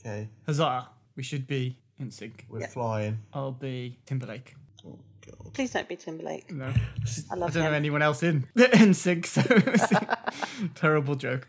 [0.00, 0.88] Okay, Huzzah!
[1.16, 2.46] We should be in sync.
[2.48, 3.18] we're flying.
[3.34, 4.54] I'll be Timberlake.
[4.86, 5.52] Oh god.
[5.52, 6.50] Please don't be Timberlake.
[6.50, 6.72] No, I
[7.30, 7.74] I love don't know him.
[7.74, 9.26] anyone else in in sync.
[9.26, 10.18] So it's a
[10.74, 11.46] terrible joke.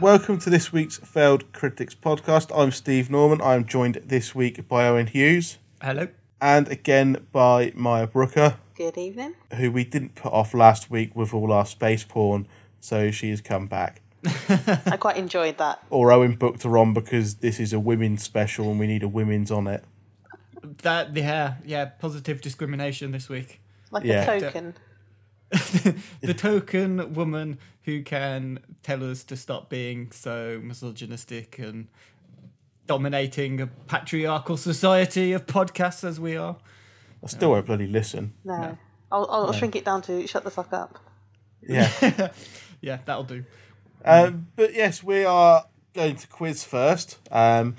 [0.00, 2.50] Welcome to this week's Failed Critics podcast.
[2.56, 3.40] I'm Steve Norman.
[3.42, 6.08] I'm joined this week by Owen Hughes Hello.
[6.40, 9.34] and again by Maya Brooker, Good evening.
[9.56, 12.46] who we didn't put off last week with all our space porn,
[12.80, 14.00] so she has come back.
[14.48, 15.82] I quite enjoyed that.
[15.90, 19.08] Or Owen booked her on because this is a women's special and we need a
[19.08, 19.84] women's on it.
[20.82, 23.60] That yeah yeah positive discrimination this week.
[23.90, 24.30] Like Yeah.
[24.30, 24.74] a token.
[26.20, 31.88] the token woman who can tell us to stop being so misogynistic and
[32.86, 36.56] dominating a patriarchal society of podcasts as we are.
[37.22, 38.32] I still won't bloody listen.
[38.44, 38.76] No.
[39.12, 40.98] I'll, I'll shrink it down to shut the fuck up.
[41.62, 42.28] Yeah.
[42.82, 43.44] Yeah, that'll do.
[44.06, 47.18] Um, but yes, we are going to quiz first.
[47.30, 47.76] Um,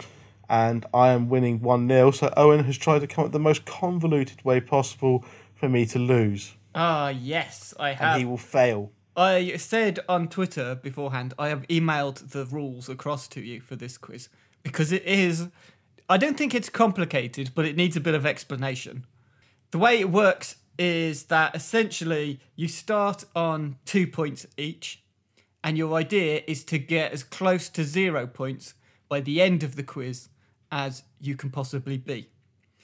[0.48, 2.12] and I am winning 1 0.
[2.12, 5.98] So Owen has tried to come up the most convoluted way possible for me to
[5.98, 6.54] lose.
[6.76, 8.20] Ah, yes, I And have.
[8.20, 8.92] he will fail.
[9.16, 13.98] I said on Twitter beforehand, I have emailed the rules across to you for this
[13.98, 14.30] quiz
[14.64, 15.50] because it is.
[16.08, 19.06] I don't think it's complicated, but it needs a bit of explanation.
[19.72, 25.04] The way it works is that essentially you start on two points each,
[25.64, 28.74] and your idea is to get as close to zero points
[29.10, 30.30] by the end of the quiz
[30.72, 32.30] as you can possibly be.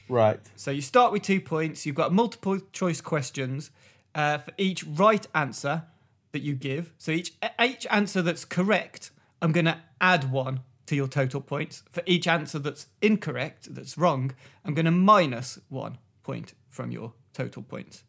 [0.10, 0.40] Right.
[0.56, 1.86] So you start with two points.
[1.86, 3.72] You've got multiple choice questions
[4.14, 5.84] uh, for each right answer
[6.32, 6.94] that you give.
[6.98, 9.12] So each each answer that's correct,
[9.42, 11.84] I'm going to add one to your total points.
[11.90, 14.32] For each answer that's incorrect, that's wrong,
[14.66, 18.04] I'm going to minus one point from your total points.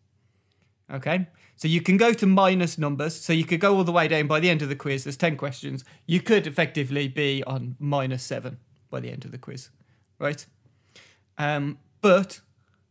[0.93, 1.27] Okay?
[1.57, 3.15] So you can go to minus numbers.
[3.15, 5.05] So you could go all the way down by the end of the quiz.
[5.05, 5.85] There's 10 questions.
[6.07, 8.59] You could effectively be on minus seven
[8.91, 9.71] by the end of the quiz.
[10.19, 10.47] Right?
[11.37, 12.41] Um, but,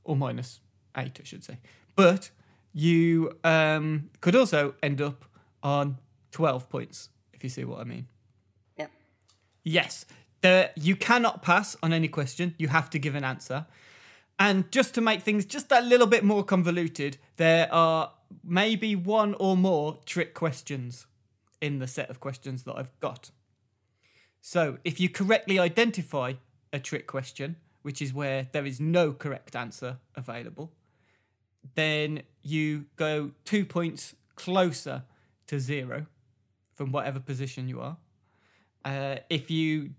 [0.04, 0.60] or minus
[0.98, 1.60] eight, I should say.
[1.96, 2.30] But
[2.78, 5.26] you um, could also end up
[5.64, 5.98] on
[6.32, 8.08] 12 points, if you see what I mean.
[8.78, 8.92] Yep.
[9.64, 10.06] Yes,
[10.42, 12.54] the, you cannot pass on any question.
[12.60, 13.66] You have to give an answer.
[14.38, 18.12] And just to make things just a little bit more convoluted, there are
[18.44, 21.08] maybe one or more trick questions
[21.60, 23.32] in the set of questions that I've got.
[24.40, 26.34] So if you correctly identify
[26.72, 30.72] a trick question, which is where there is no correct answer available,
[31.76, 35.04] then you go two points closer
[35.48, 36.06] to zero
[36.74, 37.98] from whatever position you are.
[38.86, 39.92] Uh, if you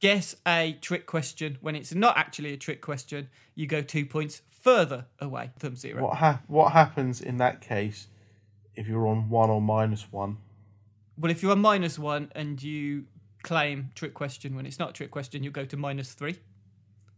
[0.00, 4.42] guess a trick question when it's not actually a trick question, you go two points
[4.50, 6.02] further away from zero.
[6.02, 8.08] What ha- what happens in that case
[8.74, 10.38] if you're on one or minus one?
[11.16, 13.04] Well, if you're a minus one and you
[13.42, 16.38] claim trick question when it's not a trick question, you go to minus three.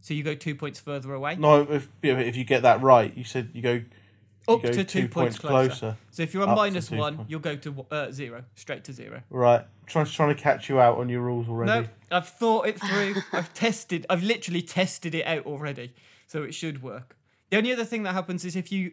[0.00, 1.36] So you go two points further away.
[1.36, 4.72] No, if yeah, if you get that right, you said you go you up go
[4.72, 5.68] to two, points, closer.
[5.68, 5.96] closer.
[6.10, 7.30] So if you're to minus two one, points.
[7.30, 9.22] you'll go to uh, zero, straight to zero.
[9.30, 9.64] Right.
[9.86, 11.82] Trying trying to catch you out on your rules already.
[11.82, 13.16] No, I've thought it through.
[13.32, 14.06] I've tested.
[14.08, 15.94] I've literally tested it out already,
[16.26, 17.16] so it should work.
[17.50, 18.92] The only other thing that happens is if you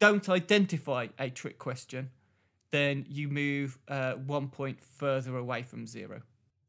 [0.00, 2.10] don't identify a trick question,
[2.72, 6.22] then you move uh, one point further away from zero.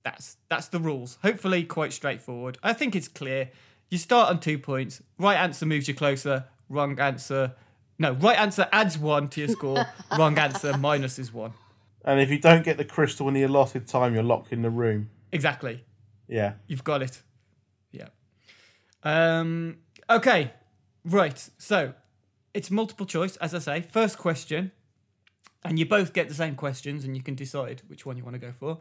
[0.03, 1.17] That's that's the rules.
[1.21, 2.57] Hopefully, quite straightforward.
[2.61, 3.49] I think it's clear.
[3.93, 5.03] You start on two points.
[5.19, 6.45] Right answer moves you closer.
[6.67, 7.53] Wrong answer.
[7.99, 9.85] No, right answer adds one to your score.
[10.17, 11.53] Wrong answer minuses one.
[12.03, 14.71] And if you don't get the crystal in the allotted time, you're locked in the
[14.71, 15.11] room.
[15.31, 15.83] Exactly.
[16.27, 16.53] Yeah.
[16.65, 17.21] You've got it.
[17.91, 18.07] Yeah.
[19.03, 19.77] Um,
[20.09, 20.53] okay.
[21.05, 21.47] Right.
[21.59, 21.93] So
[22.55, 23.81] it's multiple choice, as I say.
[23.81, 24.71] First question,
[25.63, 28.33] and you both get the same questions, and you can decide which one you want
[28.33, 28.79] to go for.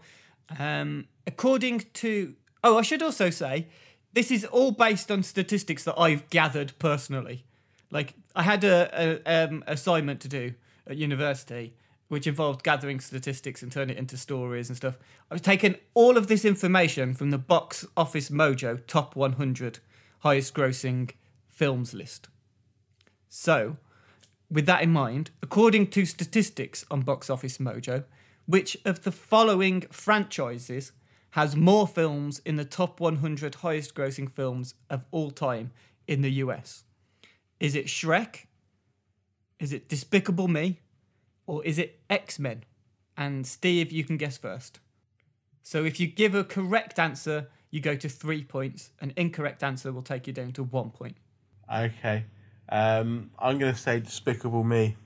[0.58, 2.34] Um, according to
[2.64, 3.66] Oh, I should also say
[4.12, 7.44] this is all based on statistics that I've gathered personally.
[7.90, 10.54] Like I had a, a um, assignment to do
[10.86, 11.74] at university,
[12.08, 14.98] which involved gathering statistics and turning it into stories and stuff.
[15.30, 19.78] I've taken all of this information from the Box Office Mojo Top 100
[20.20, 21.10] Highest Grossing
[21.48, 22.28] Films list.
[23.28, 23.76] So,
[24.50, 28.04] with that in mind, according to statistics on Box Office Mojo,
[28.46, 30.92] which of the following franchises
[31.32, 35.72] has more films in the top 100 highest grossing films of all time
[36.06, 36.84] in the US?
[37.58, 38.46] Is it Shrek?
[39.58, 40.80] Is it Despicable Me?
[41.46, 42.64] Or is it X Men?
[43.16, 44.80] And Steve, you can guess first.
[45.62, 48.90] So if you give a correct answer, you go to three points.
[49.00, 51.16] An incorrect answer will take you down to one point.
[51.72, 52.24] Okay.
[52.68, 54.96] Um, I'm going to say Despicable Me.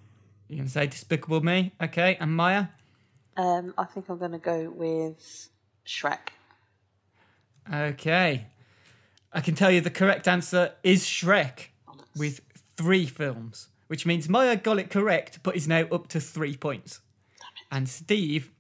[0.49, 2.17] You can say Despicable Me, okay?
[2.19, 2.67] And Maya?
[3.37, 5.51] Um, I think I'm going to go with
[5.87, 6.29] Shrek.
[7.73, 8.47] Okay.
[9.33, 11.69] I can tell you the correct answer is Shrek
[12.17, 12.41] with
[12.77, 17.01] three films, which means Maya got it correct, but is now up to three points.
[17.71, 18.51] And Steve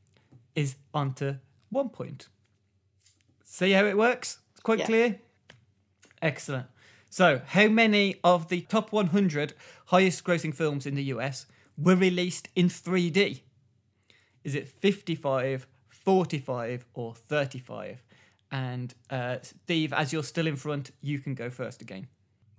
[0.54, 1.36] is onto
[1.70, 2.28] one point.
[3.44, 4.38] See how it works?
[4.52, 4.86] It's quite Yeah.
[4.86, 5.20] clear.
[6.20, 6.66] Excellent.
[7.08, 9.54] So, how many of the top 100
[9.86, 11.46] highest grossing films in the US
[11.78, 13.42] were released in 3D?
[14.44, 15.66] Is it 55,
[16.06, 18.00] 45, or 35?
[18.52, 22.06] And uh, Steve, as you're still in front, you can go first again.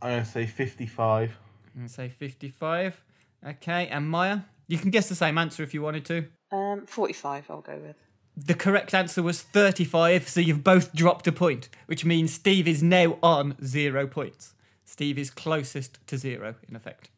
[0.01, 1.37] I'm going to say 55.
[1.73, 3.01] I'm going to say 55.
[3.47, 6.25] Okay, and Maya, you can guess the same answer if you wanted to.
[6.51, 7.95] Um, 45, I'll go with.
[8.35, 12.83] The correct answer was 35, so you've both dropped a point, which means Steve is
[12.83, 14.55] now on zero points.
[14.83, 17.09] Steve is closest to zero, in effect.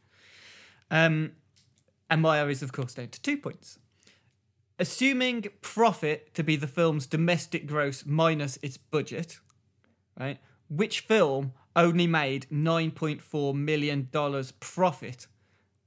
[0.91, 1.31] Um,
[2.07, 3.79] and Maya is, of course, down to two points.
[4.81, 9.39] Assuming profit to be the film's domestic gross minus its budget,
[10.17, 10.39] right?
[10.69, 14.09] Which film only made $9.4 million
[14.61, 15.27] profit,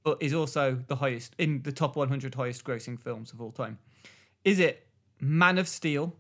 [0.03, 3.79] but is also the highest in the top 100 highest grossing films of all time?
[4.45, 4.87] Is it
[5.21, 6.15] Man of Steel,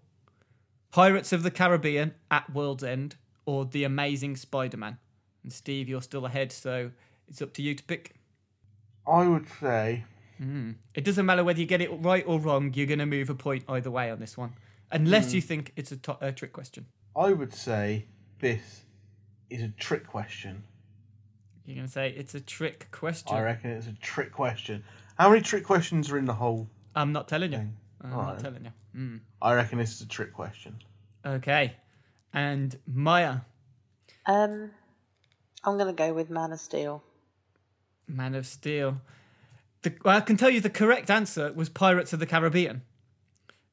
[0.90, 4.98] Pirates of the Caribbean at World's End, or The Amazing Spider Man?
[5.42, 6.90] And Steve, you're still ahead, so
[7.28, 8.14] it's up to you to pick.
[9.06, 10.04] I would say
[10.94, 13.35] It doesn't matter whether you get it right or wrong, you're going to move a
[13.35, 14.55] point either way on this one.
[14.91, 15.37] Unless Hmm.
[15.37, 16.87] you think it's a, to- a trick question.
[17.17, 18.06] I would say
[18.41, 18.83] this
[19.50, 20.65] is a trick question.
[21.65, 23.35] You're going to say it's a trick question.
[23.37, 24.83] I reckon it's a trick question.
[25.19, 26.69] How many trick questions are in the whole?
[26.97, 27.59] I'm not telling you.
[28.03, 28.39] I'm not Alright.
[28.41, 28.73] telling you.
[28.97, 29.21] Mm.
[29.41, 30.77] I reckon this is a trick question.
[31.25, 31.77] Okay.
[32.35, 33.37] And Maya,
[34.27, 34.71] Um,
[35.65, 37.03] I'm going to go with Man of Steel.
[38.09, 39.00] Man of Steel.
[39.82, 42.82] The, well, I can tell you the correct answer was Pirates of the Caribbean.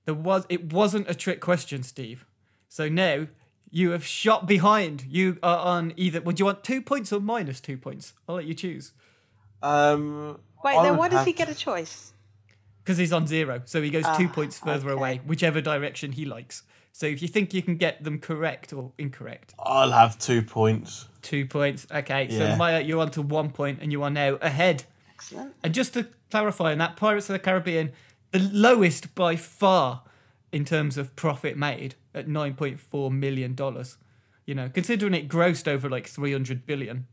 [0.06, 2.26] There was it wasn't a trick question, Steve.
[2.68, 3.28] So now
[3.70, 5.06] you have shot behind.
[5.08, 6.22] You are on either.
[6.22, 8.14] Would you want two points or minus two points?
[8.28, 8.94] I'll let you choose
[9.62, 12.14] Um, Wait, I then why does he get a choice?
[12.84, 13.62] because he's on zero.
[13.66, 14.98] So he goes two Ah, points further okay.
[15.00, 16.64] away, whichever direction he likes.
[16.92, 21.08] So if you think you can get them correct or incorrect, I'll have two points.
[21.22, 21.86] two points.
[21.94, 22.54] Okay, Yeah.
[22.54, 24.86] so Maya, you're on to one point, and you are now ahead.
[25.20, 25.54] Excellent.
[25.64, 27.92] And just to clarify on that, Pirates of the Caribbean,
[28.32, 30.04] the lowest by far
[30.54, 33.98] in terms of profit made at nine point four million dollars.
[34.46, 37.08] You know, considering it grossed over like three hundred billion,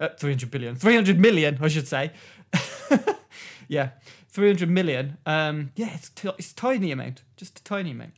[0.00, 2.12] uh, three hundred billion, three hundred million, I should say.
[3.68, 3.90] yeah,
[4.30, 5.18] three hundred million.
[5.26, 8.14] Um, yeah, it's t- it's tiny amount, just a tiny amount.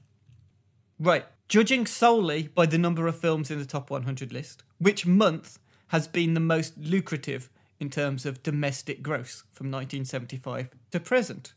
[1.01, 1.27] Right.
[1.49, 5.59] Judging solely by the number of films in the top 100 list, which month
[5.89, 7.51] has been the most lucrative
[7.83, 11.53] in terms of domestic gross from 1975 to present?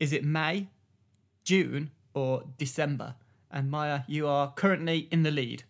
[0.00, 0.68] Is it May,
[1.44, 3.14] June, or December?
[3.50, 5.64] And Maya, you are currently in the lead.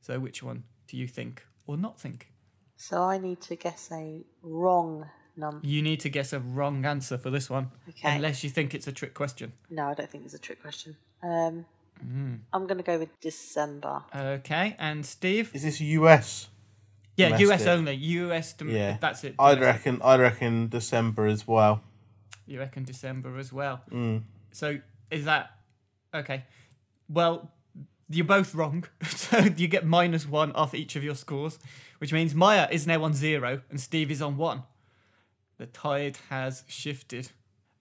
[0.00, 2.32] So which one do you think or not think?
[2.78, 5.60] So I need to guess a wrong number.
[5.66, 8.16] You need to guess a wrong answer for this one, Okay.
[8.16, 9.52] unless you think it's a trick question.
[9.68, 10.96] No, I don't think it's a trick question.
[11.22, 11.66] Um,
[12.04, 12.40] Mm.
[12.52, 14.02] I'm going to go with December.
[14.12, 15.52] Okay, and Steve?
[15.54, 16.48] Is this US?
[17.16, 17.94] Yeah, US only.
[17.94, 19.34] US, dom- Yeah, that's it.
[19.38, 20.00] I'd reckon.
[20.02, 21.82] I'd reckon December as well.
[22.46, 23.80] You reckon December as well.
[23.90, 24.22] Mm.
[24.52, 24.78] So
[25.10, 25.50] is that
[26.14, 26.44] okay?
[27.08, 27.50] Well,
[28.08, 28.84] you're both wrong.
[29.06, 31.58] so you get minus one off each of your scores,
[31.98, 34.64] which means Maya is now on zero and Steve is on one.
[35.58, 37.30] The tide has shifted.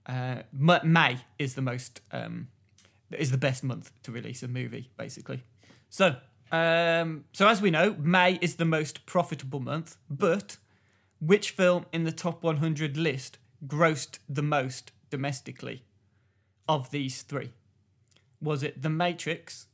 [0.05, 2.49] Uh, May is the most um,
[3.11, 5.43] is the best month to release a movie, basically.
[5.89, 6.15] So,
[6.53, 9.97] um, so as we know, May is the most profitable month.
[10.07, 10.57] But
[11.19, 15.83] which film in the top 100 list grossed the most domestically
[16.69, 17.53] of these three?
[18.39, 19.65] Was it The Matrix?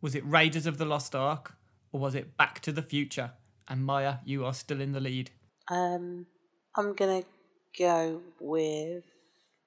[0.00, 1.56] Was it Raiders of the Lost Ark?
[1.92, 3.32] Or was it Back to the Future?
[3.68, 5.30] And Maya, you are still in the lead.
[5.68, 6.26] Um,
[6.74, 7.24] I'm gonna
[7.78, 9.04] go with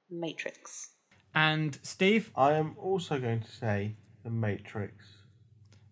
[0.09, 0.89] Matrix.
[1.35, 5.16] And Steve, I am also going to say The Matrix.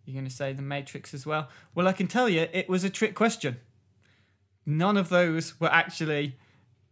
[0.06, 1.50] You're going to say The Matrix as well.
[1.74, 3.58] Well, I can tell you it was a trick question.
[4.66, 6.38] None of those were actually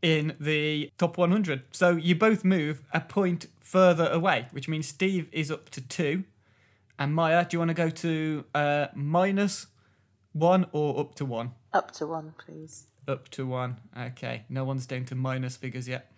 [0.01, 1.63] in the top 100.
[1.71, 6.25] So you both move a point further away, which means Steve is up to two.
[6.99, 9.67] And Maya, do you want to go to uh, minus
[10.33, 11.51] one or up to one?
[11.73, 12.85] Up to one, please.
[13.07, 13.79] Up to one.
[13.97, 14.43] Okay.
[14.49, 16.11] No one's down to minus figures yet.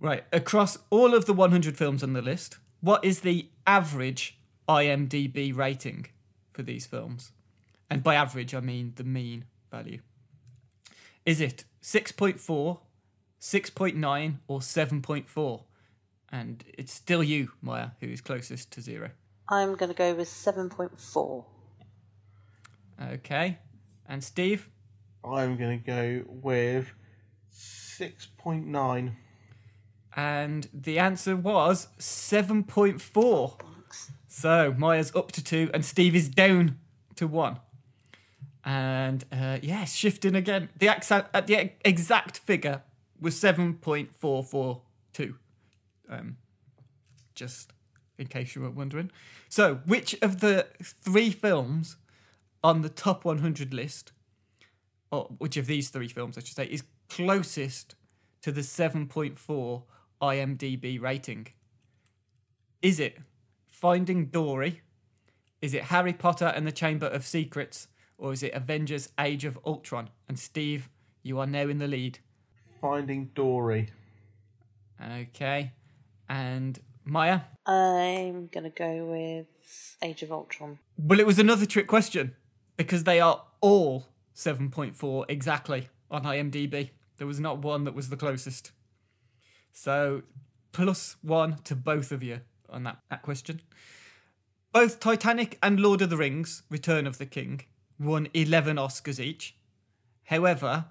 [0.00, 0.24] Right.
[0.32, 4.38] Across all of the 100 films on the list, what is the average
[4.68, 6.06] IMDb rating
[6.52, 7.32] for these films?
[7.90, 10.00] And by average, I mean the mean value.
[11.24, 12.78] Is it 6.4,
[13.40, 15.62] 6.9, or 7.4?
[16.32, 19.10] And it's still you, Maya, who is closest to zero.
[19.48, 21.44] I'm gonna go with seven point four.
[23.00, 23.58] Okay.
[24.06, 24.68] And Steve?
[25.24, 26.92] I'm going to go with
[27.52, 29.12] 6.9.
[30.16, 33.60] And the answer was 7.4.
[34.36, 36.80] So Maya's up to two, and Steve is down
[37.14, 37.60] to one.
[38.64, 40.70] And uh, yes, shifting again.
[40.76, 42.82] The exact, uh, the exact figure
[43.20, 45.34] was 7.442.
[46.08, 46.36] Um,
[47.36, 47.72] just
[48.18, 49.12] in case you were wondering.
[49.48, 51.94] So, which of the three films
[52.64, 54.10] on the top 100 list,
[55.12, 57.94] or which of these three films, I should say, is closest
[58.42, 59.82] to the 7.4
[60.20, 61.46] IMDb rating?
[62.82, 63.18] Is it
[63.84, 64.80] Finding Dory?
[65.60, 67.88] Is it Harry Potter and the Chamber of Secrets?
[68.16, 70.08] Or is it Avengers Age of Ultron?
[70.26, 70.88] And Steve,
[71.22, 72.20] you are now in the lead.
[72.80, 73.90] Finding Dory.
[74.98, 75.72] Okay.
[76.30, 77.40] And Maya?
[77.66, 79.48] I'm gonna go with
[80.00, 80.78] Age of Ultron.
[80.96, 82.34] Well, it was another trick question
[82.78, 86.88] because they are all 7.4 exactly on IMDb.
[87.18, 88.72] There was not one that was the closest.
[89.74, 90.22] So,
[90.72, 93.60] plus one to both of you on that, that question.
[94.72, 97.62] Both Titanic and Lord of the Rings Return of the King
[97.98, 99.54] won 11 Oscars each.
[100.24, 100.86] However,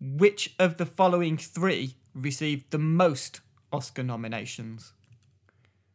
[0.00, 3.40] which of the following three received the most
[3.72, 4.92] Oscar nominations?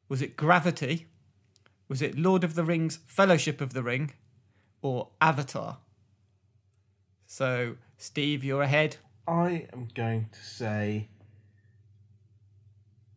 [0.07, 1.07] Was it Gravity?
[1.87, 4.13] Was it Lord of the Rings Fellowship of the Ring?
[4.81, 5.79] Or Avatar?
[7.25, 8.97] So, Steve, you're ahead.
[9.27, 11.09] I am going to say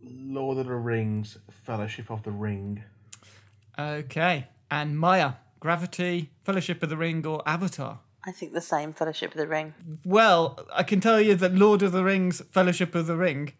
[0.00, 2.85] Lord of the Rings, Fellowship of the Ring.
[3.78, 4.47] Okay.
[4.71, 8.00] And Maya, Gravity, Fellowship of the Ring, or Avatar?
[8.25, 9.75] I think the same Fellowship of the Ring.
[10.05, 13.52] Well, I can tell you that Lord of the Rings, Fellowship of the Ring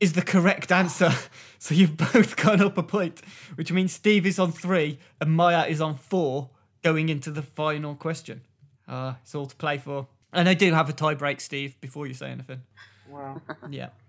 [0.00, 1.12] is the correct answer.
[1.60, 3.20] So you've both gone up a point,
[3.56, 6.50] which means Steve is on three and Maya is on four
[6.84, 8.42] going into the final question.
[8.86, 10.06] Uh, it's all to play for.
[10.32, 12.62] And I do have a tie break, Steve, before you say anything.
[13.08, 13.42] Wow.
[13.68, 13.88] Yeah.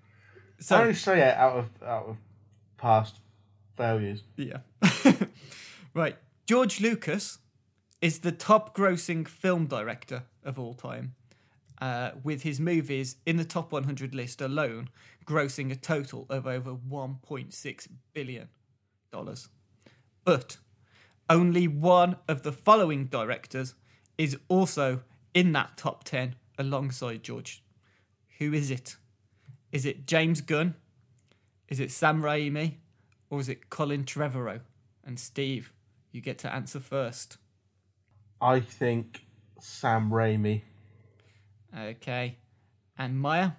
[0.71, 2.17] I only say it out of out of
[2.77, 3.19] past
[3.75, 4.23] failures.
[4.35, 4.59] Yeah.
[5.93, 6.17] right.
[6.45, 7.39] George Lucas
[8.01, 11.15] is the top grossing film director of all time,
[11.81, 14.89] uh, with his movies in the top 100 list alone
[15.25, 18.47] grossing a total of over $1.6 billion.
[20.25, 20.57] But
[21.29, 23.75] only one of the following directors
[24.17, 25.01] is also
[25.33, 27.63] in that top 10 alongside George.
[28.39, 28.97] Who is it?
[29.71, 30.75] Is it James Gunn?
[31.67, 32.75] Is it Sam Raimi?
[33.29, 34.61] Or is it Colin Trevorrow?
[35.05, 35.71] And Steve,
[36.11, 37.37] you get to answer first.
[38.41, 39.25] I think
[39.59, 40.61] Sam Raimi.
[41.77, 42.37] Okay.
[42.97, 43.51] And Maya?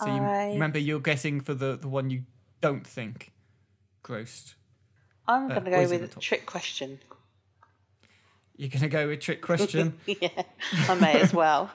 [0.00, 2.24] So you I- remember you're guessing for the, the one you
[2.60, 3.32] don't think
[4.02, 4.54] grossed.
[5.26, 6.98] I'm Uh, gonna go with a trick question.
[8.56, 9.94] You're going to go with trick question.
[10.06, 10.42] yeah,
[10.88, 11.70] I may as well.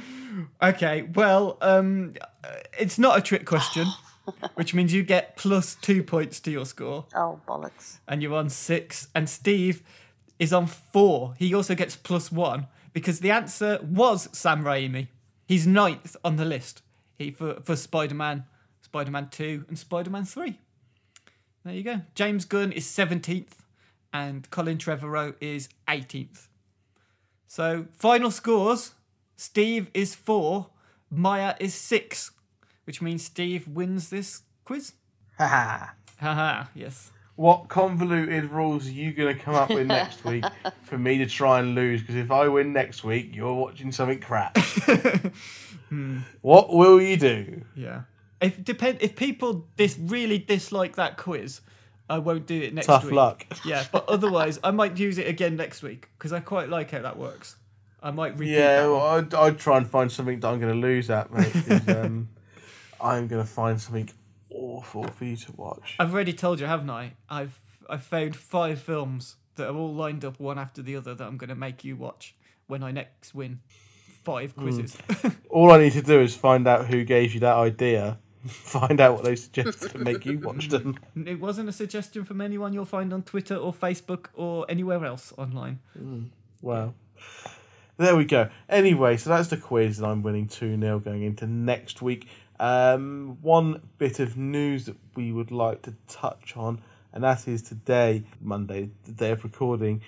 [0.62, 2.48] okay, well, um, uh,
[2.78, 3.86] it's not a trick question,
[4.54, 7.06] which means you get plus two points to your score.
[7.14, 7.98] oh bollocks!
[8.08, 9.82] and you're on six, and Steve
[10.38, 11.34] is on four.
[11.38, 15.08] He also gets plus one because the answer was Sam Raimi.
[15.46, 16.82] He's ninth on the list.
[17.16, 18.44] He for for Spider Man,
[18.82, 20.58] Spider Man Two, and Spider Man Three.
[21.64, 22.00] There you go.
[22.14, 23.62] James Gunn is seventeenth,
[24.12, 26.48] and Colin Trevorrow is eighteenth.
[27.46, 28.94] So final scores:
[29.36, 30.70] Steve is four,
[31.10, 32.32] Maya is six,
[32.84, 34.92] which means Steve wins this quiz.
[35.38, 35.92] Haha.
[36.20, 37.12] Haha, yes.
[37.36, 40.44] What convoluted rules are you going to come up with next week
[40.82, 42.00] for me to try and lose?
[42.00, 44.58] Because if I win next week, you're watching something crap.
[45.88, 46.18] Hmm.
[46.42, 47.62] What will you do?
[47.74, 48.02] Yeah.
[48.40, 51.60] If depend if people dis really dislike that quiz,
[52.08, 53.14] I won't do it next Tough week.
[53.14, 53.46] luck.
[53.64, 57.00] Yeah, but otherwise, I might use it again next week because I quite like how
[57.02, 57.56] that works.
[58.02, 60.72] I might repeat Yeah, that well, I'd, I'd try and find something that I'm going
[60.72, 61.52] to lose at, mate.
[61.52, 62.28] 'cause, um,
[63.00, 64.08] I'm going to find something
[64.50, 65.96] awful for you to watch.
[65.98, 67.14] I've already told you, haven't I?
[67.28, 67.58] I've
[67.90, 71.36] I've found five films that are all lined up one after the other that I'm
[71.36, 72.34] going to make you watch
[72.68, 73.60] when I next win
[74.24, 74.62] five Hmm.
[74.62, 74.96] quizzes.
[75.50, 78.18] All I need to do is find out who gave you that idea,
[78.52, 80.98] find out what they suggested, and make you watch them.
[81.26, 85.32] it wasn't a suggestion from anyone you'll find on Twitter or Facebook or anywhere else
[85.36, 85.78] online.
[86.62, 86.94] Wow.
[87.98, 88.48] There we go.
[88.68, 92.28] Anyway, so that's the quiz, and I'm winning 2 0 going into next week.
[92.60, 96.80] Um, one bit of news that we would like to touch on,
[97.12, 100.02] and that is today, Monday, the day of recording,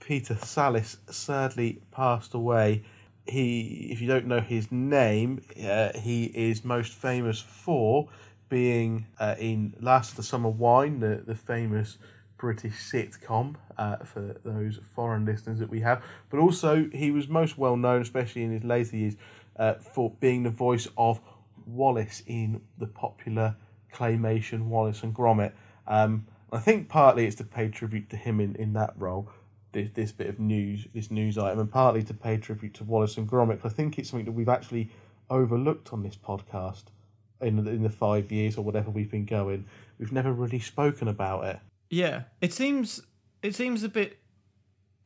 [0.00, 2.82] Peter Sallis sadly passed away.
[3.28, 8.08] He, if you don't know his name, uh, he is most famous for
[8.48, 11.98] being uh, in Last of the Summer Wine, the, the famous
[12.38, 16.02] British sitcom uh, for those foreign listeners that we have.
[16.30, 19.16] But also, he was most well known, especially in his later years,
[19.58, 21.20] uh, for being the voice of
[21.66, 23.56] Wallace in the popular
[23.92, 25.52] claymation Wallace and Gromit.
[25.86, 29.28] Um, I think partly it's to pay tribute to him in, in that role,
[29.76, 33.18] this, this bit of news, this news item, and partly to pay tribute to Wallace
[33.18, 33.60] and Gromit.
[33.64, 34.90] I think it's something that we've actually
[35.28, 36.84] overlooked on this podcast
[37.42, 39.66] in the, in the five years or whatever we've been going.
[39.98, 41.58] We've never really spoken about it.
[41.90, 43.02] Yeah, it seems
[43.42, 44.18] it seems a bit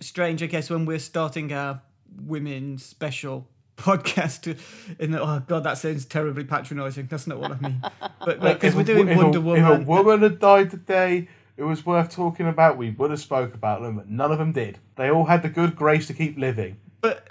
[0.01, 1.83] strange, I guess, when we're starting our
[2.25, 4.57] women's special podcast.
[5.01, 7.09] In the, oh god, that sounds terribly patronising.
[7.11, 7.83] That's not what I mean.
[8.25, 11.29] But because If we're doing if a- Wonder If Woman, a woman had died today,
[11.61, 12.79] it was worth talking about.
[12.79, 14.79] We would have spoke about them, but none of them did.
[14.97, 16.79] They all had the good grace to keep living.
[17.01, 17.29] but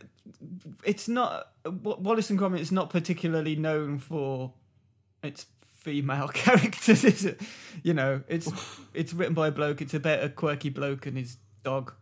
[0.85, 4.53] it's not Wallace and Gromit is not particularly known for
[5.23, 7.41] its female characters, is it?
[7.83, 8.51] You know, it's
[8.93, 9.81] it's written by a bloke.
[9.81, 11.93] It's about a quirky bloke and his dog.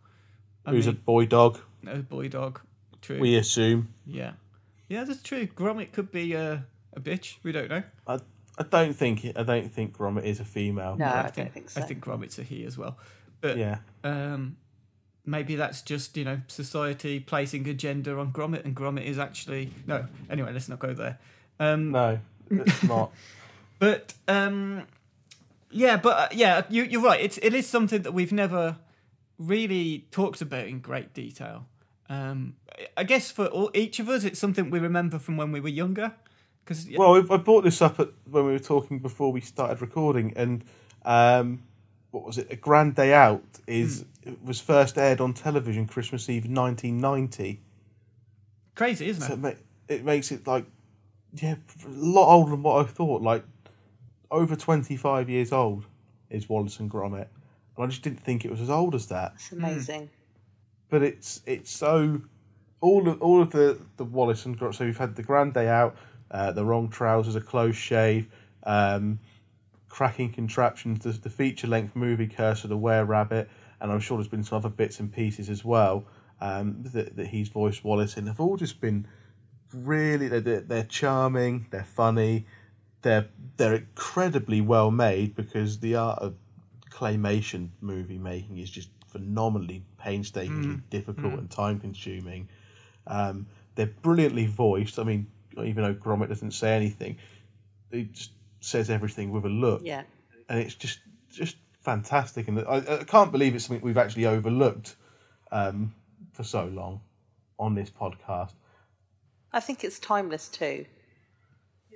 [0.66, 1.58] I Who's a boy dog?
[1.86, 2.60] a boy dog.
[3.00, 3.20] True.
[3.20, 3.88] We assume.
[4.06, 4.32] Yeah,
[4.88, 5.46] yeah, that's true.
[5.46, 7.36] Gromit could be a a bitch.
[7.42, 7.82] We don't know.
[8.06, 8.18] I,
[8.58, 10.96] I don't think I don't think Gromit is a female.
[10.96, 11.80] No, Yeah, I, don't think so.
[11.80, 12.98] I think Gromit's a he as well.
[13.40, 13.78] But Yeah.
[14.04, 14.56] um,
[15.24, 19.70] maybe that's just you know society placing a gender on Gromit, and Gromit is actually
[19.86, 20.06] no.
[20.28, 21.18] Anyway, let's not go there.
[21.60, 22.18] Um, No,
[22.50, 23.12] it's not.
[23.80, 24.88] But um,
[25.70, 27.20] yeah, but uh, yeah, you, you're right.
[27.20, 28.76] It's it is something that we've never
[29.38, 31.66] really talked about in great detail.
[32.08, 32.56] Um,
[32.96, 35.68] I guess for all, each of us, it's something we remember from when we were
[35.68, 36.12] younger.
[36.68, 39.80] Because Well, I I brought this up at, when we were talking before we started
[39.80, 40.62] recording, and
[41.04, 41.62] um,
[42.10, 42.48] what was it?
[42.50, 47.60] A Grand Day Out is it was first aired on television Christmas Eve, nineteen ninety.
[48.74, 49.36] crazy, isn't So it?
[49.36, 49.52] it, ma-
[49.88, 50.66] it makes it like
[51.34, 51.54] yeah,
[51.84, 53.22] a lot older than what I thought.
[53.22, 53.44] Like
[54.30, 55.84] over twenty five years old
[56.30, 57.28] is Wallace and Gromit,
[57.76, 59.32] and I just didn't think it was as old as that.
[59.36, 60.10] It's amazing.
[60.90, 62.20] but it's it's so
[62.82, 64.74] all of all of the the Wallace and Gromit.
[64.74, 65.96] So we've had the Grand Day Out,
[66.30, 68.28] uh, the Wrong Trousers, a Close Shave,
[68.64, 69.18] um,
[69.88, 73.48] Cracking Contraptions, the, the feature length movie Curse of the Were Rabbit,
[73.80, 76.04] and I'm sure there's been some other bits and pieces as well
[76.40, 78.24] um, that that he's voiced Wallace in.
[78.24, 79.06] They've all just been
[79.72, 82.46] really they're, they're, charming, they're funny,
[83.02, 86.34] they're they're incredibly well made because the art of
[86.90, 92.48] claymation movie making is just phenomenally painstakingly difficult and time consuming.
[93.06, 94.98] Um, they're brilliantly voiced.
[94.98, 95.28] I mean,
[95.64, 97.16] even though Gromit doesn't say anything,
[97.90, 100.02] he just says everything with a look, Yeah.
[100.48, 102.48] and it's just just fantastic.
[102.48, 104.96] And I, I can't believe it's something we've actually overlooked
[105.52, 105.94] um,
[106.32, 107.00] for so long
[107.58, 108.52] on this podcast.
[109.52, 110.84] I think it's timeless too.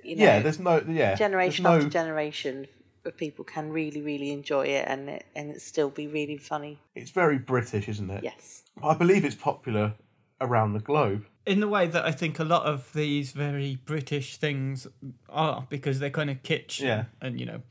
[0.03, 2.67] You know, yeah, there's no yeah generation there's after no, generation
[3.05, 6.79] of people can really, really enjoy it and it and it still be really funny.
[6.95, 8.23] It's very British, isn't it?
[8.23, 8.63] Yes.
[8.81, 9.93] I believe it's popular
[10.41, 11.25] around the globe.
[11.45, 14.87] In the way that I think a lot of these very British things
[15.29, 17.05] are because they're kind of kitsch Yeah.
[17.21, 17.61] and you know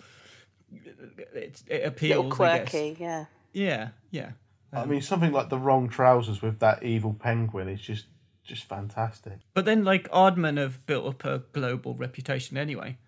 [1.35, 2.71] it, it appeals Little I guess.
[2.71, 3.25] quirky, yeah.
[3.53, 4.31] yeah yeah
[4.73, 8.07] I um, mean, something like the wrong trousers with that evil penguin is just
[8.45, 9.39] just fantastic.
[9.55, 12.99] but then like Aardman have built up a global reputation anyway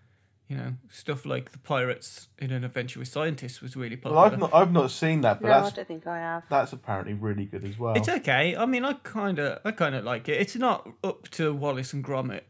[0.49, 4.27] you know stuff like the pirates in an adventure with scientists was really Well, popular
[4.27, 6.43] I've not I've not seen that, but No, I that's don't think I have.
[6.51, 7.95] that's apparently really good as well.
[7.97, 11.29] it's okay I mean I kind of I kind of like it it's not up
[11.31, 12.43] to Wallace and Gromit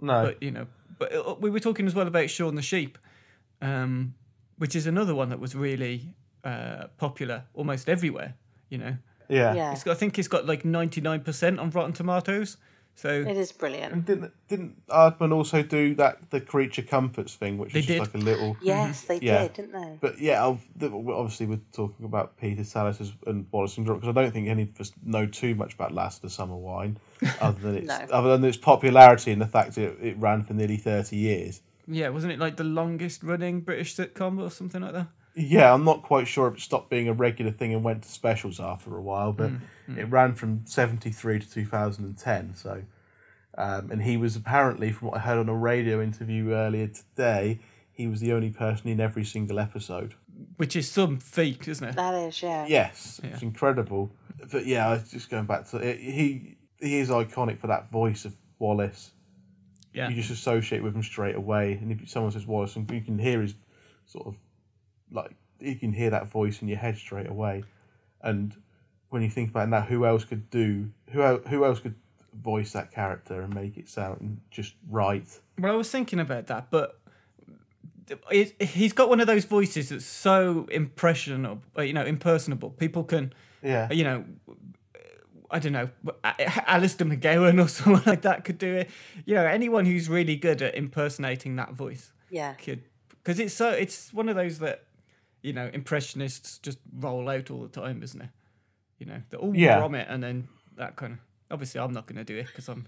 [0.00, 0.66] no, but you know,
[0.98, 2.96] but uh, we were talking as well about Shaun the Sheep,
[3.60, 4.14] um,
[4.56, 8.34] which is another one that was really uh, popular almost everywhere.
[8.70, 8.96] You know,
[9.28, 9.72] yeah, Yeah.
[9.72, 12.56] it's got, I think it's got like ninety nine percent on Rotten Tomatoes,
[12.98, 13.92] So It is brilliant.
[13.92, 17.98] And didn't didn't Aardman also do that the creature comforts thing, which They is just
[18.12, 18.14] did.
[18.14, 18.56] like a little.
[18.62, 19.26] Yes, they mm-hmm.
[19.26, 19.42] Yeah.
[19.42, 19.98] did, didn't they?
[20.00, 24.22] But yeah, obviously we're talking about Peter Sallis as- and Wallace and Gromit because I
[24.22, 26.96] don't think any of us know too much about Last of the Summer Wine,
[27.40, 28.06] other than its No.
[28.10, 31.60] other than its popularity and the fact that it, it ran for nearly thirty years.
[31.86, 35.08] yeah, wasn't it like the longest running British sitcom or something like that?
[35.38, 38.08] Yeah, I'm not quite sure if it stopped being a regular thing and went to
[38.08, 39.50] specials after a while, but
[39.96, 42.54] it ran from 73 to 2010.
[42.54, 42.82] So,
[43.58, 47.60] um, and he was apparently, from what I heard on a radio interview earlier today,
[47.92, 50.14] he was the only person in every single episode.
[50.56, 51.96] Which is some feat, isn't it?
[51.96, 52.66] That is, yeah.
[52.66, 54.10] Yes, it's incredible.
[54.50, 56.56] But yeah, I was just going back to it, he.
[56.78, 59.12] He is iconic for that voice of Wallace.
[59.94, 60.10] Yeah.
[60.10, 63.18] You just associate with him straight away, and if someone says Wallace, and you can
[63.18, 63.54] hear his
[64.04, 64.36] sort of
[65.10, 67.64] like you can hear that voice in your head straight away.
[68.22, 68.54] And
[69.10, 71.94] when you think about it now, who else could do who who else could
[72.34, 75.26] voice that character and make it sound just right?
[75.58, 77.00] Well, I was thinking about that, but
[78.30, 82.70] it, he's got one of those voices that's so impressionable, uh, you know, impersonable.
[82.70, 84.24] People can, Yeah, you know,
[85.50, 85.88] I don't know,
[86.66, 88.90] Alistair McGowan or someone like that could do it.
[89.24, 92.54] You know, anyone who's really good at impersonating that voice Yeah.
[92.54, 94.84] could, because it's so it's one of those that,
[95.46, 98.30] you know, impressionists just roll out all the time, isn't it?
[98.98, 99.80] You know, the all Yeah.
[99.80, 101.18] Gromit and then that kind of.
[101.48, 102.86] Obviously, I'm not going to do it because I'm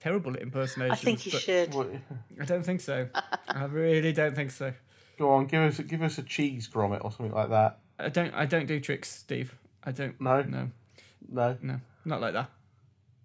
[0.00, 0.98] terrible at impersonations.
[1.00, 2.00] I think you but- should.
[2.40, 3.08] I don't think so.
[3.46, 4.72] I really don't think so.
[5.16, 7.78] go on, give us give us a cheese Gromit or something like that.
[8.00, 8.34] I don't.
[8.34, 9.54] I don't do tricks, Steve.
[9.84, 10.20] I don't.
[10.20, 10.42] No?
[10.42, 10.70] No.
[11.28, 11.80] No, No.
[12.04, 12.50] Not like that.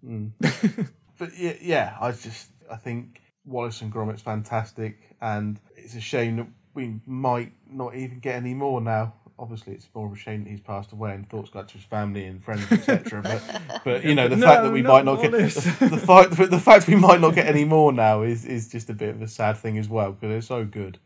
[0.04, 0.28] Hmm.
[1.18, 6.36] but yeah, yeah, I just I think Wallace and Gromit's fantastic, and it's a shame
[6.36, 9.14] that we might not even get any more now.
[9.38, 11.74] Obviously, it's more of a shame that he's passed away and thoughts go out to
[11.74, 13.20] his family and friends, etc.
[13.22, 15.38] but, but you know, the No, fact that we not might not get the,
[15.90, 18.94] the fact the fact we might not get any more now is is just a
[18.94, 20.98] bit of a sad thing as well because they're so good.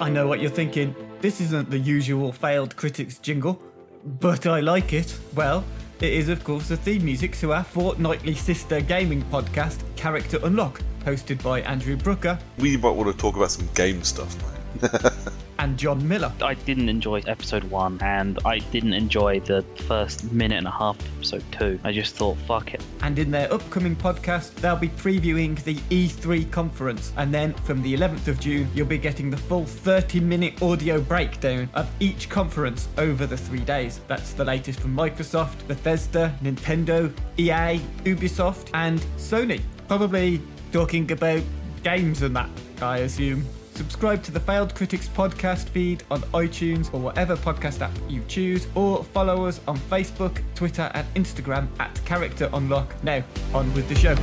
[0.00, 0.94] I know what you're thinking.
[1.20, 3.62] This isn't the usual failed critics jingle,
[4.04, 5.16] but I like it.
[5.34, 5.64] Well,
[6.00, 10.80] it is, of course, the theme music to our fortnightly sister gaming podcast, Character Unlock,
[11.04, 14.36] hosted by Andrew Brooker We might want to talk about some game stuff,
[14.82, 14.90] mate.
[15.64, 16.30] and John Miller.
[16.42, 21.00] I didn't enjoy episode one, and I didn't enjoy the first minute and a half
[21.00, 21.80] of episode two.
[21.82, 22.84] I just thought, fuck it.
[23.00, 27.14] And in their upcoming podcast, they'll be previewing the E3 conference.
[27.16, 31.00] And then from the 11th of June, you'll be getting the full 30 minute audio
[31.00, 34.02] breakdown of each conference over the three days.
[34.06, 39.62] That's the latest from Microsoft, Bethesda, Nintendo, EA, Ubisoft, and Sony.
[39.88, 41.42] Probably talking about
[41.82, 42.50] games and that,
[42.82, 43.46] I assume.
[43.74, 48.68] Subscribe to the Failed Critics podcast feed on iTunes or whatever podcast app you choose,
[48.76, 52.94] or follow us on Facebook, Twitter, and Instagram at Character Unlock.
[53.02, 54.14] Now, on with the show.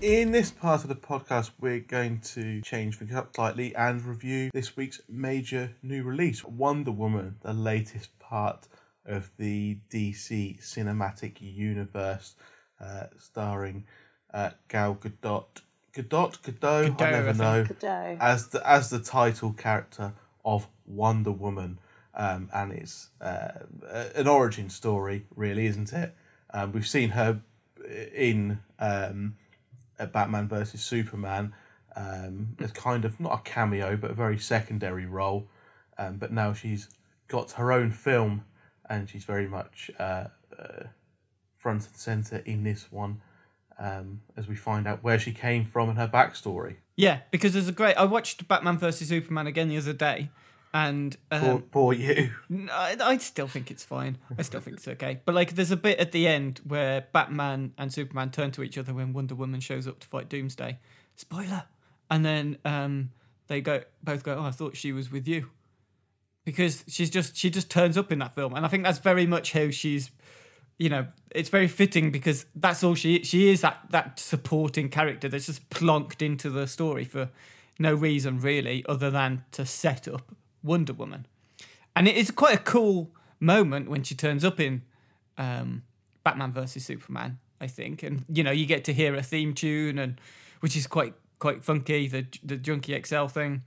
[0.00, 4.50] In this part of the podcast, we're going to change things up slightly and review
[4.54, 8.68] this week's major new release Wonder Woman, the latest part
[9.06, 12.34] of the DC cinematic universe,
[12.80, 13.84] uh, starring
[14.32, 15.62] uh, Gal Gadot.
[15.94, 16.38] Gadot?
[16.42, 16.96] Gadot?
[16.96, 17.38] Gadot, I I never think.
[17.38, 17.64] know.
[17.64, 18.18] Gadot.
[18.20, 20.12] As the, as the title character
[20.44, 21.78] of Wonder Woman.
[22.14, 23.48] Um, and it's uh,
[24.14, 26.14] an origin story, really, isn't it?
[26.52, 27.42] Um, we've seen her
[28.14, 29.36] in um,
[29.98, 31.52] Batman versus Superman
[31.96, 35.48] um, as kind of not a cameo, but a very secondary role.
[35.98, 36.88] Um, but now she's
[37.28, 38.44] got her own film,
[38.88, 40.24] and she's very much uh,
[40.58, 40.84] uh,
[41.56, 43.20] front and center in this one.
[43.78, 46.76] Um, as we find out where she came from and her backstory.
[46.96, 47.94] Yeah, because there's a great.
[47.96, 50.30] I watched Batman versus Superman again the other day,
[50.72, 52.30] and Poor, um, poor you.
[52.50, 54.16] n- I, I still think it's fine.
[54.38, 55.20] I still think it's okay.
[55.26, 58.78] But like, there's a bit at the end where Batman and Superman turn to each
[58.78, 60.78] other when Wonder Woman shows up to fight Doomsday.
[61.14, 61.64] Spoiler.
[62.10, 63.10] And then um,
[63.48, 64.36] they go both go.
[64.38, 65.50] Oh, I thought she was with you,
[66.46, 69.26] because she's just she just turns up in that film, and I think that's very
[69.26, 70.10] much how she's.
[70.78, 75.26] You know, it's very fitting because that's all she she is that that supporting character
[75.26, 77.30] that's just plonked into the story for
[77.78, 81.26] no reason really other than to set up Wonder Woman.
[81.94, 84.82] And it is quite a cool moment when she turns up in
[85.38, 85.82] um,
[86.24, 88.02] Batman versus Superman, I think.
[88.02, 90.20] And you know, you get to hear a theme tune, and
[90.60, 93.62] which is quite quite funky, the the Junkie XL thing,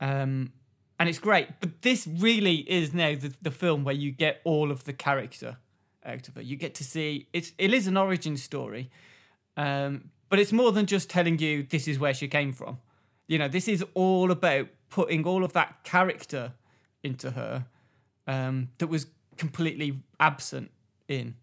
[0.00, 0.52] um,
[0.98, 1.48] and it's great.
[1.60, 5.58] But this really is now the, the film where you get all of the character
[6.04, 6.44] out of it.
[6.44, 8.90] You get to see it's it is an origin story,
[9.56, 12.78] um, but it's more than just telling you this is where she came from.
[13.28, 16.52] You know, this is all about putting all of that character
[17.02, 17.66] into her
[18.26, 19.06] um, that was
[19.36, 20.70] completely absent
[21.08, 21.34] in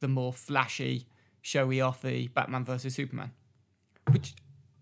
[0.00, 1.06] the more flashy,
[1.42, 3.32] showy offy Batman versus Superman,
[4.10, 4.34] which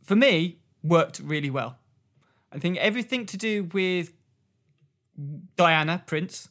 [0.03, 1.77] for me worked really well.
[2.53, 4.13] I think everything to do with
[5.57, 6.49] Diana Prince,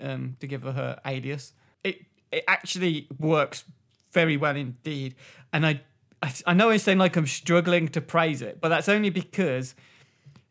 [0.00, 1.52] um, to give her her alias,
[1.82, 3.64] it it actually works
[4.12, 5.14] very well indeed.
[5.52, 5.80] And I,
[6.22, 9.74] I I know I sound like I'm struggling to praise it, but that's only because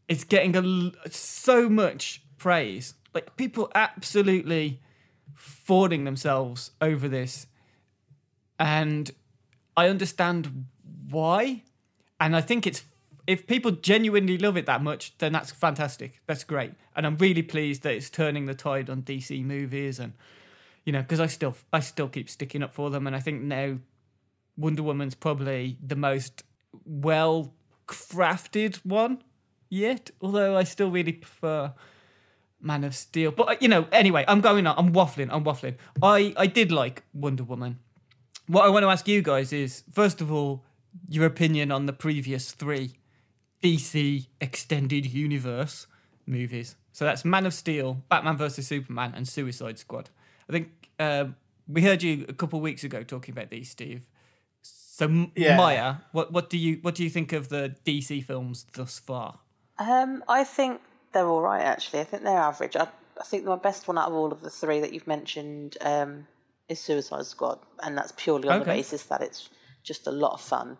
[0.07, 2.93] it's getting a so much praise.
[3.13, 4.81] Like people absolutely
[5.33, 7.47] falling themselves over this,
[8.59, 9.09] and
[9.75, 10.65] I understand
[11.09, 11.63] why.
[12.19, 12.83] And I think it's
[13.25, 16.21] if people genuinely love it that much, then that's fantastic.
[16.27, 20.13] That's great, and I'm really pleased that it's turning the tide on DC movies, and
[20.85, 23.41] you know, because I still I still keep sticking up for them, and I think
[23.41, 23.77] now
[24.57, 26.43] Wonder Woman's probably the most
[26.85, 27.53] well
[27.87, 29.23] crafted one
[29.69, 30.11] yet.
[30.21, 31.73] Although I still really prefer
[32.59, 33.31] Man of Steel.
[33.31, 34.75] But you know, anyway, I'm going on.
[34.77, 35.29] I'm waffling.
[35.31, 35.75] I'm waffling.
[36.01, 37.79] I I did like Wonder Woman.
[38.47, 40.65] What I want to ask you guys is, first of all,
[41.07, 42.97] your opinion on the previous three
[43.63, 45.87] DC extended universe
[46.25, 46.75] movies.
[46.91, 50.09] So that's Man of Steel, Batman vs Superman, and Suicide Squad.
[50.49, 51.25] I think uh,
[51.67, 54.07] we heard you a couple of weeks ago talking about these, Steve.
[54.61, 55.57] So Yeah.
[55.57, 59.39] Maya, what what do you what do you think of the DC films thus far?
[59.79, 60.81] Um, I think
[61.13, 61.63] they're all right.
[61.63, 62.75] Actually, I think they're average.
[62.75, 62.87] I,
[63.19, 66.27] I think my best one out of all of the three that you've mentioned um,
[66.69, 69.49] is Suicide Squad, and that's purely on the basis that it's
[69.81, 70.77] just a lot of fun.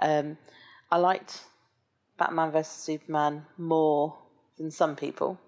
[0.00, 0.36] Um,
[0.92, 1.42] I liked
[2.18, 4.16] Batman vs Superman more
[4.58, 5.38] than some people,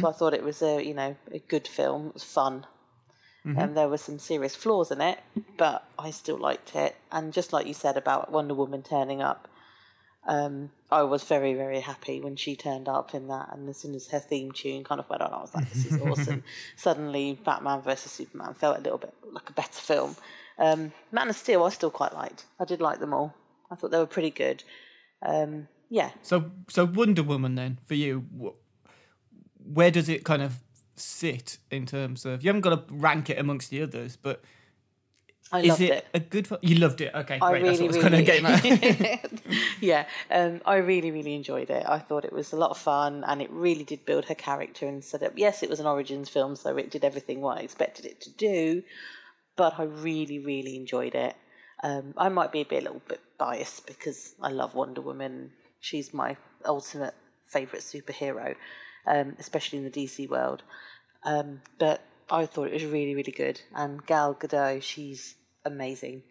[0.00, 2.08] so I thought it was a you know a good film.
[2.08, 2.66] It was fun.
[3.60, 5.20] And there were some serious flaws in it,
[5.56, 6.96] but I still liked it.
[7.12, 9.46] And just like you said about Wonder Woman turning up,
[10.26, 13.50] um, I was very, very happy when she turned up in that.
[13.52, 15.86] And as soon as her theme tune kind of went on, I was like, this
[15.86, 16.42] is awesome.
[16.74, 20.16] Suddenly, Batman versus Superman felt a little bit like a better film.
[20.58, 22.46] Um, Man of Steel, I still quite liked.
[22.58, 23.32] I did like them all.
[23.70, 24.64] I thought they were pretty good.
[25.22, 26.10] Um, yeah.
[26.22, 28.56] So so Wonder Woman then for you, wh-
[29.76, 30.62] where does it kind of
[30.96, 34.42] sit in terms of you haven't got to rank it amongst the others, but
[35.52, 36.06] I is loved it, it.
[36.14, 36.46] a good?
[36.48, 36.60] Film?
[36.62, 37.14] You loved it.
[37.14, 37.64] Okay, I great.
[37.64, 39.30] That's really, what I was really, kind of getting at.
[39.80, 41.84] yeah, um, I really, really enjoyed it.
[41.86, 44.86] I thought it was a lot of fun, and it really did build her character
[44.86, 45.34] and set up.
[45.36, 48.30] Yes, it was an origins film, so it did everything what I expected it to
[48.30, 48.82] do,
[49.54, 51.36] but I really, really enjoyed it.
[51.82, 55.52] Um, I might be a bit, a little bit biased because I love Wonder Woman.
[55.86, 57.14] She's my ultimate
[57.46, 58.56] favorite superhero,
[59.06, 60.64] um, especially in the DC world.
[61.22, 63.60] Um, but I thought it was really, really good.
[63.72, 66.24] And Gal Gadot, she's amazing.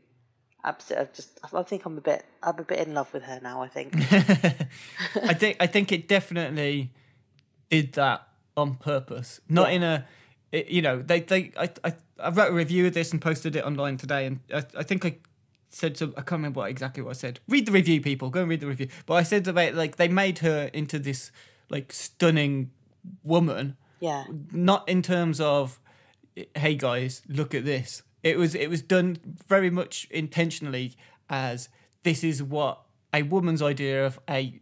[0.66, 3.40] Absolutely, I just I think I'm a bit I'm a bit in love with her
[3.42, 3.62] now.
[3.62, 3.94] I think.
[5.16, 6.92] I think I think it definitely
[7.70, 10.06] did that on purpose, not in a.
[10.52, 13.56] It, you know, they they I, I I wrote a review of this and posted
[13.56, 15.18] it online today, and I, I think I
[15.70, 16.14] said some.
[16.18, 17.40] I can't remember what, exactly what I said.
[17.48, 18.30] Read the review, people.
[18.30, 18.88] Go and read the review.
[19.06, 21.32] But I said about like they made her into this
[21.70, 22.72] like stunning
[23.24, 25.80] woman, yeah, not in terms of
[26.56, 30.94] hey guys look at this it was it was done very much intentionally
[31.30, 31.70] as
[32.04, 32.82] this is what
[33.14, 34.60] a woman's idea of a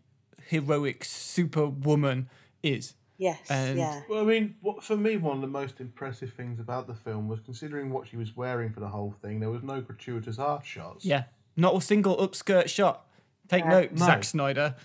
[0.48, 2.30] heroic superwoman
[2.62, 6.32] is yes, And- yeah, Well, I mean, what, for me, one of the most impressive
[6.34, 9.40] things about the film was considering what she was wearing for the whole thing.
[9.40, 11.06] There was no gratuitous art shots.
[11.06, 11.24] yeah
[11.56, 13.06] not a single upskirt shot
[13.48, 14.06] take note no.
[14.06, 14.76] Zack Snyder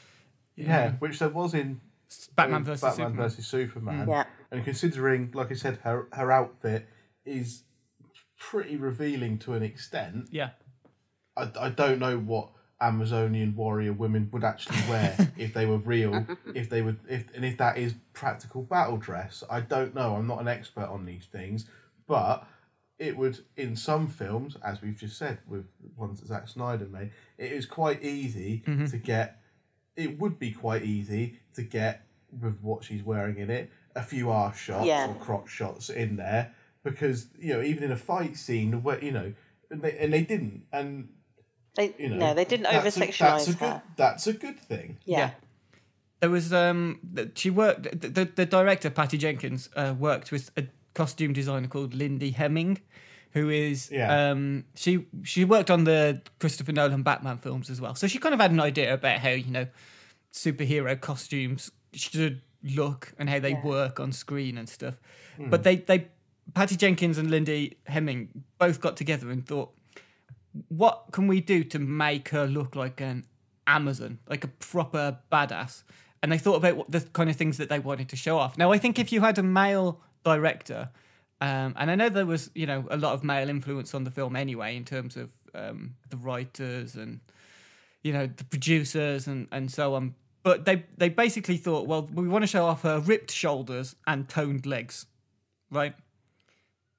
[0.55, 1.81] yeah, which there was in
[2.37, 4.09] Batman uh, versus Batman Superman versus Superman.
[4.09, 4.25] Yeah.
[4.51, 6.87] and considering, like I said, her her outfit
[7.25, 7.63] is
[8.39, 10.29] pretty revealing to an extent.
[10.31, 10.51] yeah
[11.37, 16.27] I, I don't know what Amazonian warrior women would actually wear if they were real,
[16.55, 19.43] if they would, if and if that is practical battle dress.
[19.51, 20.15] I don't know.
[20.15, 21.67] I'm not an expert on these things,
[22.07, 22.47] but
[22.99, 27.11] it would in some films, as we've just said with ones that Zack Snyder made,
[27.37, 28.87] it is quite easy mm-hmm.
[28.87, 29.41] to get.
[29.97, 32.07] It would be quite easy to get
[32.41, 35.09] with what she's wearing in it a few arse shots Yeah.
[35.09, 39.13] or crotch shots in there because you know even in a fight scene where you
[39.13, 39.35] know
[39.71, 41.09] and they, and they didn't and
[41.79, 43.73] they you know, no, they didn't over that's a- sexualize that's a her.
[43.73, 44.99] Good, that's a good thing.
[45.07, 45.19] yeah.
[45.19, 45.31] Yeah.
[46.21, 46.99] there was um
[47.35, 50.65] she worked the, the, the director patty jenkins uh, worked with a
[50.95, 52.81] costume designer called lindy hemming
[53.33, 54.31] who is Yeah.
[54.31, 58.35] um she she worked on the christopher nolan batman films as well so she kind
[58.35, 59.67] of had an idea about how you know
[60.33, 64.95] superhero costumes should look and how they work on screen and stuff
[65.39, 66.09] but they they
[66.55, 69.71] patty jenkins and lindy hemming both got together and thought
[70.69, 73.25] what can we do to make her look like an
[73.69, 75.85] Amazon, like a proper badass.
[76.23, 78.59] And they thought about what the kind of things that they wanted to show off.
[78.59, 80.91] Now, I think if you had a male director,
[81.41, 84.11] um, and I know there was, you know, a lot of male influence on the
[84.11, 87.21] film anyway, in terms of um, the writers and,
[88.03, 90.15] you know, the producers and, and so on.
[90.43, 94.29] But they they basically thought, well, we want to show off her ripped shoulders and
[94.29, 95.07] toned legs,
[95.71, 95.95] right?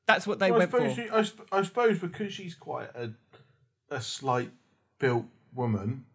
[0.06, 1.02] That's what they Well, went suppose, for.
[1.02, 1.10] she,
[1.52, 3.12] I, I suppose because she's quite a,
[3.92, 4.52] a slight
[5.00, 6.06] built woman,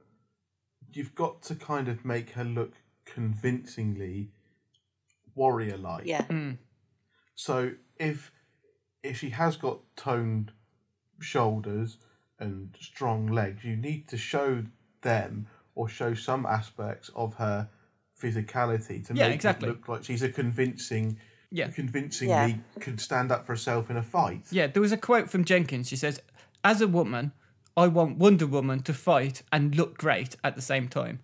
[0.92, 2.72] you've got to kind of make her look
[3.04, 4.28] convincingly
[5.34, 6.06] warrior like.
[6.06, 6.22] Yeah.
[6.24, 6.58] Mm.
[7.34, 8.32] So if
[9.02, 10.52] if she has got toned
[11.20, 11.98] shoulders
[12.38, 14.64] and strong legs, you need to show
[15.02, 17.68] them or show some aspects of her
[18.20, 19.68] physicality to Yeah, make exactly.
[19.68, 21.18] it look like she's a convincing
[21.50, 21.68] Yeah.
[21.68, 22.56] convincingly Yeah.
[22.80, 24.44] can stand up for herself in a fight.
[24.50, 25.88] Yeah, there was a quote from Jenkins.
[25.88, 26.20] She says,
[26.62, 27.32] "As a woman,
[27.76, 31.20] I want Wonder Woman to fight and look great at the same time."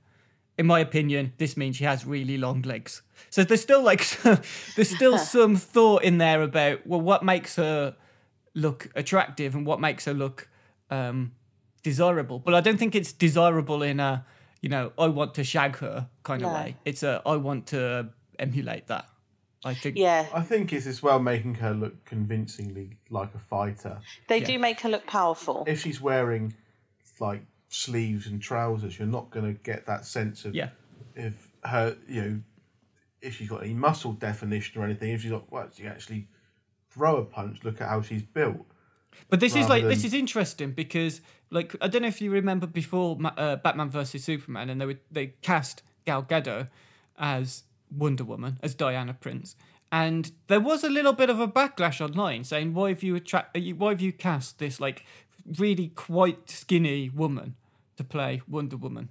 [0.58, 3.02] In my opinion, this means she has really long legs.
[3.30, 4.06] So there's still like
[4.76, 7.96] there's still some thought in there about well, what makes her
[8.54, 10.48] look attractive and what makes her look
[10.90, 11.32] um,
[11.82, 12.38] desirable.
[12.38, 14.24] But I don't think it's desirable in a
[14.60, 16.54] you know I want to shag her kind of No.
[16.54, 16.76] way.
[16.84, 18.08] It's a I want to
[18.38, 19.06] emulate that.
[19.64, 19.96] I think.
[19.96, 20.26] Yeah.
[20.32, 24.00] I think it's as well making her look convincingly like a fighter.
[24.28, 24.46] They Yeah.
[24.46, 25.64] do make her look powerful.
[25.66, 26.54] If she's wearing
[27.18, 30.70] like sleeves and trousers, you're not going to get that sense of Yeah.
[31.14, 32.40] if her, you know,
[33.20, 35.10] if she's got any muscle definition or anything.
[35.12, 36.26] If she's got, well, she actually
[36.90, 37.62] throw a punch.
[37.64, 38.66] Look at how she's built.
[39.28, 41.20] But this is rather like this is interesting because
[41.50, 45.00] like I don't know if you remember before uh, Batman versus Superman, and they would
[45.10, 46.68] they cast Gal Gadot
[47.18, 47.64] as
[47.96, 49.56] Wonder Woman as Diana Prince,
[49.92, 53.56] and there was a little bit of a backlash online saying why have you attract
[53.56, 55.04] uh, why have you cast this like
[55.58, 57.56] really quite skinny woman
[57.96, 59.08] to play Wonder Woman.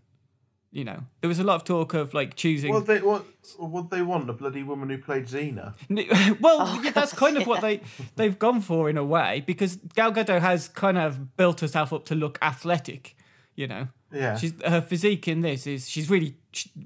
[0.71, 2.71] You know, there was a lot of talk of like choosing.
[2.71, 3.25] Well, they what
[3.57, 4.29] what they want?
[4.29, 5.73] A bloody woman who played Xena.
[6.39, 7.81] Well, Oh, yeah, that's kind of what they
[8.15, 12.05] they've gone for in a way because Gal Gadot has kind of built herself up
[12.05, 13.15] to look athletic.
[13.55, 14.37] You know, Yeah.
[14.37, 16.35] she's her physique in this is she's really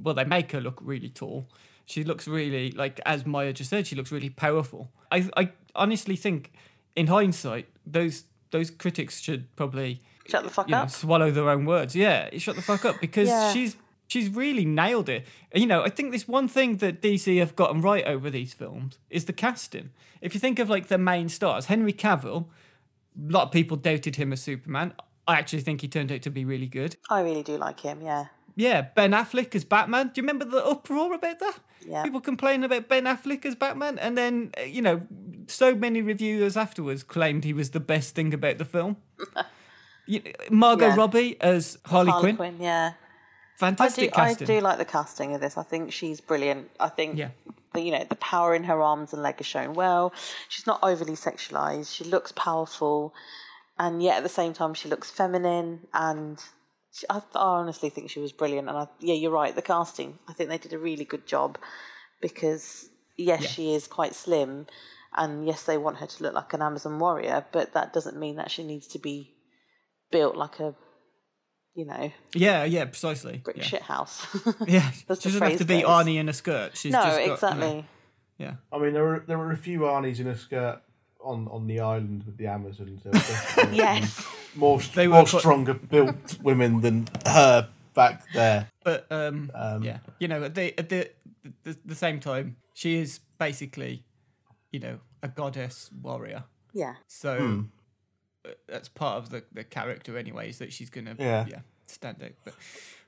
[0.01, 1.45] well they make her look really tall.
[1.85, 4.89] She looks really like as Maya just said she looks really powerful.
[5.11, 6.51] I I honestly think
[6.95, 10.89] in hindsight those those critics should probably Shut the fuck you know, up.
[10.89, 11.95] swallow their own words.
[11.95, 13.51] Yeah, shut the fuck up because Yeah.
[13.51, 13.75] she's
[14.07, 15.25] she's really nailed it.
[15.53, 18.99] You know, I think this one thing that DC have gotten right over these films
[19.09, 19.89] is the casting.
[20.21, 22.45] If you think of like the main stars, Henry Cavill,
[23.17, 24.93] a lot of people doubted him as Superman.
[25.27, 26.95] I actually think he turned out to be really good.
[27.09, 28.01] I really do like him.
[28.01, 28.25] Yeah.
[28.55, 30.07] Yeah, Ben Affleck as Batman.
[30.07, 31.59] Do you remember the uproar about that?
[31.87, 32.03] Yeah.
[32.03, 35.01] People complaining about Ben Affleck as Batman, and then uh, you know,
[35.47, 38.97] so many reviewers afterwards claimed he was the best thing about the film.
[40.05, 40.95] You- Margot Yeah.
[40.97, 42.35] Robbie as Harley, Harley Quinn.
[42.35, 42.57] Quinn.
[42.59, 42.91] Yeah.
[42.91, 43.57] I do.
[43.77, 45.57] Fantastic I do like the casting of this.
[45.57, 46.69] I think she's brilliant.
[46.79, 47.17] I think.
[47.17, 47.29] Yeah.
[47.73, 50.11] The, you know the power in her arms and leg is shown well.
[50.49, 51.95] She's not overly sexualized.
[51.95, 53.13] She looks powerful,
[53.79, 55.79] and yet at the same time she looks feminine.
[55.93, 56.37] And
[56.93, 57.21] she, I, I
[57.59, 58.69] honestly think she was brilliant.
[58.69, 59.53] And I, yeah, you're right.
[59.55, 60.19] The casting.
[60.29, 61.57] I think they did a really good job
[62.21, 63.47] because yes, Yeah.
[63.49, 64.67] she is quite slim,
[65.15, 68.37] and yes, they want her to look like an Amazon warrior, but that doesn't mean
[68.37, 69.35] that she needs to be
[70.11, 70.75] built like a,
[71.75, 73.37] you know, Yeah, yeah, precisely.
[73.43, 73.63] brick yeah.
[73.63, 74.25] shit house.
[74.67, 75.89] Yeah, That's she doesn't have to be goes.
[75.89, 76.77] Arnie in a skirt.
[76.77, 77.85] She's no, just got, you know, exactly.
[78.37, 78.53] yeah.
[78.71, 80.81] I mean, there were there were a few Arnies in a skirt
[81.23, 83.01] on, on the island with the Amazons.
[83.55, 84.25] There Yes.
[84.55, 88.69] more They were more quite- stronger built women than her back there.
[88.83, 91.09] But um, Um, yeah, you know, at the at the,
[91.63, 94.03] the the same time, she is basically,
[94.71, 96.43] you know, a goddess warrior.
[96.73, 96.95] Yeah.
[97.07, 97.61] So Hmm.
[98.67, 100.57] that's part of the the character, anyways.
[100.59, 101.45] That she's gonna Yeah.
[101.49, 102.31] yeah stand out.
[102.43, 102.55] But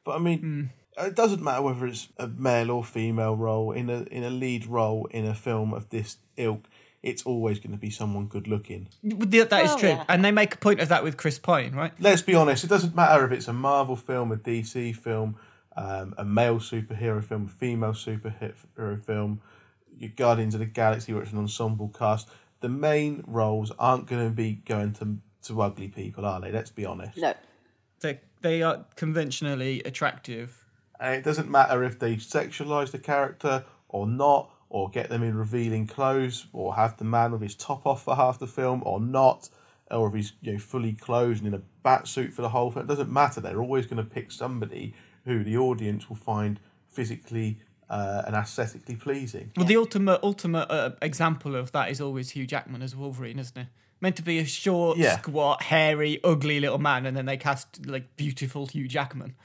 [0.05, 1.05] But I mean, Hmm.
[1.07, 4.65] it doesn't matter whether it's a male or female role in a in a lead
[4.67, 6.67] role in a film of this ilk.
[7.05, 8.89] It's always going to be someone good looking.
[9.03, 10.03] that that is Well, true, yeah.
[10.09, 11.93] and they make a point of that with Chris Pine, right?
[11.99, 12.63] Let's be honest.
[12.63, 15.37] It doesn't matter if it's a Marvel film, a DC film,
[15.77, 19.41] um, a male superhero film, a female superhero film,
[19.99, 22.27] your Guardians of the Galaxy, where it's an ensemble cast.
[22.61, 26.51] The main roles aren't going to be going to to ugly people, are they?
[26.51, 27.17] Let's be honest.
[27.17, 27.33] No.
[27.99, 30.65] They they are conventionally attractive.
[30.99, 35.35] And it doesn't matter if they sexualize the character or not, or get them in
[35.37, 38.99] revealing clothes, or have the man with his top off for half the film or
[38.99, 39.47] not,
[39.91, 42.71] or if he's you know fully clothed and in a bat suit for the whole
[42.71, 42.85] film.
[42.85, 43.39] It doesn't matter.
[43.41, 44.93] They're always going to pick somebody
[45.25, 47.59] who the audience will find physically
[47.89, 49.51] uh, and aesthetically pleasing.
[49.55, 53.57] Well, the ultimate ultimate uh, example of that is always Hugh Jackman as Wolverine, isn't
[53.57, 53.67] it?
[54.01, 55.17] Meant to be a short, Yeah.
[55.19, 59.35] squat, hairy, ugly little man, and then they cast like beautiful Hugh Jackman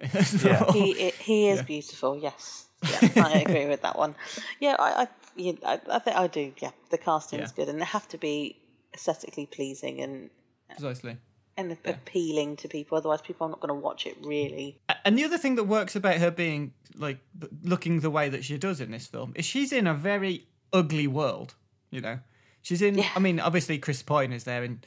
[0.42, 0.72] Yeah.
[0.72, 2.16] he he is beautiful.
[2.18, 4.14] Yes, yeah, I agree with that one.
[4.60, 6.52] Yeah, I I, yeah, I, I think I do.
[6.60, 7.64] Yeah, the casting is Yeah.
[7.64, 8.56] good, and they have to be
[8.94, 10.30] aesthetically pleasing and
[10.70, 11.16] uh, Precisely.
[11.56, 12.98] and appealing to people.
[12.98, 14.16] Otherwise, people are not going to watch it.
[14.24, 17.18] Really, And the other thing that works about her being like
[17.62, 21.06] looking the way that she does in this film is she's in a very ugly
[21.06, 21.54] world.
[21.90, 22.18] You know,
[22.62, 22.98] she's in.
[22.98, 23.10] Yeah.
[23.14, 24.84] I mean, obviously Chris Pine is there and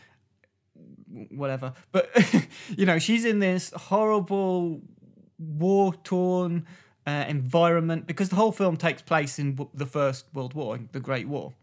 [1.29, 2.09] whatever, but
[2.77, 4.81] you know, she's in this horrible
[5.37, 6.65] war torn
[7.07, 10.99] uh, environment because the whole film takes place in w- the First World War, the
[10.99, 11.53] Great War.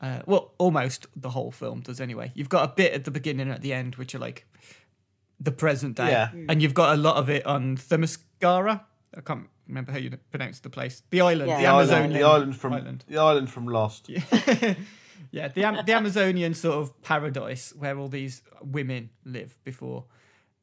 [0.00, 2.30] Uh, well, almost the whole film does anyway.
[2.34, 4.44] You've got a bit at the beginning and at the end, which are like
[5.40, 6.28] the present day, Yeah.
[6.48, 8.82] and you've got a lot of it on Themyscira.
[9.16, 11.02] I can't remember how you pronounce the place.
[11.10, 11.56] The island, Yeah.
[11.56, 13.04] the The island, the island from island.
[13.08, 14.10] the island from Lost.
[15.30, 20.04] Yeah, the Am- the Amazonian sort of paradise where all these women live before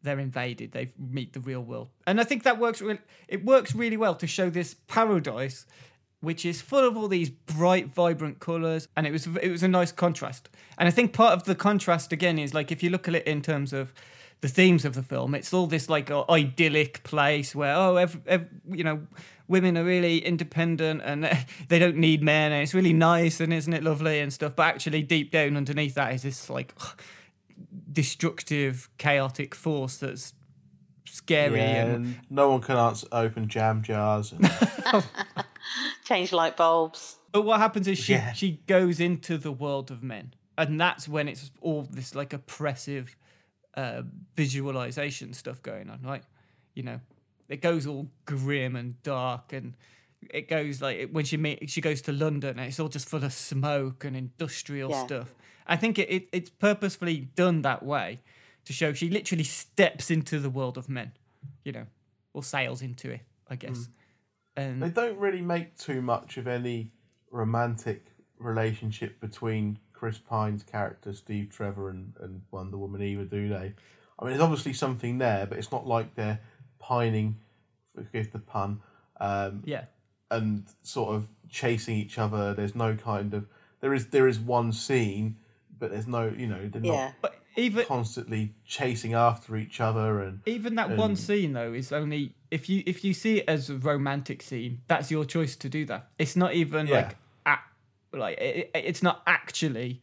[0.04, 0.72] they're invaded.
[0.72, 2.82] They meet the real world, and I think that works.
[2.82, 5.66] Re- it works really well to show this paradise,
[6.22, 9.68] which is full of all these bright, vibrant colours, and it was it was a
[9.68, 10.50] nice contrast.
[10.78, 13.28] And I think part of the contrast again is like if you look at it
[13.28, 13.94] in terms of
[14.42, 18.22] the themes of the film, it's all this like uh, idyllic place where oh, every,
[18.26, 19.02] every, you know,
[19.48, 21.30] women are really independent and
[21.68, 24.56] they don't need men, and it's really nice and isn't it lovely and stuff.
[24.56, 26.74] But actually, deep down underneath that is this like
[27.92, 30.34] destructive, chaotic force that's
[31.06, 34.32] scary Yeah, and and no one can answer, open jam jars.
[34.32, 34.50] And,
[36.04, 37.18] change light bulbs.
[37.32, 38.34] But what happens is she Yeah.
[38.34, 43.16] she goes into the world of men, and that's when it's all this like oppressive
[43.76, 44.02] uh,
[44.36, 46.24] visualization stuff going on, right?
[46.76, 47.00] You know,
[47.48, 49.76] it goes all grim and dark, and
[50.30, 53.24] it goes like when she meet she goes to London, and it's all just full
[53.24, 55.06] of smoke and industrial Yeah.
[55.06, 55.34] stuff.
[55.68, 58.20] I think it, it it's purposefully done that way
[58.66, 61.12] to show she literally steps into the world of men,
[61.64, 61.86] you know,
[62.34, 63.90] or sails into it, I guess.
[64.56, 66.92] And they don't really make too much of any
[67.32, 68.06] romantic
[68.38, 73.74] relationship between Chris Pine's character Steve Trevor and, and Wonder Woman either, do they?
[74.20, 76.40] I mean, there's obviously something there, but it's not like they're
[76.80, 77.38] pining,
[77.96, 78.82] forgive the pun,
[79.20, 79.86] um, yeah.
[80.30, 82.54] and sort of chasing each other.
[82.54, 83.48] There's no kind of
[83.80, 85.38] there is there is one scene,
[85.82, 90.40] but there's no you know they're Yeah, But even constantly chasing after each other and
[90.46, 93.76] Even that one scene though is only if you if you see it as a
[93.76, 96.08] romantic scene, that's your choice to do that.
[96.18, 96.94] It's not even Yeah.
[96.96, 97.16] like
[98.14, 100.02] a, like it, it- it's not actually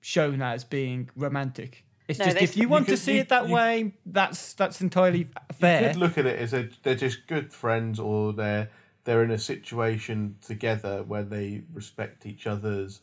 [0.00, 1.84] shown as being romantic.
[2.08, 4.52] It's No, just if you want could- to see you- it that you- way, that's
[4.54, 5.82] that's entirely fair.
[5.82, 8.68] You could look at it as a, they're just good friends, or they're
[9.04, 13.00] they're in a situation together where they respect each other's,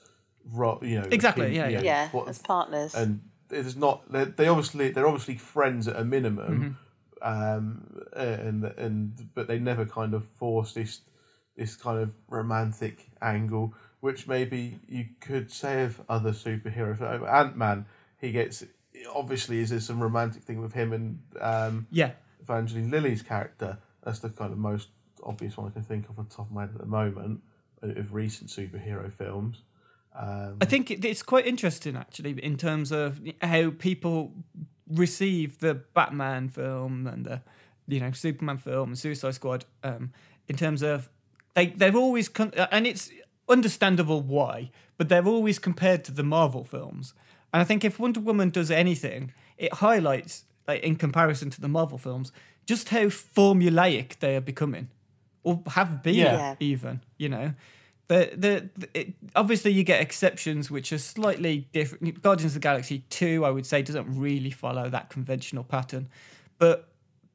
[0.51, 2.95] ro- you know, Exactly, opinion- yeah, you know, yeah, what- as partners.
[2.95, 6.77] and it's not they they obviously they're obviously friends at a minimum,
[7.23, 7.27] Mm-hmm.
[7.57, 11.01] um, and and but they never kind of force this
[11.55, 17.23] this kind of romantic angle, which maybe you could say of other superhero films.
[17.29, 17.85] Ant Man,
[18.19, 18.63] he gets
[19.13, 22.11] obviously is there some romantic thing with him and um, yeah.
[22.41, 23.77] Evangeline Lilly's character.
[24.03, 24.89] That's the kind of most
[25.23, 27.41] obvious one I can think of on top of my head at the moment
[27.83, 29.61] of recent superhero films.
[30.15, 34.33] Um, I think it's quite interesting actually in terms of how people
[34.87, 37.41] receive the Batman film and the
[37.87, 40.11] you know Superman film and Suicide Squad um,
[40.47, 41.09] in terms of
[41.55, 43.09] they they've always con- and it's
[43.49, 47.13] understandable why, but they're always compared to the Marvel films.
[47.51, 51.67] And I think if Wonder Woman does anything, it highlights like in comparison to the
[51.67, 52.31] Marvel films
[52.65, 54.87] just how formulaic they are becoming
[55.43, 56.37] or have been Yeah.
[56.37, 56.55] Yeah.
[56.59, 57.53] even you know
[58.07, 63.03] the the, it, obviously you get exceptions which are slightly different guardians of the galaxy
[63.09, 66.07] 2 i would say doesn't really follow that conventional pattern
[66.57, 66.89] but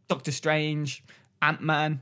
[0.08, 1.02] doctor strange
[1.42, 2.00] ant-man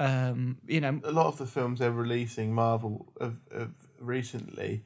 [0.00, 4.84] um you know a lot of the films they're releasing, Marvel, of, of recently,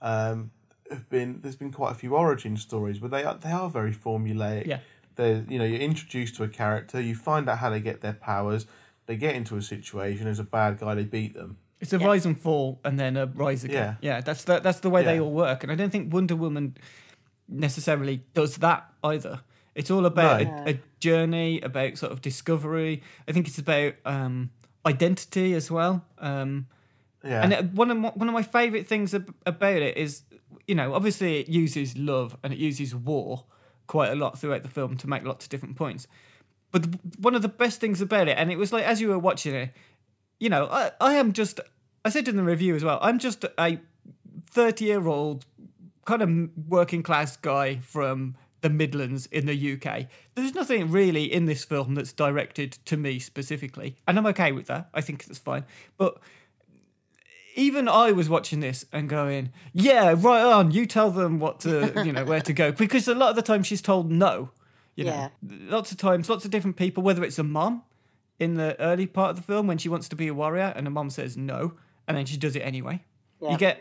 [0.00, 0.50] um,
[0.90, 3.92] have been there's been quite a few origin stories, but they are they are very
[3.92, 4.66] formulaic.
[4.66, 4.78] Yeah.
[5.16, 8.12] They you know you're introduced to a character, you find out how they get their
[8.12, 8.66] powers,
[9.06, 11.58] they get into a situation as a bad guy, they beat them.
[11.82, 14.14] It's a rise and fall and then a rise again Yeah.
[14.14, 16.76] yeah that's the, that's the way they all work and i don't think wonder woman
[17.48, 19.40] necessarily does that either
[19.74, 20.64] it's all about No.
[20.66, 24.50] a, a journey about sort of discovery i think it's about um
[24.86, 26.66] identity as well um
[27.24, 27.42] Yeah.
[27.44, 30.22] And uh, one of my, one of my favorite things ab- about it is,
[30.66, 33.44] you know, obviously it uses love and it uses war
[33.86, 36.08] quite a lot throughout the film to make lots of different points.
[36.72, 39.08] But the, one of the best things about it, and it was like as you
[39.08, 39.70] were watching it,
[40.42, 41.60] you know, I, I am just,
[42.04, 43.78] I said in the review as well, I'm just a
[44.50, 45.46] 30 year old
[46.04, 50.06] kind of working class guy from the Midlands in the UK.
[50.34, 54.66] There's nothing really in this film that's directed to me specifically, and I'm okay with
[54.66, 54.88] that.
[54.92, 55.64] I think that's fine.
[55.96, 56.18] But
[57.54, 60.72] even I was watching this and going, "Yeah, right on.
[60.72, 63.42] You tell them what to, you know, where to go." Because a lot of the
[63.42, 64.50] time she's told no.
[64.96, 67.02] You know, lots of times, lots of different people.
[67.02, 67.84] Whether it's a mom
[68.42, 70.86] in the early part of the film when she wants to be a warrior, and
[70.86, 71.74] her mom says no,
[72.06, 73.02] and then she does it anyway.
[73.40, 73.52] Yeah.
[73.52, 73.80] You get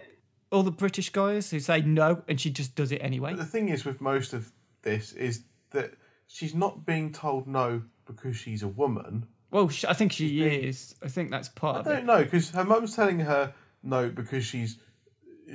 [0.51, 3.33] all the British guys who say no, and she just does it anyway.
[3.35, 4.51] The thing is with most of
[4.83, 5.93] this is that
[6.27, 9.25] she's not being told no because she's a woman.
[9.51, 10.95] Well, sh- I think she being- is.
[11.03, 12.05] I think that's part I of don't it.
[12.05, 13.53] know because her mum's telling her
[13.83, 14.77] no because she's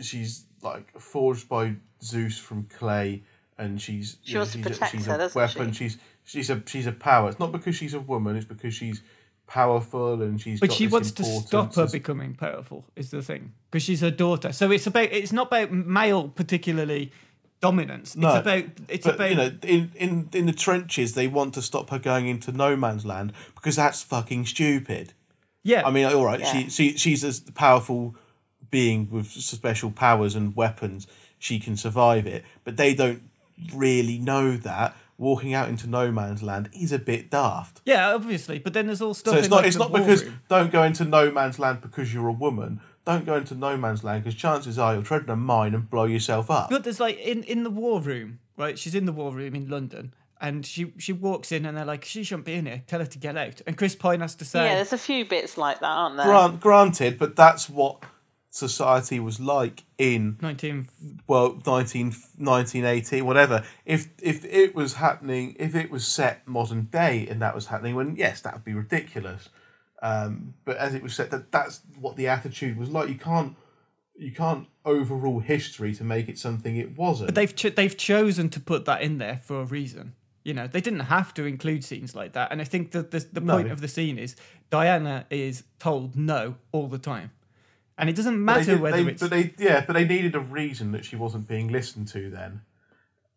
[0.01, 3.23] she's like forged by Zeus from clay
[3.59, 5.73] and she's She you know, wants to she's a, protect she's her, a doesn't weapon.
[5.73, 5.85] she?
[5.89, 7.31] She's she's a she's a power.
[7.31, 8.37] It's not because she's a woman.
[8.37, 9.01] It's because she's
[9.47, 10.61] powerful and she's.
[10.61, 12.85] But got she this wants to stop her as- becoming powerful.
[12.97, 14.53] Is the thing because she's her daughter.
[14.53, 15.09] So it's about.
[15.12, 17.12] It's not about male particularly
[17.61, 18.16] dominance.
[18.16, 18.64] No, it's about.
[18.89, 19.31] It's but about.
[19.31, 22.77] you know, in, in in the trenches, they want to stop her going into no
[22.77, 25.12] man's land because that's fucking stupid.
[25.62, 25.87] yeah.
[25.87, 26.53] I mean, all right, Yeah.
[26.53, 28.14] she, she she's a powerful
[28.70, 31.07] being with special powers and weapons.
[31.39, 33.22] She can survive it, but they don't
[33.74, 37.81] really know that walking out into no man's land is a bit daft.
[37.85, 38.59] yeah, obviously.
[38.59, 39.35] But then there's all stuff.
[39.35, 40.41] So it's in, not like, it's not because room.
[40.49, 42.81] don't go into no man's land because you're a woman.
[43.05, 45.89] Don't go into no man's land because chances are you'll tread in a mine and
[45.89, 46.71] blow yourself up.
[46.71, 48.79] But there's like in in the war room, right?
[48.79, 50.14] She's in the war room in London.
[50.39, 52.83] And she she walks in and they're like, she shouldn't be in here.
[52.87, 53.62] Tell her to get out.
[53.67, 56.27] And Chris Pine has to say, Yeah, there's a few bits like that, aren't there?
[56.27, 58.03] Grant, granted, but that's what
[58.57, 60.89] society was like in 19
[61.27, 62.07] well 19,
[62.39, 67.55] 1980 whatever if if it was happening if it was set modern day and that
[67.55, 69.49] was happening when yes that would be ridiculous
[70.03, 73.57] um, but as it was said that that's what the attitude was like you can't
[74.17, 78.49] you can't overrule history to make it something it wasn't but they've cho- they've chosen
[78.49, 80.15] to put that in there for a reason.
[80.45, 82.53] You know, they didn't have to include scenes like that.
[82.53, 83.73] And I think that the the point No.
[83.73, 84.37] of the scene is
[84.71, 87.33] Diana is told no all the time,
[87.99, 90.07] and it doesn't But they matter did- whether they- it's but they yeah but they
[90.07, 92.61] needed a reason that she wasn't being listened to then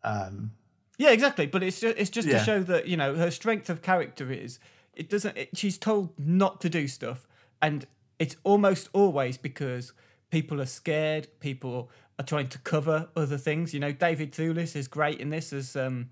[0.02, 0.52] um,
[0.98, 1.46] yeah exactly.
[1.46, 2.38] But it's just, it's just Yeah.
[2.38, 4.58] to show that you know her strength of character is
[4.94, 5.36] it doesn't.
[5.36, 7.26] It, she's told not to do stuff,
[7.62, 7.86] and
[8.18, 9.92] it's almost always because
[10.30, 11.28] people are scared.
[11.40, 13.72] People are trying to cover other things.
[13.72, 16.10] You know, David Thewlis is great in this as um,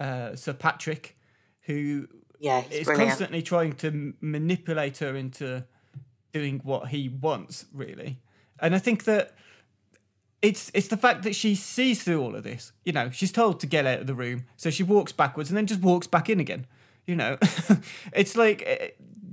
[0.00, 1.16] uh, Sir Patrick,
[1.62, 2.08] who
[2.40, 3.10] Yeah, he's is brilliant.
[3.10, 5.64] constantly trying to manipulate her into
[6.32, 8.20] doing what he wants, really.
[8.60, 9.32] And I think that
[10.42, 12.72] it's it's the fact that she sees through all of this.
[12.84, 15.56] You know, she's told to get out of the room, so she walks backwards and
[15.56, 16.66] then just walks back in again.
[17.06, 17.38] You know,
[18.12, 18.86] it's like uh,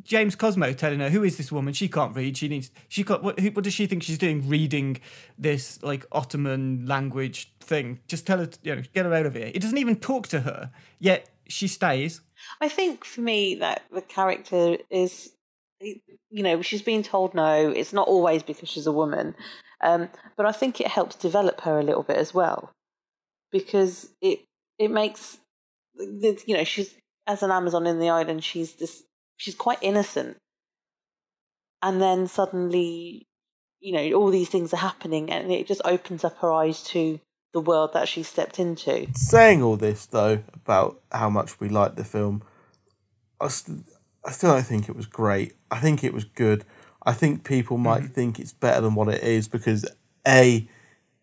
[0.04, 1.74] James Cosmo telling her, "Who is this woman?
[1.74, 2.38] She can't read.
[2.38, 2.72] She needs.
[2.88, 3.40] She got what?
[3.40, 4.48] Who, what does she think she's doing?
[4.48, 5.00] Reading
[5.38, 8.00] this like Ottoman language thing?
[8.08, 10.28] Just tell her, to, you know, get her out of here." It doesn't even talk
[10.30, 12.22] to her, yet she stays.
[12.62, 15.32] I think for me that the character is,
[16.30, 17.70] you know, she's being told no.
[17.70, 19.36] It's not always because she's a woman,
[19.82, 22.72] um, but I think it helps develop her a little bit as well,
[23.52, 24.40] because it
[24.80, 25.38] it makes,
[25.98, 26.94] you know, she's
[27.28, 28.44] as an Amazon in the island.
[28.44, 29.04] She's this.
[29.38, 30.38] She's quite innocent,
[31.82, 33.26] and then suddenly,
[33.80, 37.20] you know, all these things are happening, and it just opens up her eyes to
[37.54, 39.08] the world that she stepped into.
[39.16, 42.44] saying all this though about how much we like the film,
[43.40, 43.50] I,
[44.26, 45.54] I still don't think it was great.
[45.70, 46.66] I think it was good.
[47.06, 49.86] I think people might think it's better than what it is because
[50.28, 50.68] a,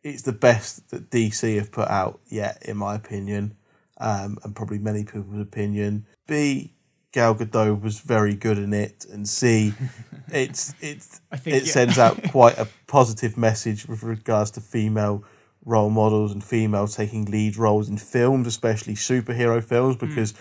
[0.04, 3.56] it's the best that DC have put out yet, in my opinion,
[3.98, 6.06] um, and probably many people's opinion.
[6.28, 6.74] B,
[7.10, 9.74] Gal Gadot was very good in it, and C,
[10.28, 11.72] it's it's I think, it yeah.
[11.72, 15.24] sends out quite a positive message with regards to female
[15.64, 20.34] role models and females taking lead roles in films, especially superhero films, because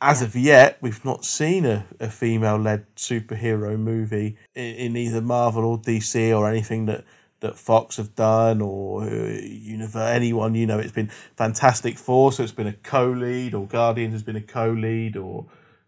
[0.00, 5.20] as of yet, we've not seen a, a female led superhero movie in, in either
[5.20, 7.04] Marvel or DC or anything that,
[7.40, 12.42] that Fox have done or uh, Univer- anyone, you know, it's been Fantastic Four, so
[12.42, 15.46] it's been a co lead, or Guardians has been a co lead, or,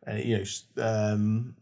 [0.08, 0.44] uh, you know,
[0.84, 1.54] um,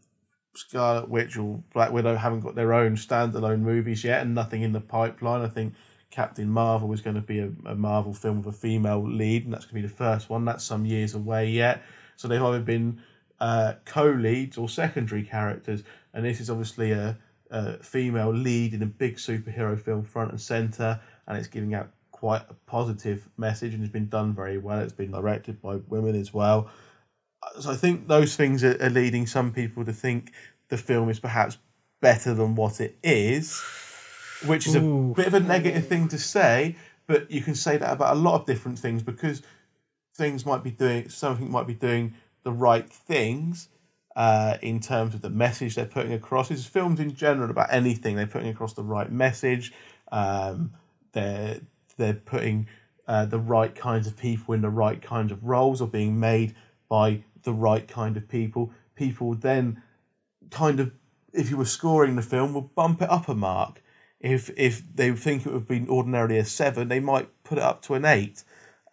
[0.55, 4.73] Scarlet Witch or Black Widow haven't got their own standalone movies yet, and nothing in
[4.73, 5.41] the pipeline.
[5.41, 5.75] I think
[6.09, 9.53] Captain Marvel is going to be a, a Marvel film with a female lead, and
[9.53, 10.45] that's going to be the first one.
[10.45, 11.83] That's some years away yet.
[12.19, 13.01] So they've either been
[13.39, 17.17] uh, co-leads or secondary characters, and this is obviously a,
[17.49, 21.91] a female lead in a big superhero film, front and center, and it's giving out
[22.11, 24.79] quite a positive message, and it's been done very well.
[24.79, 26.69] It's been directed by women as well
[27.59, 30.31] so I think those things are, are leading some people to think
[30.69, 31.57] the film is perhaps
[32.01, 33.61] better than what it is,
[34.45, 35.11] which is Ooh.
[35.11, 36.75] a bit of a negative thing to say.
[37.07, 39.41] But you can say that about a lot of different things because
[40.19, 42.13] things might be doing something might be doing
[42.43, 43.69] the right things
[44.15, 46.51] uh, in terms of the message they're putting across.
[46.51, 49.73] It's films in general about anything they're putting across the right message.
[50.11, 50.73] Um,
[51.13, 51.61] they're
[51.97, 52.67] they're putting
[53.07, 56.53] uh, the right kinds of people in the right kinds of roles or being made
[56.89, 58.71] by the right kind of people.
[58.95, 59.81] People then
[60.51, 60.91] kind of,
[61.33, 63.81] if you were scoring the film, would bump it up a mark.
[64.19, 67.63] If if they think it would have been ordinarily a seven, they might put it
[67.63, 68.43] up to an eight.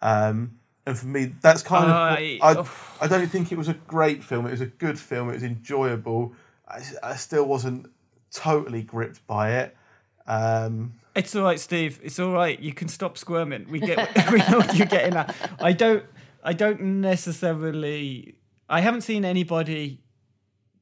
[0.01, 2.97] Um, and for me, that's kind I- of.
[2.99, 4.47] I, I don't think it was a great film.
[4.47, 5.29] It was a good film.
[5.29, 6.33] It was enjoyable.
[6.67, 7.91] I, I still wasn't
[8.31, 9.77] totally gripped by it.
[10.25, 11.99] Um, It's all right, Steve.
[12.03, 12.59] It's all right.
[12.59, 13.67] You can stop squirming.
[13.69, 13.97] We get
[14.31, 15.35] we know what you're getting at.
[15.59, 16.03] I don't
[16.43, 18.35] I don't necessarily
[18.69, 20.01] I haven't seen anybody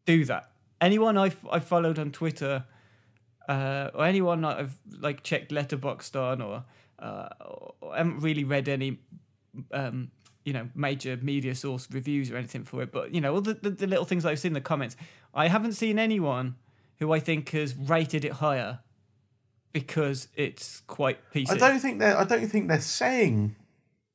[0.05, 0.49] do that.
[0.81, 2.65] Anyone I've I followed on Twitter,
[3.47, 6.63] uh, or anyone I've like checked Letterboxd on, or,
[6.99, 8.99] uh, or I haven't really read any,
[9.71, 10.11] um,
[10.43, 12.91] you know, major media source reviews or anything for it.
[12.91, 14.95] But you know, all the, the, the little things I've seen in the comments,
[15.33, 16.55] I haven't seen anyone
[16.99, 18.79] who I think has rated it higher
[19.73, 21.51] because it's quite PC.
[21.51, 22.17] I don't think they're.
[22.17, 23.55] I don't think they're saying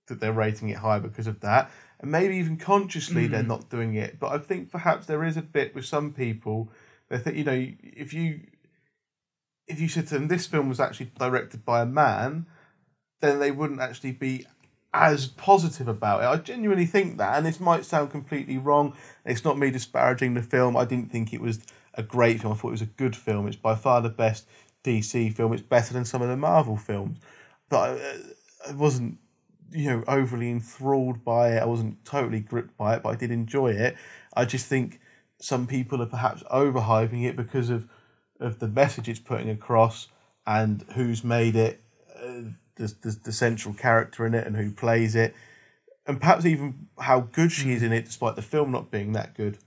[0.06, 1.70] that they're rating it high because of that,
[2.00, 4.18] and maybe even consciously they're not doing it.
[4.18, 6.70] But I think perhaps there is a bit with some people.
[7.08, 8.40] They think you know if you
[9.66, 12.46] if you said to them this film was actually directed by a man,
[13.20, 14.46] then they wouldn't actually be
[14.92, 16.26] as positive about it.
[16.26, 18.94] I genuinely think that, and this might sound completely wrong.
[19.24, 20.76] It's not me disparaging the film.
[20.76, 21.60] I didn't think it was
[21.94, 22.52] a great film.
[22.52, 23.46] I thought it was a good film.
[23.46, 24.46] It's by far the best
[24.84, 25.52] DC film.
[25.52, 27.18] It's better than some of the Marvel films,
[27.68, 29.18] but I, I wasn't,
[29.70, 31.62] you know, overly enthralled by it.
[31.62, 33.96] I wasn't totally gripped by it, but I did enjoy it.
[34.34, 35.00] I just think
[35.40, 37.88] some people are perhaps overhyping it because of
[38.40, 40.08] of the message it's putting across
[40.46, 41.82] and who's made it,
[42.16, 42.40] uh,
[42.76, 45.34] the, the the central character in it, and who plays it,
[46.06, 49.34] and perhaps even how good she is in it, despite the film not being that
[49.34, 49.58] good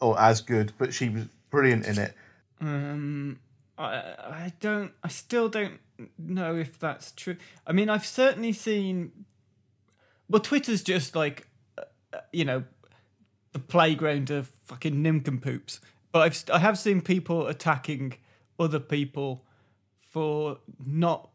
[0.00, 0.72] or as good.
[0.78, 2.14] But she was brilliant in it.
[2.60, 3.38] Um,
[3.78, 4.92] I, I don't.
[5.02, 5.78] I still don't
[6.18, 7.36] know if that's true.
[7.66, 9.12] I mean, I've certainly seen.
[10.28, 11.46] Well, Twitter's just like,
[11.78, 11.82] uh,
[12.12, 12.64] uh, you know,
[13.52, 15.80] the playground of fucking nincompoops.
[16.12, 18.14] But I've I have seen people attacking
[18.58, 19.44] other people
[20.10, 21.30] for not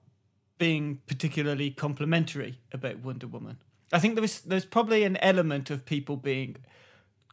[0.61, 3.57] being particularly complimentary about Wonder Woman.
[3.91, 6.55] I think there was there's probably an element of people being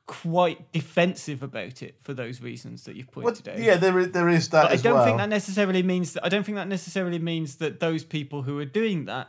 [0.07, 3.59] quite defensive about it for those reasons that you've Well, pointed out.
[3.59, 5.05] yeah, there is, there is that But I don't well.
[5.05, 8.59] think that necessarily means that I don't think that necessarily means that those people who
[8.59, 9.29] are doing that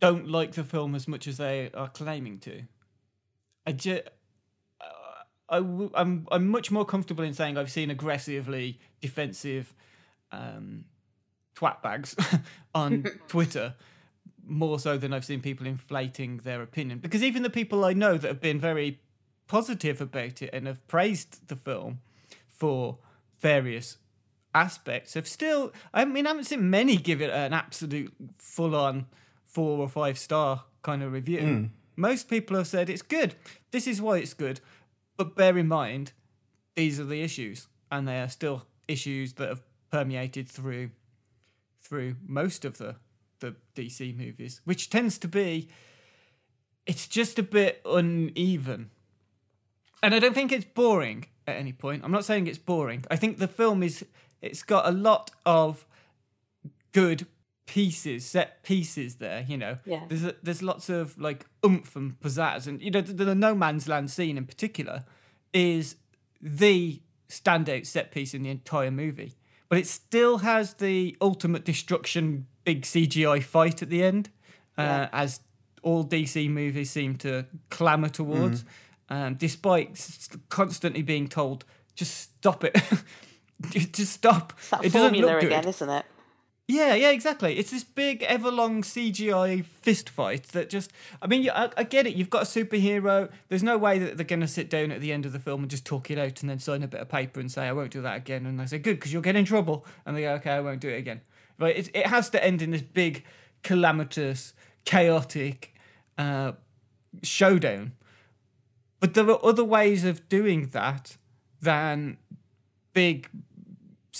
[0.00, 2.62] don't like the film as much as they are claiming to.
[3.66, 4.02] I just,
[5.48, 9.74] I w- I'm I'm much more comfortable in saying I've seen aggressively defensive
[10.32, 10.84] um,
[11.56, 12.14] twat bags
[12.74, 13.74] on Twitter
[14.46, 17.00] more so than I've seen people inflating their opinion.
[17.00, 19.00] Because even the people I know that have been very
[19.48, 22.00] positive about it and have praised the film
[22.48, 22.98] for
[23.40, 23.98] various
[24.54, 29.06] aspects have still I mean I haven't seen many give it an absolute full on
[29.44, 31.40] four or five star kind of review.
[31.40, 31.64] Hmm.
[31.96, 33.34] Most people have said it's good.
[33.70, 34.60] This is why it's good.
[35.16, 36.12] But bear in mind,
[36.74, 37.68] these are the issues.
[37.90, 40.90] And they are still issues that have permeated through
[41.86, 42.96] through most of the
[43.40, 45.68] the DC movies, which tends to be
[46.86, 48.90] it's just a bit uneven.
[50.02, 52.02] And I don't think it's boring at any point.
[52.04, 53.04] I'm not saying it's boring.
[53.10, 54.04] I think the film is
[54.40, 55.84] it's got a lot of
[56.92, 57.26] good
[57.66, 59.78] pieces, set pieces there, you know.
[59.84, 60.04] Yeah.
[60.08, 63.54] There's a, there's lots of like oomph and pizzazz and you know the, the no
[63.54, 65.04] man's land scene in particular
[65.52, 65.96] is
[66.40, 69.34] the standout set piece in the entire movie.
[69.68, 74.30] But it still has the ultimate destruction big CGI fight at the end,
[74.78, 75.40] uh, as
[75.82, 78.64] all DC movies seem to clamour towards,
[79.08, 79.98] um, despite
[80.48, 81.64] constantly being told,
[81.94, 82.76] just stop it.
[83.92, 84.52] just stop.
[84.56, 85.52] It's that it doesn't formula look good.
[85.52, 86.06] again, isn't it?
[86.68, 87.58] Yeah, yeah, exactly.
[87.58, 92.16] It's this big, ever-long CGI fist fight that just—I mean, I, I get it.
[92.16, 93.30] You've got a superhero.
[93.48, 95.62] There's no way that they're going to sit down at the end of the film
[95.62, 97.72] and just talk it out and then sign a bit of paper and say, "I
[97.72, 100.22] won't do that again." And I say, "Good, because you'll get in trouble." And they
[100.22, 101.20] go, "Okay, I won't do it again."
[101.56, 103.22] But It, it has to end in this big,
[103.62, 104.52] calamitous,
[104.84, 105.72] chaotic
[106.18, 106.52] uh,
[107.22, 107.92] showdown.
[108.98, 111.16] But there are other ways of doing that
[111.60, 112.16] than
[112.92, 113.28] big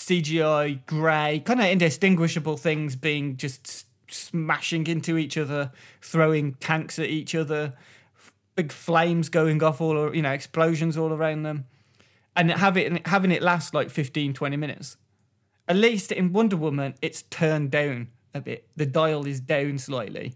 [0.07, 7.09] CGI grey, kind of indistinguishable things being just smashing into each other, throwing tanks at
[7.09, 7.73] each other,
[8.55, 11.65] big flames going off all, you know, explosions all around them,
[12.37, 14.95] and have it having it last like 15, 20 minutes.
[15.67, 18.65] At least in Wonder Woman, it's turned down a bit.
[18.77, 20.35] The dial is down slightly,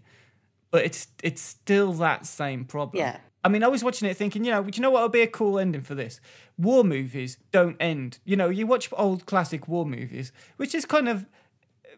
[0.70, 2.98] but it's it's still that same problem.
[2.98, 3.16] Yeah.
[3.44, 5.20] I mean, I was watching it thinking, you know, do you know what would be
[5.22, 6.20] a cool ending for this?
[6.56, 8.18] War movies don't end.
[8.24, 11.26] You know, you watch old classic war movies, which is kind of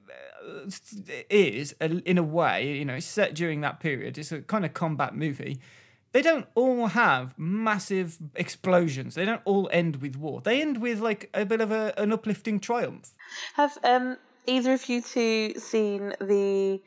[0.09, 0.70] uh,
[1.30, 4.16] is a- in a way, you know, it's set during that period.
[4.18, 5.59] It's a kind of combat movie.
[6.12, 9.16] They don't all have massive explosions.
[9.16, 10.40] They don't all end with war.
[10.40, 13.11] They end with like a bit of a, an uplifting triumph.
[13.55, 14.16] Have um,
[14.47, 16.80] either of you two seen the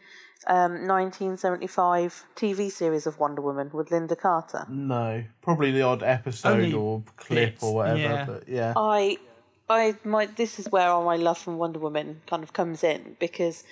[0.48, 4.66] um, 1975 TV series of Wonder Woman with Lynda Carter?
[4.70, 8.00] No, probably the odd episode Only or clip bits, or whatever.
[8.00, 8.26] yeah.
[8.26, 9.18] But yeah, I,
[9.70, 13.18] I, my, this is where all my love from Wonder Woman kind of comes in
[13.20, 13.64] because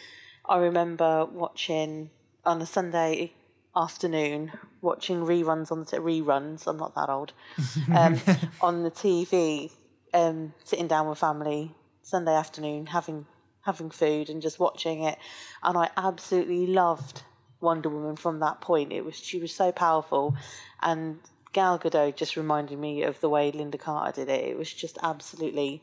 [0.47, 2.09] I remember watching
[2.45, 3.31] on a Sunday
[3.75, 4.51] afternoon,
[4.81, 6.67] watching reruns on the t- reruns.
[6.67, 7.33] I'm not that old.
[7.93, 8.19] Um,
[8.61, 9.71] on the TV,
[10.13, 13.25] um, sitting down with family Sunday afternoon, having
[13.65, 15.17] having food and just watching it,
[15.63, 17.23] and I absolutely loved
[17.61, 18.91] Wonder Woman from that point.
[18.93, 20.35] It was she was so powerful,
[20.81, 21.19] and
[21.53, 24.45] Gal Gadot just reminded me of the way Lynda Carter did it.
[24.45, 25.81] It was just absolutely,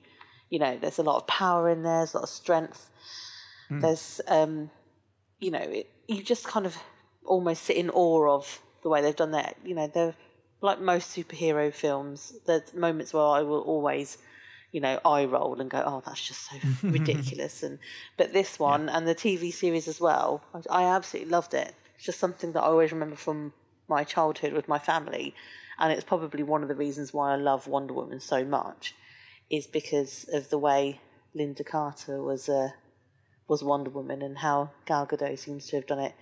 [0.51, 2.91] you know, there's a lot of power in there, there's a lot of strength.
[3.80, 4.70] There's, um,
[5.41, 6.76] you know, it, you just kind of
[7.24, 9.57] almost sit in awe of the way they've done that.
[9.64, 10.14] You know, they're
[10.61, 12.35] like most superhero films.
[12.45, 14.18] There's moments where I will always,
[14.73, 17.79] you know, eye roll and go, "Oh, that's just so ridiculous." And
[18.16, 21.75] but this one and the TV series as well, I, I absolutely loved it.
[21.97, 23.53] It's just something that I always remember from
[23.89, 25.35] my childhood with my family,
[25.79, 28.95] and it's probably one of the reasons why I love Wonder Woman so much,
[29.51, 31.01] is because of the way
[31.37, 32.70] Lynda Carter was uh,
[33.49, 36.14] was Wonder Woman and how Gal Gadot seems to have done it.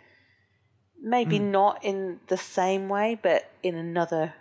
[1.03, 4.35] Maybe not in the same way, but in another,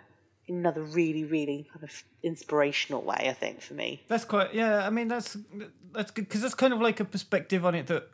[0.56, 3.26] another really, really kind of inspirational way.
[3.28, 4.02] I think for me.
[4.08, 4.86] That's quite yeah.
[4.86, 5.36] I mean, that's
[5.92, 8.08] that's good because that's kind of like a perspective on it that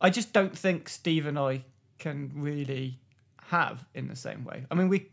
[0.00, 1.64] I just don't think Steve and I
[1.98, 2.98] can really
[3.48, 4.64] have in the same way.
[4.70, 5.10] I mean, we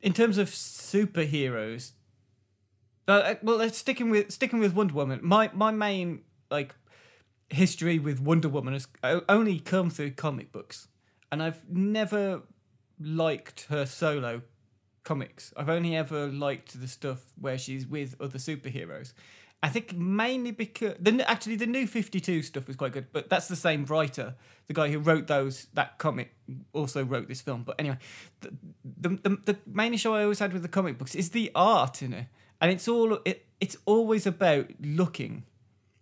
[0.00, 1.92] in terms of superheroes.
[3.06, 5.20] Uh, well, let's sticking with sticking with Wonder Woman.
[5.22, 6.74] My my main like
[7.50, 8.88] history with Wonder Woman has
[9.28, 10.88] only come through comic books,
[11.30, 12.42] and I've never
[13.00, 14.42] liked her solo
[15.04, 15.52] comics.
[15.56, 19.12] I've only ever liked the stuff where she's with other superheroes.
[19.62, 23.30] I think mainly because the actually the new Fifty Two stuff was quite good, but
[23.30, 24.34] that's the same writer,
[24.66, 26.34] the guy who wrote those that comic,
[26.74, 27.62] also wrote this film.
[27.62, 27.96] But anyway,
[28.42, 28.52] the
[28.84, 32.02] the, the, the main issue I always had with the comic books is the art
[32.02, 32.26] in it,
[32.60, 35.44] and it's all it, it's always about looking.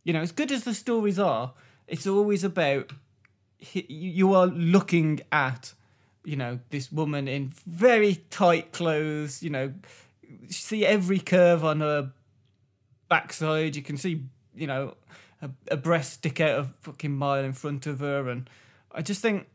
[0.03, 1.55] You know, as good as the stories are,
[1.87, 2.93] it's always about
[3.73, 5.75] you are looking at
[6.25, 9.73] you know this woman in very tight clothes you know
[10.49, 12.13] see every curve on her
[13.09, 13.77] backside.
[13.77, 14.95] You can see you know
[15.41, 18.29] a, a breast stick out a fucking mile in front of her.
[18.29, 18.49] And
[18.95, 19.47] i just think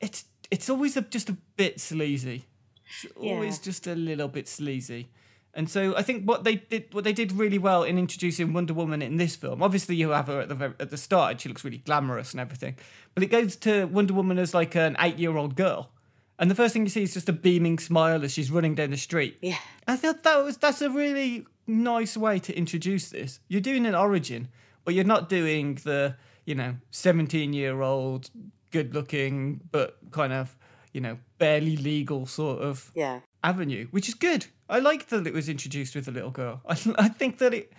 [0.00, 2.44] it's it's always a, just a bit sleazy.
[2.86, 3.64] It's always Yeah.
[3.64, 5.08] just a little bit sleazy
[5.54, 8.74] and so I think what they did, what they did really well in introducing Wonder
[8.74, 9.62] Woman in this film.
[9.62, 12.40] Obviously, you have her at the at the start, and she looks really glamorous and
[12.40, 12.76] everything.
[13.14, 15.90] But it goes to Wonder Woman as like an eight-year-old girl,
[16.38, 18.90] and the first thing you see is just a beaming smile as she's running down
[18.90, 19.38] the street.
[19.42, 19.58] Yeah.
[19.86, 23.40] I thought that was that's a really nice way to introduce this.
[23.48, 24.48] You're doing an origin,
[24.84, 28.30] but you're not doing the you know 17 year old
[28.72, 30.56] good looking but kind of
[30.92, 33.20] you know barely legal sort of Yeah.
[33.42, 34.46] Avenue, which is good.
[34.68, 36.60] I like that it was introduced with a little girl.
[36.66, 37.72] I, I think that it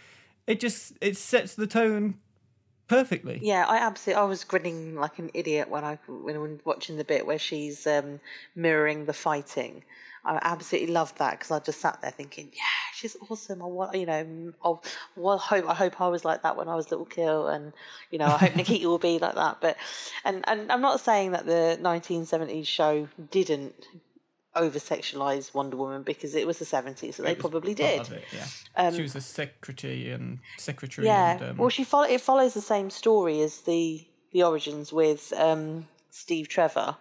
[0.47, 2.15] it just it sets the tone
[2.87, 3.39] perfectly.
[3.41, 4.21] Yeah, I absolutely.
[4.21, 7.39] I was grinning like an idiot when I when I was watching the bit where
[7.39, 8.19] she's um,
[8.55, 9.83] mirroring the fighting.
[10.25, 12.61] I absolutely loved that because I just sat there thinking, yeah,
[12.95, 13.61] she's awesome.
[13.61, 14.77] I want, you know, I
[15.37, 17.73] hope I hope I was like that when I was little Kill, and
[18.09, 19.57] you know, I hope Nikita will be like that.
[19.59, 19.75] But
[20.23, 23.75] and and I'm not saying that the 1970s show didn't
[24.55, 28.09] over sexualize Wonder Woman because it was the 70s, so they probably did.
[28.11, 28.91] it, yeah.
[28.91, 31.07] she was a secretary and secretary.
[31.07, 31.31] Yeah.
[31.31, 35.33] And, um, well, she follow it follows the same story as the the origins with
[35.37, 36.95] um, Steve Trevor,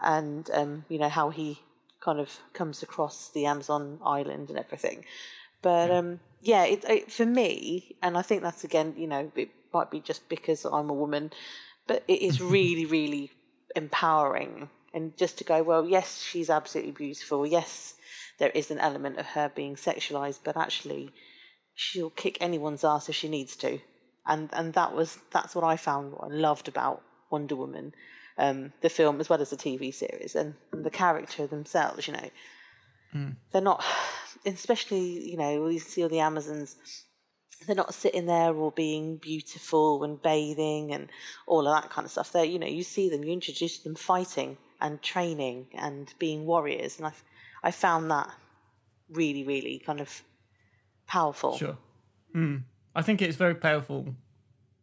[0.00, 1.60] and um, you know how he
[2.00, 5.04] kind of comes across the Amazon island and everything.
[5.62, 9.50] But um, yeah, it, it, for me, and I think that's again, you know, it
[9.72, 11.32] might be just because I'm a woman,
[11.86, 13.30] but it is really, really
[13.76, 14.70] empowering.
[14.92, 17.46] And just to go, well, yes, she's absolutely beautiful.
[17.46, 17.94] Yes,
[18.38, 21.12] there is an element of her being sexualized, but actually,
[21.74, 23.78] she'll kick anyone's ass if she needs to.
[24.26, 27.94] And and that was that's what I found what I loved about Wonder Woman,
[28.36, 32.06] um, the film as well as the TV series and, and the character themselves.
[32.06, 32.30] You know,
[33.52, 33.84] they're not,
[34.46, 36.76] especially you know you see all the Amazons.
[37.66, 41.10] They're not sitting there all being beautiful and bathing and
[41.46, 42.32] all of that kind of stuff.
[42.32, 46.98] They, you know, you see them, you introduce them fighting and training and being warriors,
[46.98, 47.12] and I
[47.62, 48.30] I found that
[49.10, 50.22] really really kind of
[51.06, 51.56] powerful.
[51.56, 51.76] Sure.
[52.34, 52.62] Mm.
[52.94, 54.14] I think it's very powerful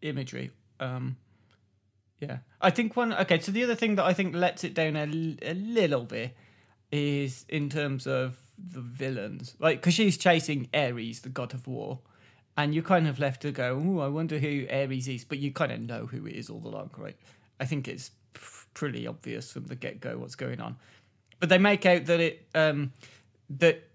[0.02, 0.52] imagery.
[0.80, 1.18] Um,
[2.20, 2.40] yeah.
[2.62, 3.14] I think one.
[3.14, 5.04] Okay, so the other thing that I think lets it down a,
[5.42, 6.36] a little bit
[6.92, 9.56] is in terms of the villains.
[9.60, 12.00] Like, because she's chasing Ares, the god of war.
[12.60, 15.24] And you're kind of left to go, oh, I wonder who Ares is.
[15.24, 17.16] But you kind of know who it is all along, right?
[17.60, 18.10] I think it's
[18.78, 20.76] pretty obvious from the get go what's going on.
[21.40, 22.48] But they make out that it.
[22.54, 22.94] Um,
[23.50, 23.88] that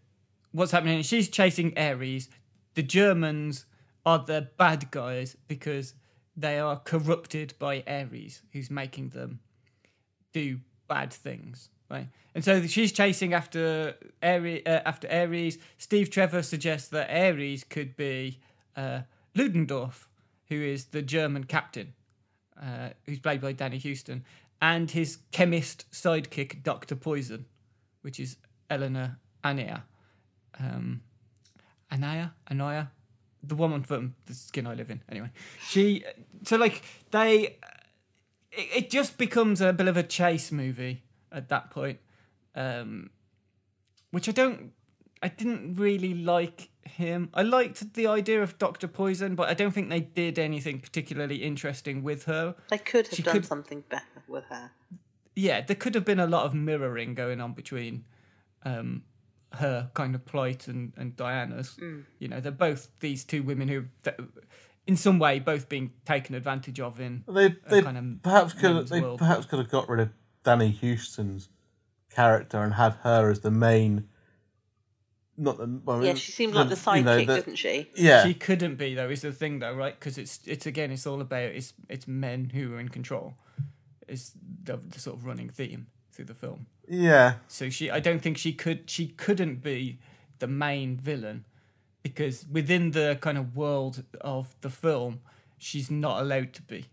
[0.50, 2.28] what's happening is she's chasing Ares.
[2.74, 3.64] The Germans
[4.04, 5.94] are the bad guys because
[6.36, 9.38] they are corrupted by Ares, who's making them
[10.32, 10.58] do
[10.88, 12.08] bad things, right?
[12.34, 14.62] And so she's chasing after Ares.
[14.66, 18.40] Uh, after Ares, Steve Trevor suggests that Ares could be
[18.76, 19.02] uh,
[19.36, 20.08] Ludendorff,
[20.48, 21.92] who is the German captain,
[22.60, 24.24] uh, who's played by Danny Huston,
[24.62, 27.44] and his chemist sidekick, Doctor Poison,
[28.02, 28.36] which is
[28.70, 29.82] Eleanor Anaya.
[30.58, 31.02] Um,
[31.92, 32.90] Anaya, Anaya,
[33.42, 35.02] the woman from the skin I live in.
[35.10, 35.30] Anyway,
[35.68, 36.04] she.
[36.44, 37.58] So like they,
[38.52, 41.02] it, it just becomes a bit of a chase movie
[41.32, 41.98] at that point,
[42.54, 43.10] um,
[44.12, 44.72] which I don't.
[45.24, 47.30] I didn't really like him.
[47.34, 51.36] I liked the idea of Doctor Poison, but I don't think they did anything particularly
[51.36, 52.56] interesting with her.
[52.70, 54.70] They could have She done could- something better with her.
[55.36, 58.04] yeah, there could have been a lot of mirroring going on between
[58.64, 59.02] um,
[59.54, 61.78] her kind of plight and, and Diana's.
[62.18, 63.84] You know, they're both these two women who,
[64.86, 67.24] in some way, both being taken advantage of in.
[67.28, 69.18] They they kind of perhaps could men's they world.
[69.18, 70.08] perhaps could have got rid of
[70.44, 71.48] Danny Huston's
[72.14, 74.08] character and had her as the main.
[75.38, 77.88] Not the well, Yeah, she seemed like the sidekick, you know, the- didn't she?
[77.96, 79.08] Yeah, She couldn't be though.
[79.08, 79.98] Is the thing though, right?
[79.98, 83.34] Because it's it's again, it's all about it's it's men who are in control.
[84.12, 84.32] It's
[84.64, 86.66] the, the sort of running theme through the film.
[86.88, 87.34] yeah.
[87.48, 89.98] So she, I don't think she could, she couldn't be
[90.40, 91.44] the main villain
[92.02, 95.20] because within the kind of world of the film,
[95.58, 96.86] she's not allowed to be.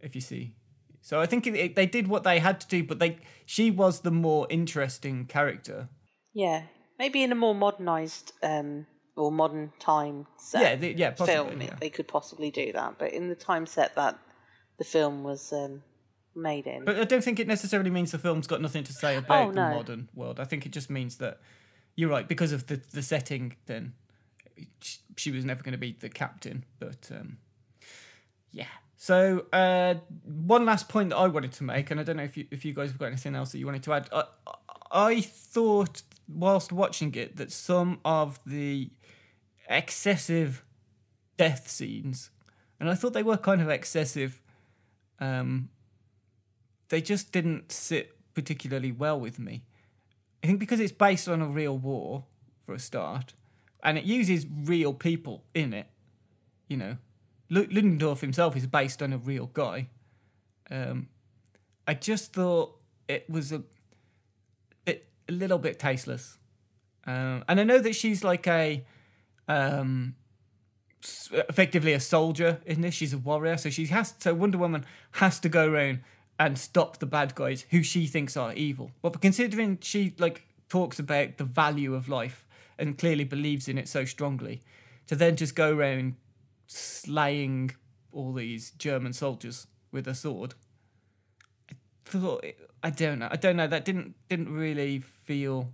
[0.00, 0.54] If you see,
[1.02, 3.70] so I think it, it- they did what they had to do, but they, she
[3.70, 5.88] was the more interesting character.
[6.32, 6.62] Yeah,
[6.98, 8.86] maybe in a more modernised um,
[9.16, 11.76] or modern time set Yeah, the- yeah, possibly, film, yeah.
[11.80, 12.98] they could possibly do that.
[12.98, 14.18] But in the time set that
[14.78, 15.82] the film was um,
[16.36, 19.16] made in, But I don't think it necessarily means the film's got nothing to say
[19.16, 20.40] about Oh, the modern world.
[20.40, 21.40] I think it just means that
[21.96, 23.56] you're right because of the the setting.
[23.66, 23.94] Then
[24.80, 26.64] she, she was never going to be the captain.
[26.78, 27.38] But um,
[28.50, 28.66] yeah.
[28.96, 32.36] So uh, one last point that I wanted to make, and I don't know if
[32.36, 34.08] you if you guys have got anything else that you wanted to add.
[34.12, 34.24] I,
[34.90, 38.90] I thought whilst watching it that some of the
[39.68, 40.64] excessive
[41.36, 42.30] death scenes,
[42.80, 44.40] and I thought they were kind of excessive.
[45.20, 45.68] Um,
[46.88, 49.62] they just didn't sit particularly well with me.
[50.42, 52.24] I think because it's based on a real war
[52.66, 53.32] for a start,
[53.82, 55.86] and it uses real people in it.
[56.68, 56.96] You know,
[57.50, 59.88] Lu- Ludendorff himself is based on a real guy.
[60.70, 61.08] Um,
[61.86, 62.76] I just thought
[63.08, 63.62] it was a
[64.84, 66.38] bit, a little bit tasteless.
[67.06, 68.84] Um, and I know that she's like a,
[69.46, 70.14] um,
[71.32, 72.94] effectively a soldier in this.
[72.94, 74.14] She's a warrior, so she has.
[74.18, 76.00] So Wonder Woman has to go around
[76.38, 78.90] and stop the bad guys who she thinks are evil.
[79.02, 82.46] But considering she like talks about the value of life
[82.78, 84.62] and clearly believes in it so strongly,
[85.06, 86.16] to then just go around
[86.66, 87.70] slaying
[88.12, 90.54] all these German soldiers with a sword.
[91.70, 91.74] I
[92.04, 92.44] thought
[92.82, 93.28] I don't know.
[93.30, 93.66] I don't know.
[93.66, 95.72] That didn't didn't really feel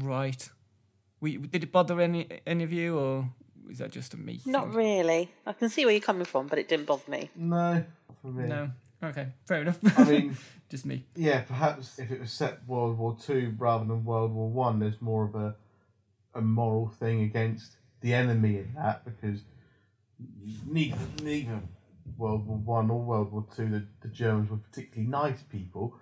[0.00, 0.48] right.
[1.20, 3.28] We did it bother any any of you, or
[3.70, 4.40] is that just a me?
[4.44, 4.74] not thing?
[4.74, 5.30] really.
[5.46, 7.30] I can see where you're coming from, but it didn't bother me.
[7.34, 7.86] No, not
[8.20, 8.48] for me.
[8.48, 8.70] No.
[9.04, 9.78] Okay, fair enough.
[9.98, 10.36] I mean,
[10.68, 11.04] just me.
[11.14, 15.00] yeah, perhaps if it was set World War Two rather than World War One, there's
[15.00, 15.54] more of a
[16.34, 19.40] a moral thing against the enemy in that because
[20.66, 21.60] neither neither
[22.16, 25.96] World War One or World War Two the, the Germans were particularly nice people,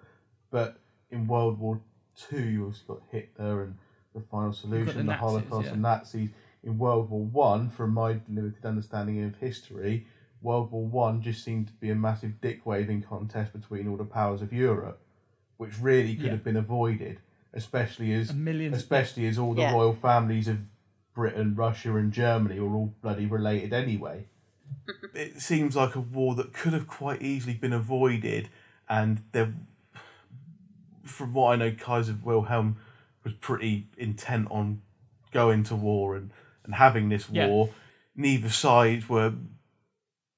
[0.51, 0.79] but
[1.11, 1.81] in World War
[2.17, 3.77] Two you also got Hitler and
[4.15, 5.73] the final solution, the, Nazis, Holocaust yeah.
[5.73, 6.31] and Nazis.
[6.65, 10.07] In World War One, from my limited understanding of history,
[10.43, 14.05] World War One just seemed to be a massive dick waving contest between all the
[14.05, 15.01] powers of Europe,
[15.57, 16.31] which really could Yeah.
[16.33, 17.21] have been avoided,
[17.53, 19.73] especially as especially as all the Yeah.
[19.73, 20.67] royal families of
[21.15, 24.27] Britain, Russia, and Germany were all bloody related anyway.
[25.15, 28.49] it seems like a war that could have quite easily been avoided,
[28.89, 29.53] and there,
[31.05, 32.77] from what I know, Kaiser Wilhelm
[33.23, 34.81] was pretty intent on
[35.31, 36.31] going to war and,
[36.65, 37.47] and having this Yeah.
[37.49, 37.71] war.
[38.17, 39.35] Neither side were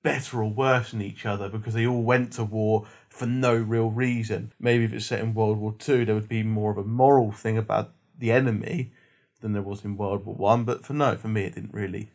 [0.04, 3.90] better or worse than each other because they all went to war for no real
[3.90, 4.52] reason.
[4.60, 7.32] Maybe if it's set in World War Two, there would be more of a moral
[7.32, 8.92] thing about the enemy
[9.40, 10.64] than there was in World War One.
[10.64, 12.10] But for no, for me, it didn't really.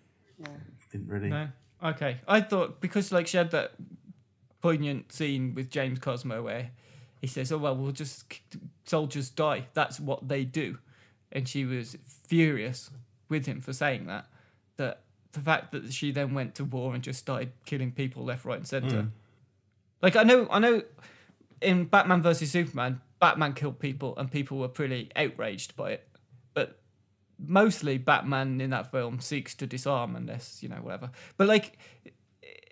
[0.92, 1.30] Didn't really.
[1.30, 1.50] No.
[1.84, 2.22] Okay.
[2.28, 3.74] I thought because like she had that
[4.62, 6.72] poignant scene with James Cosmo where
[7.20, 8.24] he says, "Oh well, we'll just
[8.86, 9.68] soldiers die.
[9.74, 10.78] That's what they do,"
[11.32, 12.92] and she was furious
[13.30, 14.28] with him for saying that.
[14.78, 15.02] That
[15.34, 18.58] the fact that she then went to war and just started killing people left, right,
[18.58, 19.02] and center.
[19.02, 19.08] Hmm.
[20.02, 20.82] Like I know, I know,
[21.62, 26.08] in Batman versus Superman, Batman killed people and people were pretty outraged by it,
[26.54, 26.80] but
[27.38, 31.12] mostly Batman in that film seeks to disarm unless you know whatever.
[31.38, 31.78] But like,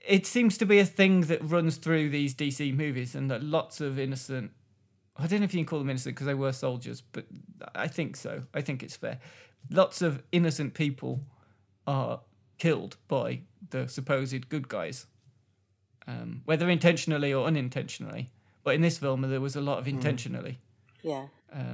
[0.07, 3.81] it seems to be a thing that runs through these DC movies, and that lots
[3.81, 4.51] of innocent.
[5.17, 7.25] I don't know if you can call them innocent because they were soldiers, but
[7.75, 8.43] I think so.
[8.53, 9.19] I think it's fair.
[9.69, 11.21] Lots of innocent people
[11.87, 12.21] are
[12.57, 15.05] killed by the supposed good guys,
[16.07, 18.29] um, whether intentionally or unintentionally.
[18.63, 20.59] But in this film, there was a lot of intentionally
[21.01, 21.27] Yeah.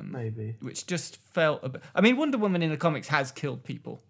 [0.03, 0.55] Maybe.
[0.61, 1.81] which just felt a bit.
[1.95, 4.03] I mean, Wonder Woman in the comics has killed people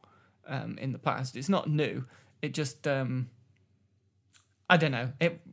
[0.47, 1.37] um, in the past.
[1.37, 2.05] It's not new.
[2.41, 3.29] It just, um,
[4.69, 5.13] I don't know.
[5.21, 5.39] It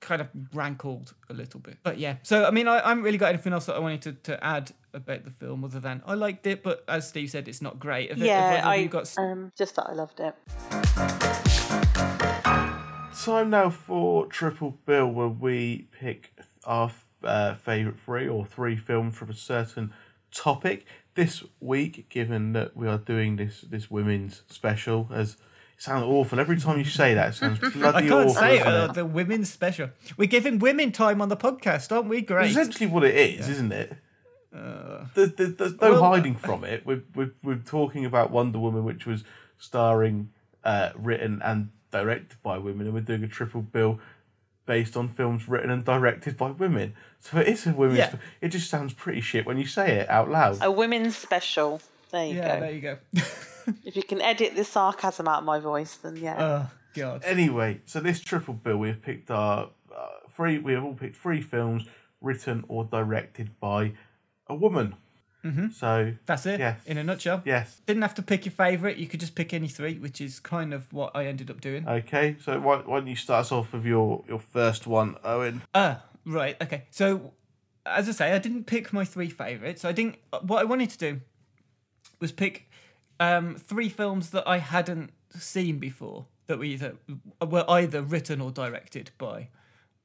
[0.00, 1.78] kind of rankled a little bit.
[1.82, 2.16] But yeah.
[2.22, 4.44] So I mean, I, I haven't really got anything else that I wanted to, to
[4.44, 7.78] add about the film other than I liked it, but as Steve said, it's not
[7.78, 8.10] great.
[8.10, 10.34] Have, Yeah, have I you got um, just that I loved it.
[13.24, 16.32] Time now for Triple Bill, where we pick
[16.64, 16.90] our
[17.22, 19.92] uh, favourite three or three films from a certain
[20.32, 20.86] topic.
[21.14, 25.38] This week, given that we are doing this this women's special, as it
[25.80, 27.96] sounds awful every time you say that, it sounds bloody awful.
[27.96, 28.34] I can't awful.
[28.34, 28.64] say it.
[28.64, 28.94] doesn't Uh, it?
[28.94, 29.90] the women's special.
[30.16, 32.18] We're giving women time on the podcast, aren't we?
[32.18, 32.50] It's Great.
[32.50, 33.96] essentially what it is, isn't it?
[34.52, 36.84] There- there- there's no well- hiding from it.
[36.84, 39.24] We're, we're, we're talking about Wonder Woman, which was
[39.58, 40.30] starring,
[40.64, 44.00] uh, written, and directed by women, and we're doing a triple bill
[44.66, 46.94] based on films written and directed by women.
[47.18, 47.98] So it is a women's.
[47.98, 48.14] Yeah.
[48.40, 50.58] It just sounds pretty shit when you say it out loud.
[50.62, 51.80] A women's special.
[52.12, 52.60] There you Yeah, go.
[52.60, 52.98] there you go.
[53.84, 56.36] If you can edit the sarcasm out of my voice, then yeah.
[56.38, 57.22] oh God.
[57.24, 60.58] Anyway, so this triple bill, we have picked our uh, three.
[60.58, 61.84] We have all picked three films
[62.20, 63.92] written or directed by
[64.46, 64.94] a woman.
[65.44, 65.70] Mm-hmm.
[65.70, 66.60] So That's it.
[66.60, 66.80] Yes.
[66.86, 67.42] In a nutshell.
[67.44, 68.98] yes, Didn't have to pick your favourite.
[68.98, 71.88] You could just pick any three, which is kind of what I ended up doing.
[71.88, 75.62] Okay, so why, why don't you start us off with your, your first one, Owen?
[75.74, 76.56] Ah, right.
[76.62, 76.84] Okay.
[76.90, 77.32] So,
[77.86, 79.84] as I say, I didn't pick my three favourites.
[79.84, 80.16] I didn't.
[80.42, 81.20] What I wanted to do
[82.20, 82.69] was pick
[83.20, 86.96] um, three films that I hadn't seen before that were either
[87.46, 89.48] were either written or directed by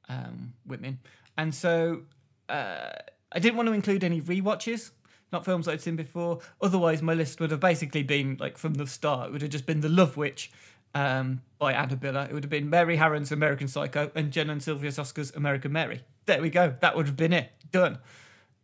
[0.08, 1.00] um, women,
[1.36, 2.02] and so
[2.48, 2.90] uh,
[3.32, 4.90] I didn't want to include any rewatches.
[5.32, 6.38] Not films I'd seen before.
[6.60, 9.28] Otherwise, my list would have basically been like from the start.
[9.28, 10.52] It would have just been The Love Witch
[10.94, 12.28] um, by Anna Biller.
[12.28, 16.02] It would have been Mary Harron's American Psycho and Jen and Sylvia Soska's American Mary.
[16.26, 16.76] There we go.
[16.80, 17.50] That would have been it.
[17.72, 17.98] Done.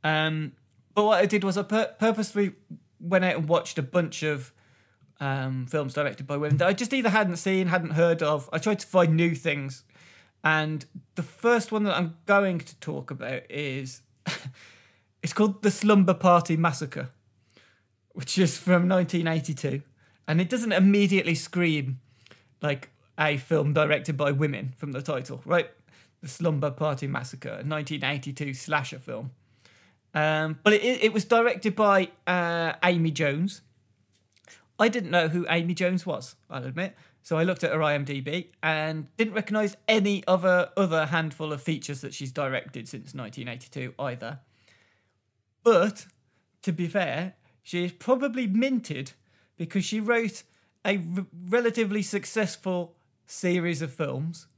[0.04, 0.52] Um,
[0.94, 2.52] but what I did was I pur- purposely
[3.02, 4.52] went out and watched a bunch of
[5.20, 8.48] um, films directed by women that I just either hadn't seen, hadn't heard of.
[8.52, 9.84] I tried to find new things.
[10.44, 10.84] And
[11.14, 14.02] the first one that I'm going to talk about is
[15.22, 17.10] it's called The Slumber Party Massacre,
[18.12, 19.82] which is from 1982.
[20.26, 22.00] And it doesn't immediately scream
[22.60, 25.70] like a film directed by women from the title, right?
[26.20, 29.32] The Slumber Party Massacre, a 1982 slasher film.
[30.14, 33.62] Um, but it, it was directed by uh, Amy Jones.
[34.78, 36.96] I didn't know who Amy Jones was, I'll admit.
[37.22, 42.00] So I looked at her IMDb and didn't recognise any other other handful of features
[42.00, 44.40] that she's directed since 1982 either.
[45.62, 46.06] But
[46.62, 49.12] to be fair, she is probably minted
[49.56, 50.42] because she wrote
[50.84, 54.48] a r- relatively successful series of films.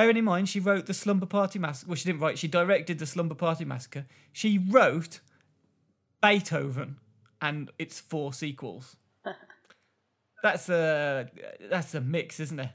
[0.00, 1.90] Bearing in mind, she wrote the Slumber Party Massacre.
[1.90, 2.38] Well, she didn't write.
[2.38, 4.06] She directed the Slumber Party Massacre.
[4.32, 5.20] She wrote
[6.22, 6.96] Beethoven
[7.42, 8.96] and its four sequels.
[10.42, 11.28] that's a
[11.68, 12.70] that's a mix, isn't it?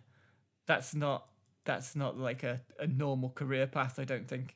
[0.67, 1.25] That's not
[1.63, 3.97] that's not like a, a normal career path.
[3.97, 4.55] I don't think.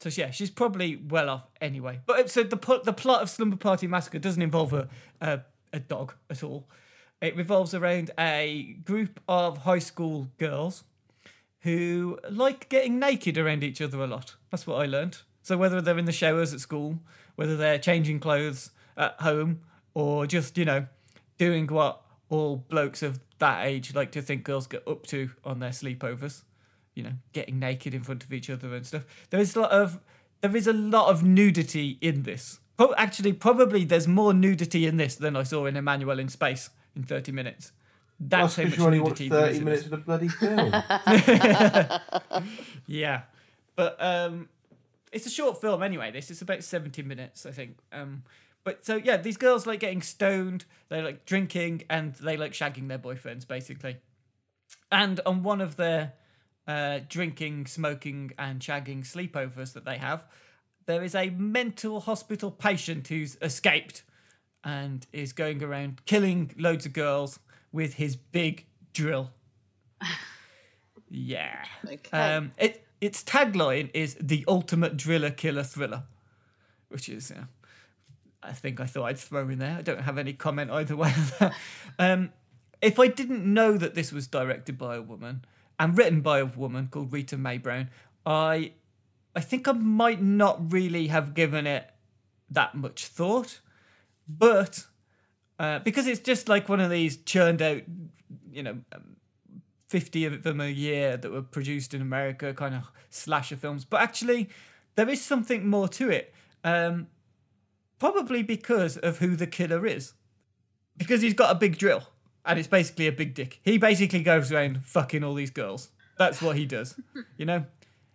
[0.00, 2.00] So yeah, she's probably well off anyway.
[2.04, 4.90] But uh, so the the plot of Slumber Party Massacre doesn't involve a,
[5.22, 5.40] a
[5.72, 6.68] a dog at all.
[7.22, 10.84] It revolves around a group of high school girls
[11.60, 14.36] who like getting naked around each other a lot.
[14.50, 15.18] That's what I learned.
[15.42, 16.98] So whether they're in the showers at school,
[17.36, 19.60] whether they're changing clothes at home,
[19.94, 20.86] or just you know
[21.38, 25.60] doing what all blokes of that age like to think girls get up to on
[25.60, 26.42] their sleepovers
[26.98, 29.06] you know, getting naked in front of each other and stuff.
[29.30, 30.00] There is a lot of
[30.40, 32.58] there is a lot of nudity in this.
[32.96, 37.04] Actually, probably there's more nudity in this than I saw in Emmanuelle in Space in
[37.04, 37.70] 30 minutes.
[38.20, 40.28] That's That's how much you only watched thirty there is in minutes of the bloody
[40.28, 40.72] film.
[42.86, 43.22] Yeah,
[43.76, 44.48] but um,
[45.12, 46.10] it's a short film anyway.
[46.10, 47.78] This is about seventy minutes, I think.
[47.92, 48.24] Um,
[48.64, 52.88] but so yeah, these girls like getting stoned, they like drinking, and they like shagging
[52.88, 53.98] their boyfriends basically.
[54.90, 56.14] And on one of their
[56.66, 60.24] uh, drinking, smoking, and shagging sleepovers that they have,
[60.86, 64.02] there is a mental hospital patient who's escaped
[64.64, 67.38] and is going around killing loads of girls
[67.72, 69.30] with his big drill.
[71.10, 71.64] yeah.
[71.84, 72.16] Okay.
[72.16, 76.04] Um, it its tagline is the ultimate driller killer thriller,
[76.88, 77.44] which is, uh,
[78.42, 79.76] I think I thought I'd throw in there.
[79.78, 81.12] I don't have any comment either way.
[81.98, 82.32] um,
[82.82, 85.44] if I didn't know that this was directed by a woman
[85.78, 87.90] and written by a woman called Rita Mae Brown,
[88.26, 88.72] I,
[89.34, 91.88] I think I might not really have given it
[92.50, 93.60] that much thought,
[94.26, 94.86] but
[95.58, 97.82] uh, because it's just like one of these churned out,
[98.52, 98.78] you know,
[99.88, 103.84] 50 of them a year that were produced in America, kind of slasher films.
[103.84, 104.50] But actually,
[104.94, 106.34] there is something more to it.
[106.64, 107.08] Um,
[107.98, 110.12] probably because of who the killer is.
[110.96, 112.02] Because he's got a big drill,
[112.44, 113.60] and it's basically a big dick.
[113.62, 115.90] He basically goes around fucking all these girls.
[116.18, 116.98] That's what he does.
[117.36, 117.64] you know?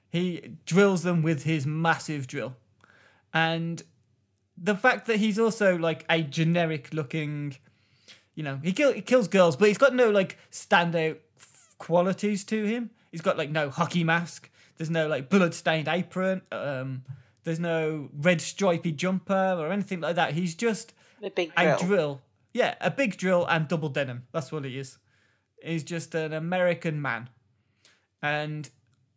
[0.10, 2.56] He drills them with his massive drill.
[3.34, 3.82] And
[4.64, 7.57] the fact that he's also like a generic looking
[8.36, 12.43] you know, he, kill, he kills girls, but he's got no like standout f- qualities
[12.45, 12.89] to him.
[13.11, 14.49] He's got like no hockey mask.
[14.78, 16.41] There's no like blood stained apron.
[16.51, 17.03] Um,
[17.43, 20.34] there's no red stripy jumper or anything like that.
[20.34, 21.78] He's just a big a drill.
[21.78, 22.22] drill.
[22.53, 24.26] Yeah, a big drill and double denim.
[24.32, 24.97] That's what he is.
[25.61, 27.30] He's just an American man.
[28.22, 28.70] And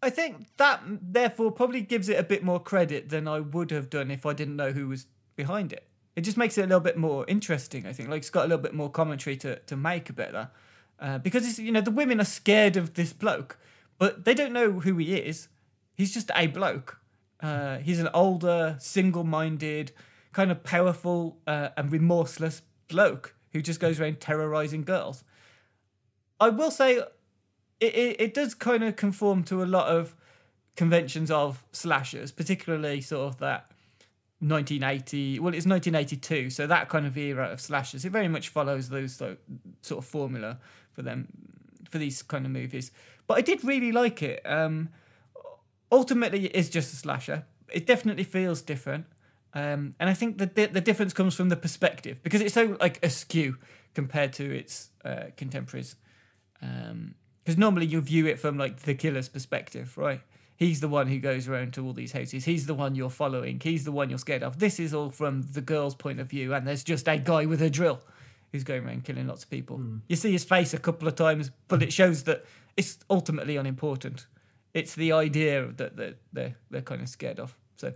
[0.03, 3.89] I think that therefore probably gives it a bit more credit than I would have
[3.89, 5.07] done if I didn't know who was
[5.37, 5.87] behind it.
[6.17, 8.09] It just makes it a little bit more interesting, I think.
[8.09, 10.53] Like it's got a little bit more commentary to, to make about that.
[10.99, 13.59] Uh, because it's, you know, the women are scared of this bloke,
[13.99, 15.49] but they don't know who he is.
[15.95, 16.99] He's just a bloke.
[17.41, 19.93] Uh, he's an older, single minded,
[20.33, 25.23] kind of powerful uh, and remorseless bloke who just goes around terrorizing girls.
[26.41, 30.15] I will say it, it, it does kind of conform to a lot of
[30.77, 33.71] conventions of slashers, particularly sort of that
[34.41, 35.39] 1980.
[35.41, 38.05] Well, it's 1982, so that kind of era of slashers.
[38.05, 39.37] It very much follows those so,
[39.83, 40.59] sort of formula
[40.93, 41.29] for them
[41.91, 42.91] for these kind of movies.
[43.27, 44.43] But I did really like it.
[44.45, 44.91] Um,
[45.91, 47.45] ultimately, it is just a slasher.
[47.73, 49.07] It definitely feels different.
[49.55, 53.03] Um, and I think the the difference comes from the perspective because it's so like
[53.03, 53.57] askew
[53.95, 55.97] compared to its uh, contemporaries.
[56.61, 60.21] um Because normally you view it from like the killer's perspective, right?
[60.57, 62.47] He's the one who goes around to all these houses.
[62.47, 63.61] He's the one you're following.
[63.63, 64.59] He's the one you're scared of.
[64.59, 67.61] This is all from the girl's point of view, and there's just a guy with
[67.61, 68.01] a drill
[68.53, 69.81] who's going around killing lots of people.
[70.09, 72.45] You see his face a couple of times, but it shows that
[72.77, 74.27] it's ultimately unimportant.
[74.73, 77.57] It's the idea that they're, they're, they're kind of scared of.
[77.77, 77.93] So,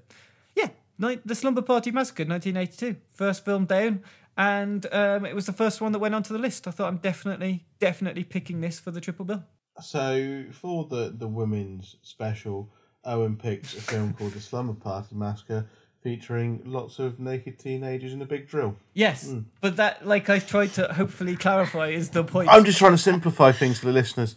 [0.54, 3.00] yeah, Night, The Slumber Party Massacre, 1982.
[3.14, 4.02] First film down,
[4.36, 6.66] and um, it was the first one that went onto the list.
[6.66, 9.44] I thought I'm definitely, definitely picking this for the triple bill.
[9.80, 12.70] So for the the women's special,
[13.04, 15.66] Owen picks a film called The Slumber Party Massacre,
[16.00, 18.76] featuring lots of naked teenagers in a big drill.
[18.94, 22.48] Yes, but that, like I tried to hopefully clarify, is the point.
[22.50, 24.36] I'm just trying to simplify things for the listeners.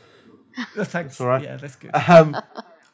[0.76, 1.20] Thanks.
[1.20, 1.44] all right.
[1.44, 1.92] Yeah, that's good.
[1.94, 2.38] Um,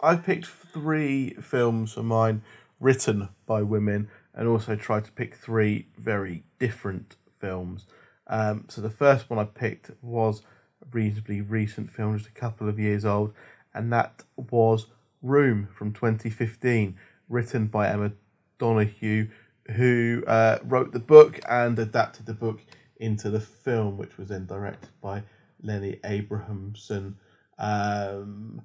[0.02, 2.42] I picked three films of mine
[2.80, 7.86] written by women, and also tried to pick three very different films.
[8.28, 10.42] Um, so the first one I picked was
[10.92, 13.34] reasonably recent film, just a couple of years old,
[13.74, 14.88] and that was
[15.22, 16.98] Room from 2015,
[17.28, 18.12] written by Emma
[18.58, 19.28] Donoghue,
[19.76, 22.62] who uh, wrote the book and adapted the book
[22.98, 25.24] into the film, which was then directed by
[25.62, 27.18] Lenny Abrahamson.
[27.58, 28.62] Um,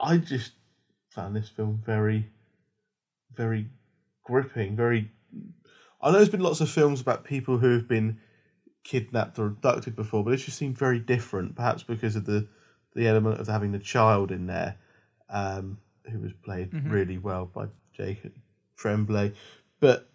[0.00, 0.52] I just
[1.10, 2.30] found this film very,
[3.34, 3.68] very
[4.24, 4.76] gripping.
[4.76, 5.10] Very.
[6.00, 8.18] I know there's been lots of films about people who have been
[8.86, 11.56] kidnapped or abducted before, but it just seemed very different.
[11.56, 12.46] Perhaps because of the
[12.94, 14.76] the element of having the child in there,
[15.28, 15.78] um,
[16.10, 18.32] who was played really well by Jacob
[18.76, 19.32] Tremblay.
[19.80, 20.08] But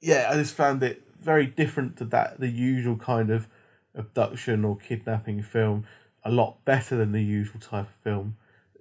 [0.00, 3.48] yeah, I just found it very different to that the usual kind of
[3.94, 5.86] abduction or kidnapping film.
[6.24, 8.36] A lot better than the usual type of film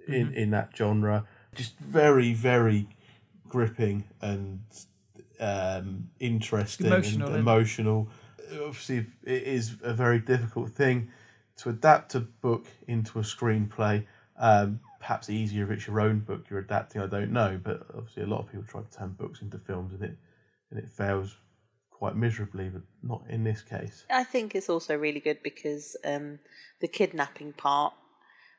[0.07, 1.25] in in that genre.
[1.53, 2.89] Just very very
[3.47, 4.61] gripping and
[5.39, 7.37] um, interesting Emotional, and
[8.07, 8.11] it?
[8.53, 11.11] Obviously, it is a very difficult thing
[11.57, 14.05] to adapt a book into a screenplay.
[14.37, 17.01] Um, perhaps easier if it's your own book you're adapting.
[17.01, 19.93] I don't know, but obviously a lot of people try to turn books into films
[19.93, 20.17] and it
[20.71, 21.35] and it fails
[21.91, 24.05] quite miserably, but not in this case.
[24.09, 26.39] I think it's also really good because um,
[26.81, 27.93] the kidnapping part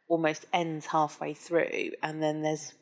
[0.09, 2.73] almost ends halfway through, and then there's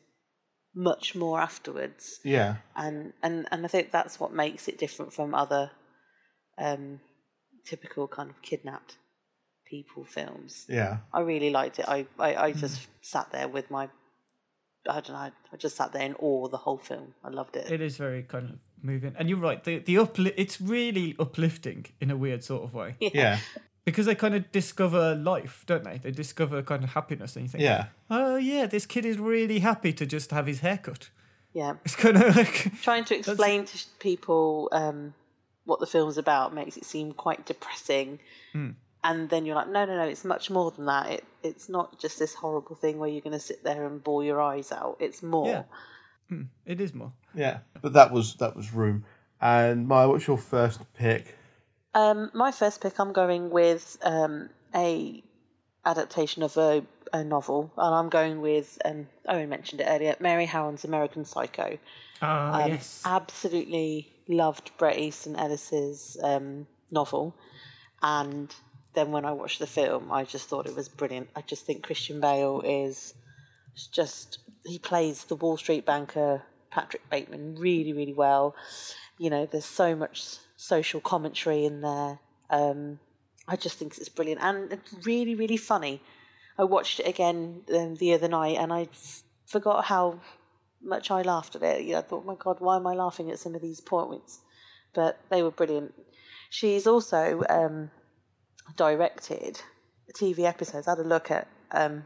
[0.73, 2.19] much more afterwards.
[2.23, 5.71] Yeah, and and and I think that's what makes it different from other
[6.57, 6.99] um,
[7.65, 8.97] typical kind of kidnapped
[9.65, 10.65] people films.
[10.69, 11.85] yeah, I really liked it.
[11.87, 13.89] I I, I just sat there with my
[14.87, 15.15] I don't know.
[15.15, 17.15] I just sat there in awe the whole film.
[17.23, 17.71] I loved it.
[17.71, 19.63] It is very kind of moving, and you're right.
[19.63, 23.39] The the upli- it's really uplifting in a weird sort of way yeah,
[23.83, 25.97] because they kind of discover life, don't they?
[25.97, 29.59] They discover kind of happiness, and you think, yeah, oh yeah, this kid is really
[29.59, 31.09] happy to just have his hair cut.
[31.53, 35.15] yeah, It's kind of like trying to explain to people um,
[35.65, 38.19] what the film's about makes it seem quite depressing.
[39.03, 41.11] And then you're like, no, no, no, it's much more than that.
[41.11, 44.23] It, it's not just this horrible thing where you're going to sit there and bore
[44.23, 44.97] your eyes out.
[44.99, 45.65] It's more.
[46.29, 46.37] Yeah.
[46.65, 47.11] it is more.
[47.35, 47.59] yeah.
[47.81, 49.05] But that was that was Room.
[49.41, 51.35] And Maya, what's your first pick?
[51.93, 55.23] Um, my first pick, I'm going with um, a
[55.85, 56.83] adaptation of a,
[57.13, 61.77] a novel, and I'm going with um, Owen mentioned it earlier, Mary Harron's American Psycho.
[62.21, 63.03] Ah, Um, yes.
[63.05, 67.35] Absolutely loved Bret Easton Ellis's um, novel,
[68.01, 68.53] and
[68.93, 71.29] then when I watched the film, I just thought it was brilliant.
[71.35, 73.13] I just think Christian Bale is
[73.91, 76.41] just he plays the Wall Street banker
[76.71, 78.55] Patrick Bateman really, really well.
[79.17, 82.19] You know, there's so much social commentary in there.
[82.49, 82.99] Um,
[83.47, 86.01] I just think it's brilliant and it's really, really funny.
[86.57, 88.87] I watched it again um, the other night and I
[89.45, 90.19] forgot how
[90.85, 91.85] much I laughed at it.
[91.85, 94.39] You know, I thought, my God, why am I laughing at some of these points?
[94.93, 95.93] But they were brilliant.
[96.49, 97.91] She's also um,
[98.77, 99.59] directed
[100.13, 100.87] TV episodes.
[100.87, 102.05] I had a look at um,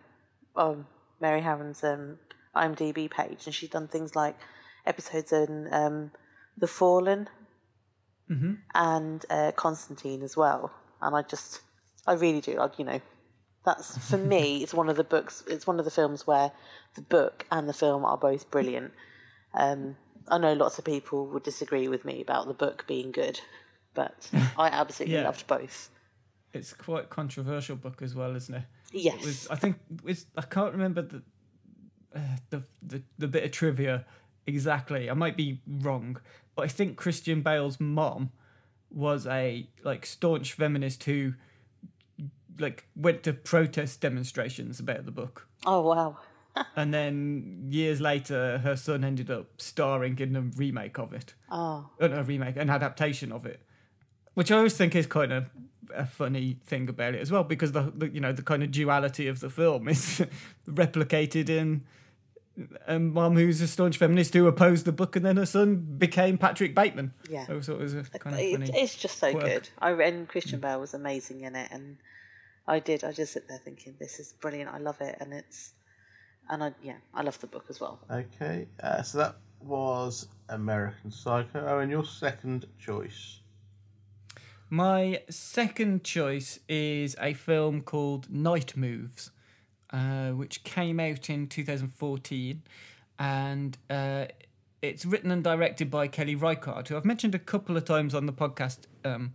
[0.56, 0.86] on
[1.20, 2.18] Mary Harron's um,
[2.56, 4.36] IMDb page, and she's done things like
[4.86, 6.12] episodes in um,
[6.58, 7.30] The Fallen
[8.74, 10.72] and uh, Constantine as well.
[11.02, 11.62] And I just,
[12.08, 12.56] I really do.
[12.56, 13.02] Like, you know,
[13.76, 14.44] that's for me.
[14.64, 15.44] It's one of the books.
[15.48, 16.52] It's one of the films where
[16.96, 18.92] the book and the film are both brilliant.
[19.54, 19.96] Um,
[20.28, 23.40] I know lots of people would disagree with me about the book being good,
[23.94, 25.24] but I absolutely Yeah.
[25.24, 25.90] loved both.
[26.54, 28.64] It's quite a controversial book as well, isn't it?
[28.92, 29.16] Yes.
[29.22, 31.22] It was, I think it's, I can't remember the,
[32.16, 32.20] uh,
[32.50, 34.06] the the the bit of trivia
[34.48, 35.10] exactly.
[35.10, 36.20] I might be wrong,
[36.56, 38.32] but I think Christian Bale's mom
[38.90, 41.34] was a like staunch feminist who
[42.60, 45.48] like went to protest demonstrations about the book.
[45.66, 46.18] oh wow.
[46.76, 51.34] And then years later, her son ended up starring in a remake of it.
[51.50, 51.90] Oh.
[52.02, 53.62] Uh, a remake, an adaptation of it,
[54.34, 55.50] which I always think is kind of
[55.96, 58.72] a funny thing about it as well, because the, the you know the kind of
[58.72, 60.22] duality of the film is
[60.68, 61.84] replicated in
[62.88, 66.38] a mum who's a staunch feminist who opposed the book, and then her son became
[66.38, 67.14] Patrick Bateman.
[67.30, 67.46] Yeah.
[67.62, 68.72] so, it was a kind of It- funny.
[68.74, 69.46] it's just so quirk.
[69.46, 69.70] good.
[69.80, 71.98] I and Christian Bale was amazing in it, and
[72.70, 73.04] I did.
[73.04, 74.70] I just sit there thinking, this is brilliant.
[74.70, 75.74] I love it, and it's
[76.50, 78.00] and I yeah, I love the book as well.
[78.12, 81.66] Okay, uh, so that was American Psycho.
[81.68, 83.40] Oh, and your second choice.
[84.70, 89.32] My second choice is a film called Night Moves,
[89.92, 92.62] uh, which came out in 2014,
[93.18, 94.26] and uh,
[94.84, 98.28] it's written and directed by Kelly Reichardt, who I've mentioned a couple of times on
[98.28, 99.34] the podcast um,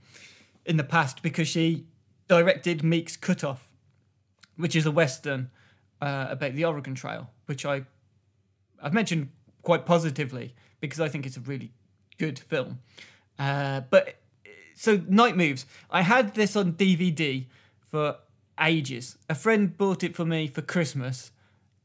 [0.64, 1.86] in the past because she
[2.28, 3.70] directed Meek's Cutoff,
[4.56, 5.50] which is a western
[6.00, 7.84] uh, about the Oregon Trail, which I
[8.82, 9.30] I've mentioned
[9.62, 11.72] quite positively because I think it's a really
[12.18, 12.80] good film.
[13.38, 14.16] Uh, but
[14.74, 17.46] so Night Moves, I had this on DVD
[17.80, 18.16] for
[18.60, 19.16] ages.
[19.28, 21.30] A friend bought it for me for Christmas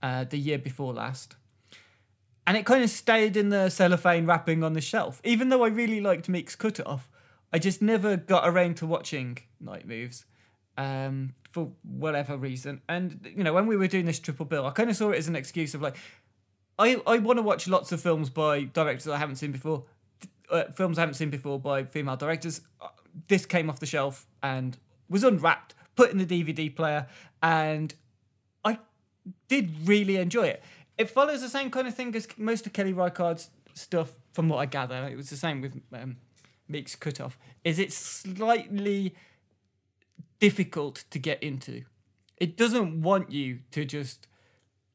[0.03, 1.35] uh, the year before last.
[2.45, 5.21] And it kind of stayed in the cellophane wrapping on the shelf.
[5.23, 7.07] Even though I really liked Meek's Cutoff,
[7.53, 10.25] I just never got around to watching Night Moves
[10.80, 12.81] um, for whatever reason.
[12.88, 15.18] And, you know, when we were doing this triple bill, I kind of saw it
[15.18, 15.97] as an excuse of like,
[16.80, 19.84] I, I want to watch lots of films by directors I haven't seen before,
[20.49, 22.61] uh, films I haven't seen before by female directors.
[22.81, 22.88] Uh,
[23.27, 24.77] This came off the shelf and
[25.10, 27.07] was unwrapped, put in the DVD player,
[27.43, 27.93] and
[28.64, 28.80] I
[29.49, 30.64] did really enjoy it.
[30.97, 34.60] It follows the same kind of thing as most of Kelly Reichardt's stuff, from what
[34.60, 35.07] I gather.
[35.11, 36.18] It was the same with um,
[36.69, 37.38] Meek's Cutoff.
[37.65, 39.15] Is it's slightly
[40.39, 41.83] difficult to get into.
[42.37, 44.27] It doesn't want you to just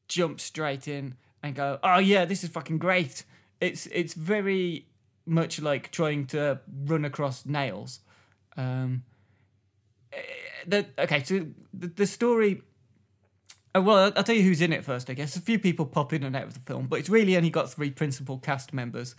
[0.07, 3.23] jump straight in and go, "Oh yeah, this is fucking great."
[3.61, 4.87] It's it's very
[5.25, 7.99] much like trying to run across nails.
[8.57, 9.03] Um,
[10.13, 10.17] eh,
[10.67, 12.61] the, okay, so the, the story.
[13.75, 15.09] Uh, well, I'll- I'll tell you who's in it first.
[15.09, 17.35] I guess a few people pop in and out of the film, but it's really
[17.35, 19.15] only got three principal cast members.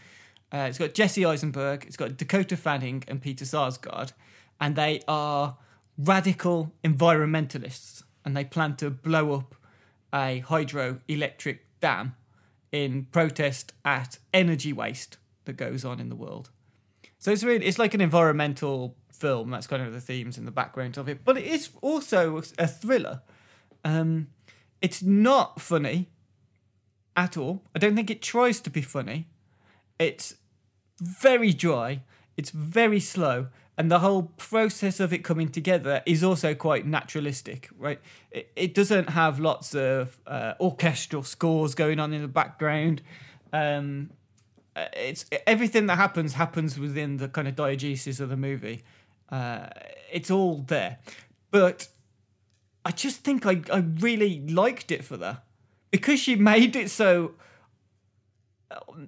[0.52, 4.12] Uh, it's got Jesse Eisenberg, it's got Dakota Fanning and Peter Sarsgaard,
[4.60, 5.58] and they are
[5.98, 9.54] radical environmentalists, and they plan to blow up
[10.12, 12.14] a hydroelectric dam
[12.72, 16.50] in protest at energy waste that goes on in the world.
[17.18, 19.50] So it's really it's like an environmental film.
[19.50, 22.66] That's kind of the themes in the background of it, but it is also a
[22.66, 23.22] thriller.
[23.84, 24.28] Um,
[24.80, 26.08] it's not funny
[27.16, 27.62] at all.
[27.74, 29.28] I don't think it tries to be funny.
[29.98, 30.34] It's
[31.00, 32.02] very dry.
[32.36, 37.68] It's very slow, and the whole process of it coming together is also quite naturalistic,
[37.78, 38.00] right?
[38.30, 43.02] It, it doesn't have lots of uh, orchestral scores going on in the background.
[43.52, 44.10] Um,
[44.74, 48.82] uh, it's everything that happens happens within the kind of diegesis of the movie.
[49.30, 49.66] Uh,
[50.12, 50.98] it's all there,
[51.50, 51.88] but
[52.84, 55.44] I just think I I really liked it for that
[55.90, 57.32] because she made it so.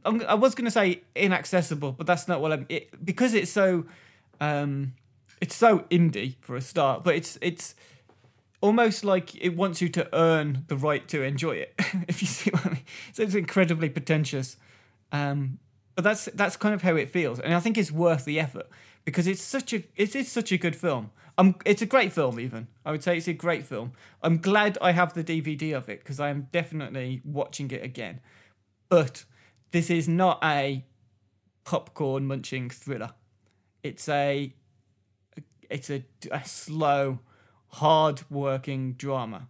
[0.05, 2.67] I'm- I was going to say inaccessible, but that's not what I'm.
[2.69, 3.87] It, because it's so,
[4.41, 4.95] um,
[5.41, 7.75] it's so indie for a start, but it's it's
[8.61, 11.75] almost like it wants you to earn the right to enjoy it.
[12.09, 14.57] if you see what I mean, so it's incredibly pretentious.
[15.13, 15.59] Um,
[15.95, 18.69] but that's that's kind of how it feels, and I think it's worth the effort
[19.05, 21.11] because it's such a it is such a good film.
[21.37, 22.39] Um, it's a great film.
[22.41, 23.93] Even I would say it's a great film.
[24.23, 28.21] I'm glad I have the DVD of it because I am definitely watching it again.
[28.89, 29.25] But
[29.71, 30.85] this is not a
[31.65, 33.11] popcorn munching thriller.
[33.83, 34.53] It's a
[35.71, 37.21] it's a, a slow,
[37.69, 39.49] hard working drama,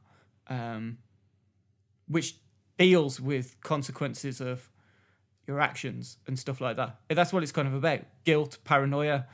[0.48, 0.98] um,
[2.08, 2.36] which
[2.76, 4.70] deals with consequences of
[5.46, 6.98] your actions and stuff like that.
[7.08, 9.26] That's what it's kind of about: guilt, paranoia,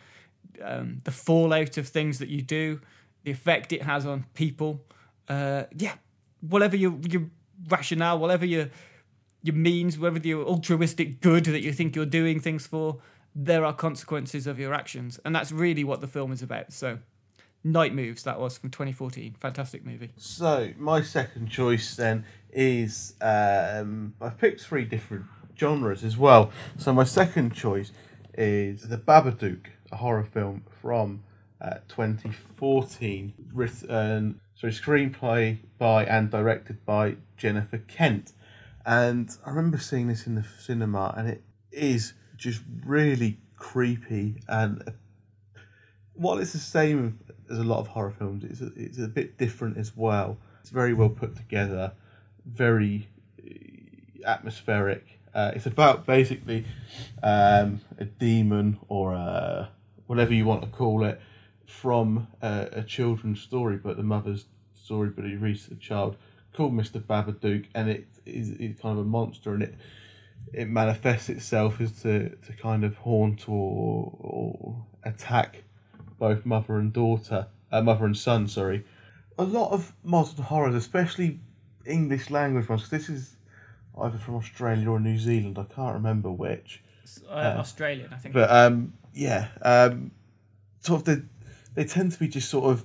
[0.62, 2.80] um, the fallout of things that you do,
[3.24, 4.84] the effect it has on people.
[5.28, 5.94] Uh, yeah,
[6.40, 7.24] whatever your your
[7.68, 8.70] rationale, whatever your
[9.42, 13.00] your means, whatever your altruistic good that you think you're doing things for,
[13.34, 16.72] there are consequences of your actions, and that's really what the film is about.
[16.72, 16.98] So,
[17.64, 20.10] Night Moves, that was from 2014, fantastic movie.
[20.16, 25.24] So my second choice then is um, I've picked three different
[25.58, 26.50] genres as well.
[26.76, 27.90] So my second choice
[28.36, 31.22] is The Babadook, a horror film from
[31.60, 38.32] uh, 2014, written sorry screenplay by and directed by Jennifer Kent.
[38.84, 41.42] And I remember seeing this in the cinema, and it
[41.72, 44.92] is just really creepy and
[46.14, 47.18] while it's the same
[47.50, 50.38] as a lot of horror films, it's a, it's a bit different as well.
[50.60, 51.92] It's very well put together,
[52.46, 53.08] very
[53.44, 55.18] uh, atmospheric.
[55.34, 56.64] Uh, it's about basically
[57.22, 59.68] um, a demon or a,
[60.06, 61.20] whatever you want to call it
[61.66, 66.16] from a, a children's story, but the mother's story, but it reads the child
[66.52, 67.00] called Mr.
[67.02, 68.50] Babadook, and it is
[68.80, 69.74] kind of a monster, and it
[70.52, 75.64] it manifests itself as to, to kind of haunt or, or attack
[76.18, 78.84] both mother and daughter, uh, mother and son, sorry.
[79.38, 81.40] A lot of modern horrors, especially
[81.84, 83.36] English language ones, 'cause this is
[84.00, 86.82] either from Australia or New Zealand, I can't remember which.
[87.28, 88.32] Uh, Australian, I think.
[88.34, 90.10] But um, yeah, um,
[90.80, 91.22] sort of they,
[91.74, 92.84] they tend to be just sort of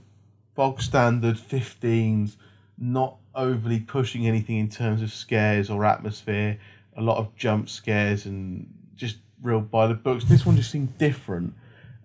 [0.56, 2.36] bog standard 15s,
[2.78, 6.60] not overly pushing anything in terms of scares or atmosphere.
[7.00, 10.26] A lot of jump scares and just real by the books.
[10.26, 11.54] This one just seemed different,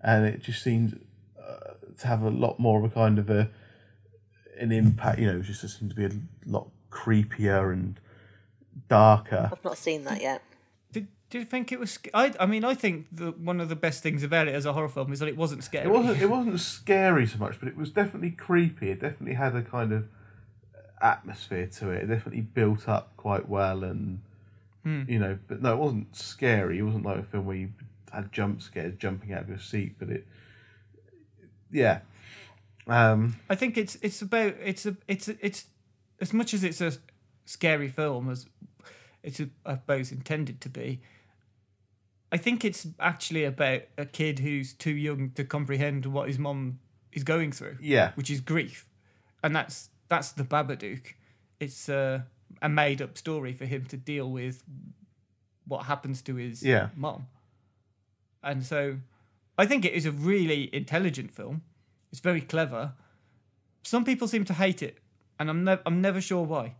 [0.01, 0.99] and it just seemed
[1.37, 3.49] uh, to have a lot more of a kind of a
[4.57, 5.19] an impact.
[5.19, 6.11] You know, it just seemed to be a
[6.45, 7.99] lot creepier and
[8.87, 9.49] darker.
[9.51, 10.41] I've not seen that yet.
[10.91, 11.99] Did, did you think it was?
[12.13, 14.73] I I mean, I think the, one of the best things about it as a
[14.73, 15.87] horror film is that it wasn't scary.
[15.87, 16.21] It wasn't.
[16.21, 18.91] It wasn't scary so much, but it was definitely creepy.
[18.91, 20.07] It definitely had a kind of
[21.01, 22.03] atmosphere to it.
[22.03, 24.21] It definitely built up quite well, and
[24.85, 25.37] you know.
[25.47, 26.79] But no, it wasn't scary.
[26.79, 27.69] It wasn't like a film where you
[28.11, 29.95] had jump scares jumping out of your seat.
[29.99, 30.27] But it,
[31.71, 31.99] yeah,
[32.87, 35.65] um, I think it's it's about it's a it's a, it's
[36.21, 36.93] as much as it's a
[37.45, 38.45] scary film as
[39.23, 41.01] it's a, I suppose intended to be.
[42.31, 46.79] I think it's actually about a kid who's too young to comprehend what his mom
[47.11, 47.77] is going through.
[47.81, 48.11] Yeah.
[48.15, 48.87] which is grief,
[49.43, 51.13] and that's that's the Babadook.
[51.59, 52.21] It's uh,
[52.61, 54.63] a made up story for him to deal with
[55.67, 56.89] what happens to his Yeah.
[56.95, 57.27] mom.
[58.43, 58.97] And so
[59.57, 61.61] I think it is a really intelligent film.
[62.11, 62.93] It's very clever.
[63.83, 64.99] Some people seem to hate it,
[65.39, 66.75] and I'm never I'm never sure why.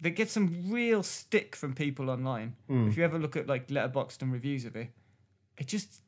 [0.00, 2.56] They get some real stick from people online.
[2.68, 2.88] Hmm.
[2.88, 4.88] If you ever look at like letterboxd and reviews of it,
[5.56, 6.00] it just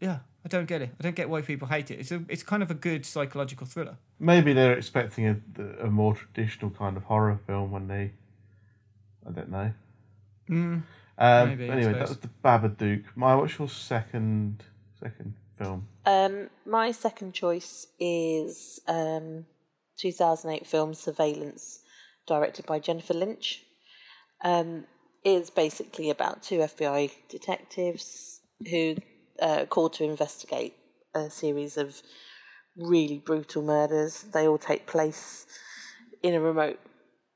[0.00, 0.90] yeah, I don't get it.
[0.98, 1.98] I don't get why people hate it.
[2.00, 3.96] It's a it's kind of a good psychological thriller.
[4.18, 5.36] maybe they're expecting a,
[5.86, 8.12] a more traditional kind of horror film when they.
[9.26, 9.72] I don't know.
[11.18, 13.04] Um, Maybe, anyway, that was the Babadook.
[13.14, 14.62] My what's your second
[15.00, 15.88] second film?
[16.04, 19.46] Um, my second choice is um,
[19.98, 21.80] 2008 film Surveillance,
[22.26, 23.64] directed by Jennifer Lynch.
[24.44, 24.84] Um,
[25.24, 28.40] it is basically about two FBI detectives
[28.70, 28.96] who
[29.40, 30.74] uh, are called to investigate
[31.14, 32.00] a series of
[32.76, 34.22] really brutal murders.
[34.22, 35.46] They all take place
[36.22, 36.78] in a remote,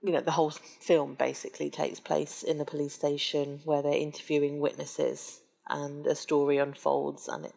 [0.03, 4.59] you know, the whole film basically takes place in a police station where they're interviewing
[4.59, 7.55] witnesses and a story unfolds and it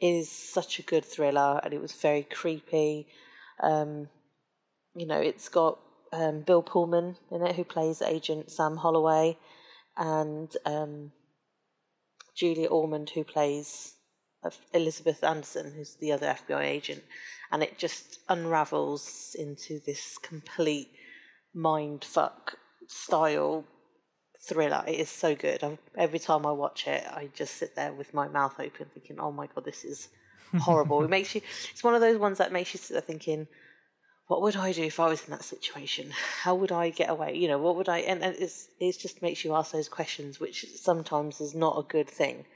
[0.00, 3.06] is such a good thriller and it was very creepy.
[3.62, 4.08] Um,
[4.94, 5.78] you know, it's got
[6.12, 9.38] um, Bill Pullman in it who plays Agent Sam Holloway
[9.96, 11.12] and um,
[12.34, 13.94] Julia Ormond who plays
[14.42, 17.04] uh, Elizabeth Anderson, who's the other FBI agent.
[17.52, 20.90] And it just unravels into this complete
[21.54, 22.56] mind fuck
[22.86, 23.64] style
[24.40, 24.84] thriller.
[24.86, 25.62] It is so good.
[25.62, 29.18] i every time I watch it, I just sit there with my mouth open, thinking,
[29.20, 30.08] "Oh my god, this is
[30.58, 31.42] horrible." it makes you.
[31.70, 33.46] It's one of those ones that makes you sit there thinking,
[34.26, 36.10] "What would I do if I was in that situation?
[36.42, 37.36] How would I get away?
[37.36, 40.40] You know, what would I?" And, and it's it just makes you ask those questions,
[40.40, 42.46] which sometimes is not a good thing.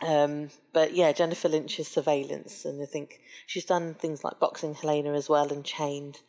[0.00, 5.12] Um, but yeah, Jennifer Lynch's surveillance, and I think she's done things like Boxing Helena
[5.14, 6.20] as well and Chained.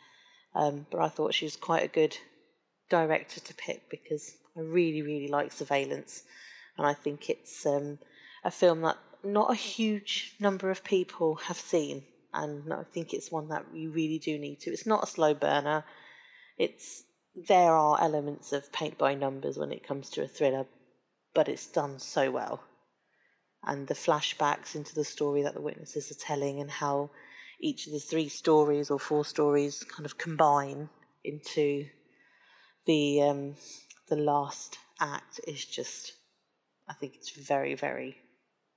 [0.56, 2.18] Um, but I thought she was quite a good
[2.90, 6.24] director to pick because I really, really like Surveillance,
[6.78, 8.00] and I think it's um,
[8.44, 12.04] a film that not a huge number of people have seen,
[12.34, 14.72] and I think it's one that you really do need to.
[14.72, 15.86] It's not a slow burner.
[16.58, 17.04] It's
[17.36, 20.66] there are elements of paint by numbers when it comes to a thriller,
[21.34, 22.64] but it's done so well.
[23.64, 27.12] And the flashbacks into the story that the witnesses are telling, and how
[27.60, 30.90] each of the three stories or four stories kind of combine
[31.23, 31.86] into
[32.86, 33.56] the um,
[34.07, 36.14] the last act is just,
[36.88, 38.18] I think it's very very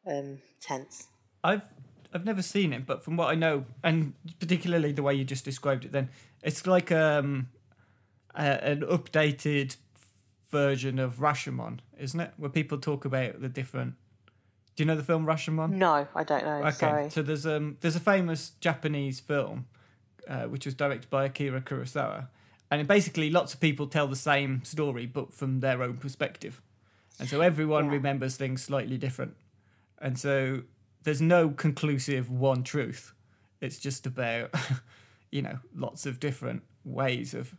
[0.06, 1.09] um, tense.
[1.44, 1.64] I've
[2.12, 5.44] I've never seen it, but from what I know, and particularly the way you just
[5.44, 6.10] described it, then
[6.42, 7.48] it's like um,
[8.34, 9.76] a, an updated
[10.50, 12.32] version of Rashomon, isn't it?
[12.36, 13.94] Where people talk about the different.
[14.74, 15.70] Do you know the film Rashomon?
[15.73, 16.62] No, I don't know.
[16.62, 17.11] Okay, Sorry.
[17.11, 19.66] so there's um there's a famous Japanese film,
[20.28, 22.28] uh, which was directed by Akira Kurosawa,
[22.70, 26.62] and it basically lots of people tell the same story but from their own perspective,
[27.20, 27.93] and so everyone Yeah.
[27.93, 29.36] remembers things slightly different,
[29.99, 30.62] and so
[31.03, 33.12] there's no conclusive one truth.
[33.61, 34.55] It's just about,
[35.31, 37.55] you know, lots of different ways of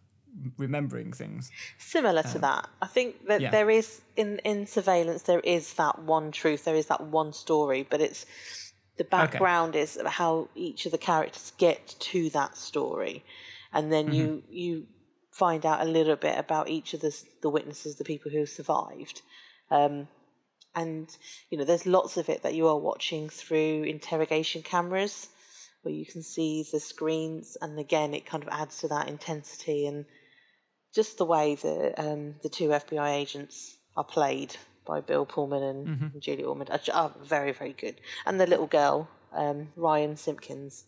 [0.57, 1.51] remembering things.
[1.77, 3.51] Similar to that, I think that yeah.
[3.51, 7.85] there is in in surveillance there is that one truth, there is that one story,
[7.89, 8.26] but it's
[8.97, 13.23] the background is how each of the characters get to that story,
[13.72, 14.15] and then Mm-hmm.
[14.15, 14.88] you you
[15.31, 19.22] find out a little bit about each of the the witnesses, the people who survived.
[19.72, 20.07] Um,
[20.76, 21.07] and
[21.49, 25.27] you know, there's lots of it that you are watching through interrogation cameras,
[25.84, 29.85] where you can see the screens, and again, it kind of adds to that intensity
[29.88, 30.05] and
[30.94, 34.56] just the way that um, the two FBI agents are played
[34.86, 37.95] by Bill Pullman and, and Julie Ormond are, are very, very good.
[38.26, 40.84] And the little girl, um, Ryan Simpkins,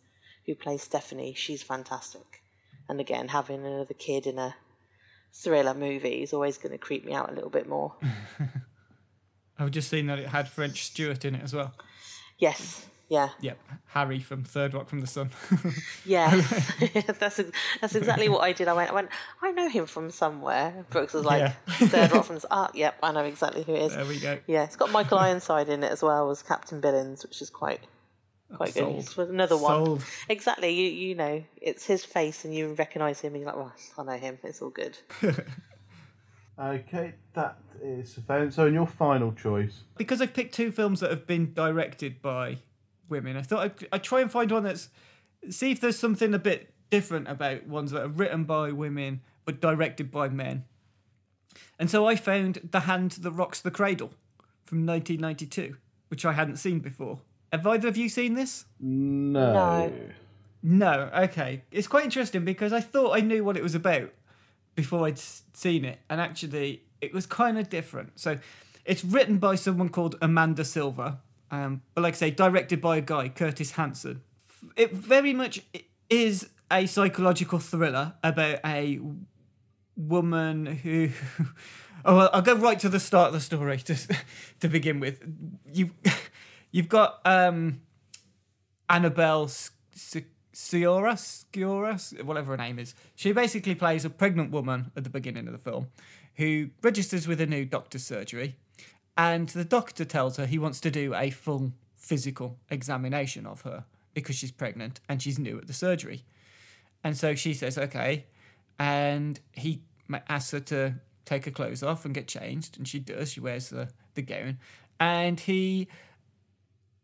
[0.45, 2.41] who plays Stephanie, she's fantastic.
[2.87, 4.55] And again, having another kid in a
[5.33, 7.93] thriller movie is always going to creep me out a little bit more.
[9.59, 11.73] I've just seen that it had French Stewart in it as well.
[12.37, 13.57] yes, yeah, Yep,
[13.87, 15.29] Harry from Third Rock from the Sun.
[16.05, 16.29] yeah.
[17.19, 17.39] that's
[17.81, 18.67] that's exactly what I did.
[18.67, 19.09] I went, I went,
[19.41, 20.85] I know him from somewhere.
[20.89, 21.87] Brooks was like, Yeah.
[21.87, 23.95] third rock from the ah, yep, I know exactly who it is.
[23.95, 24.39] there we go.
[24.47, 27.81] Yeah, it's got Michael Ironside in it as well as Captain Billings, which is quite
[28.55, 28.81] quite good.
[28.81, 28.99] Sold.
[28.99, 29.85] It's another one.
[29.85, 30.03] Sold.
[30.29, 30.71] Exactly.
[30.71, 34.03] You you know, it's his face and you recognise him and you're like, well, I
[34.03, 34.39] know him.
[34.43, 34.97] It's all good.
[36.57, 38.55] Okay, that is surveillance.
[38.55, 42.59] So, in your final choice, because I've picked two films that have been directed by
[43.09, 44.89] women, I thought I'd, I'd try and find one that's
[45.49, 49.61] see if there's something a bit different about ones that are written by women but
[49.61, 50.65] directed by men.
[51.77, 54.11] And so I found The Hand That Rocks the Cradle
[54.65, 55.77] from 1992,
[56.07, 57.19] which I hadn't seen before.
[57.51, 58.65] Have either of you seen this?
[58.79, 59.53] no.
[59.53, 59.93] No.
[60.67, 61.61] No, okay.
[61.71, 64.11] It's quite interesting because I thought I knew what it was about
[64.73, 68.19] before I'd seen it, and actually it was kind of different.
[68.19, 68.39] So
[68.83, 71.19] it's written by someone called Amanda Silver,
[71.51, 74.21] um, but like I say, directed by a guy, Curtis Hanson.
[74.75, 75.61] It very much
[76.09, 78.99] is a psychological thriller about a
[79.95, 81.09] woman who.
[82.07, 83.95] Oh, well, I'll go right to the start of the story to
[84.59, 85.23] to begin with.
[85.73, 85.89] You
[86.71, 87.81] you've got um,
[88.87, 90.21] Annabelle S- S-
[90.53, 92.93] Sciorra, Sciorra, whatever her name is.
[93.15, 95.87] She basically plays a pregnant woman at the beginning of the film
[96.35, 98.55] who registers with a new doctor's surgery,
[99.17, 103.85] and the doctor tells her he wants to do a full physical examination of her
[104.13, 106.23] because she's pregnant and she's new at the surgery.
[107.03, 108.25] And so she says, okay.
[108.79, 109.81] And he
[110.27, 112.77] asks her to take her clothes off and get changed.
[112.77, 113.31] And she does.
[113.31, 114.57] She wears the, the gown.
[114.99, 115.87] And he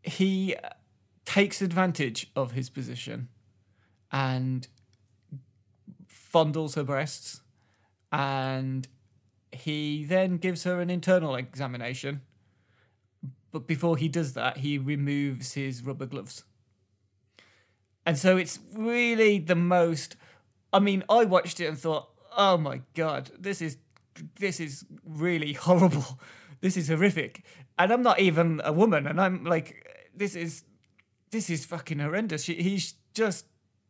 [0.04, 0.70] he uh,
[1.26, 3.28] takes advantage of his position
[4.12, 4.68] and
[6.08, 7.42] fondles her breasts.
[8.12, 8.88] And
[9.52, 12.22] he then gives her an internal examination.
[13.52, 16.44] But before he does that, he removes his rubber gloves.
[18.06, 20.16] And so it's really the most.
[20.74, 23.78] I mean, I watched it and thought, "Oh my god, this is
[24.40, 26.20] this is really horrible.
[26.62, 27.44] This is horrific."
[27.78, 30.64] And I'm not even a woman, and I'm like, "This is
[31.30, 33.46] this is fucking horrendous." She, he's just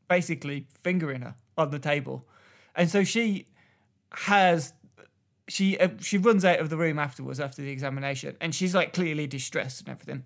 [0.10, 2.28] basically fingering her on the table,
[2.76, 3.48] and so she
[4.12, 4.74] has
[5.52, 8.94] she uh, she runs out of the room afterwards after the examination, and she's like
[8.94, 10.24] clearly distressed and everything.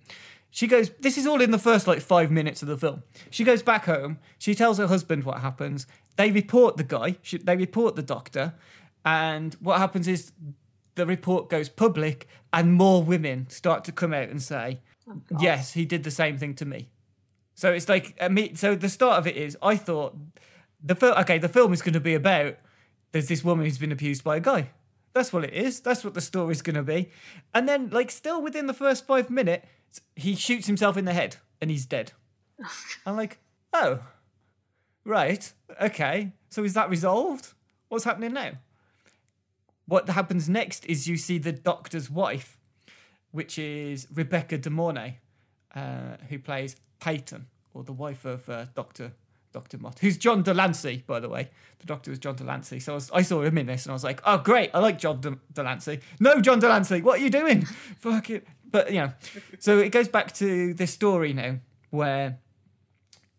[0.52, 3.04] She goes, This is all in the first like five minutes of the film.
[3.30, 4.20] She goes back home.
[4.38, 5.88] She tells her husband what happens.
[6.16, 7.18] They report the guy.
[7.22, 8.54] She, they report the doctor.
[9.04, 10.32] And what happens is
[10.96, 14.80] the report goes public, and more women start to come out and say,
[15.40, 16.90] Yes, he did the same thing to me.
[17.56, 18.18] So it's like,
[18.56, 20.16] so the start of it is, I thought
[20.84, 22.58] the film, okay, the film is going to be about
[23.12, 24.70] there's this woman who's been abused by a guy.
[25.16, 25.80] That's what it is.
[25.80, 27.10] That's what the story's going to be.
[27.54, 29.66] And then, like, still within the first five minutes,
[30.18, 32.12] he shoots himself in the head and he's dead.
[33.06, 33.40] I'm like,
[33.72, 34.00] oh,
[35.06, 36.34] right, okay.
[36.50, 37.54] So is that resolved?
[37.88, 38.52] What's happening now?
[39.86, 42.58] What happens next is you see the doctor's wife,
[43.32, 45.20] which is Rebecca De Mornay,
[45.74, 49.14] uh, who plays Peyton, or the wife of uh, Doctor
[49.56, 49.78] Dr.
[49.78, 51.50] Mott, who's John de Lancie, by the way.
[51.80, 52.82] The doctor was John de Lancie.
[52.82, 54.70] So I, was, I saw him in this and I was like, oh, great.
[54.74, 56.02] I like John De- Delancey.
[56.20, 57.62] No, John de Lancie, what are you doing?
[58.00, 58.46] Fuck it.
[58.70, 59.14] But, you know,
[59.60, 61.60] so it goes back to this story now
[61.90, 62.40] where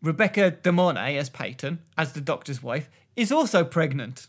[0.00, 4.28] Rebecca De Mornay, as Peyton, as the doctor's wife, is also pregnant.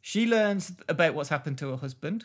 [0.00, 2.24] She learns about what's happened to her husband.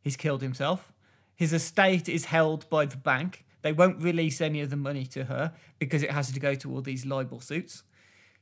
[0.00, 0.92] He's killed himself.
[1.34, 3.44] His estate is held by the bank.
[3.62, 6.72] They won't release any of the money to her because it has to go to
[6.72, 7.82] all these libel suits.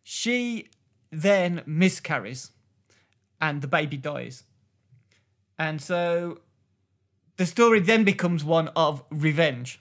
[0.05, 0.69] She
[1.11, 2.53] then miscarries
[3.41, 4.45] and the baby dies.
[5.59, 6.41] And so
[7.37, 9.81] the story then becomes one of revenge.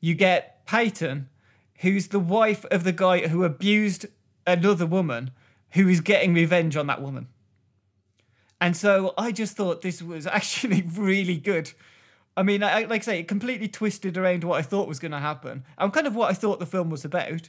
[0.00, 1.28] You get Peyton,
[1.80, 4.06] who's the wife of the guy who abused
[4.46, 5.30] another woman,
[5.70, 7.28] who is getting revenge on that woman.
[8.60, 11.72] And so I just thought this was actually really good.
[12.36, 15.12] I mean, I, like I say, it completely twisted around what I thought was going
[15.12, 15.64] to happen.
[15.78, 17.48] And kind of what I thought the film was about.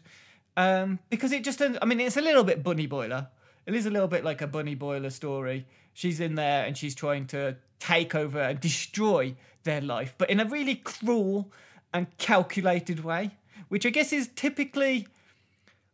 [0.58, 3.28] Um, because it just, I mean, it's a little bit Bunny Boiler.
[3.68, 5.68] It is a little bit like a Bunny Boiler story.
[5.94, 10.40] She's in there and she's trying to take over and destroy their life, but in
[10.40, 11.52] a really cruel
[11.94, 13.32] and calculated way,
[13.68, 15.08] which I guess is typically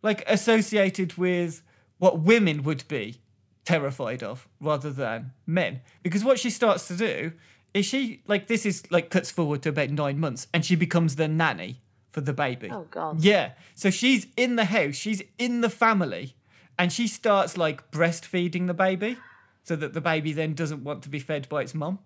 [0.02, 1.61] like associated with
[1.98, 3.18] what women would be
[3.65, 5.81] terrified of rather than men.
[6.03, 7.34] Because what she starts to do
[7.73, 11.15] is she like this is like cuts forward to about nine months and she becomes
[11.15, 11.81] the nanny
[12.14, 12.69] for the baby.
[12.72, 13.19] Oh god.
[13.22, 13.52] Yeah.
[13.76, 16.35] So she's in the house, she's in the family,
[16.80, 19.18] and she starts like breastfeeding the baby
[19.64, 21.99] so that the baby then doesn't want to be fed by its mum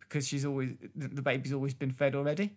[0.00, 2.52] because she's always the baby's always been fed already.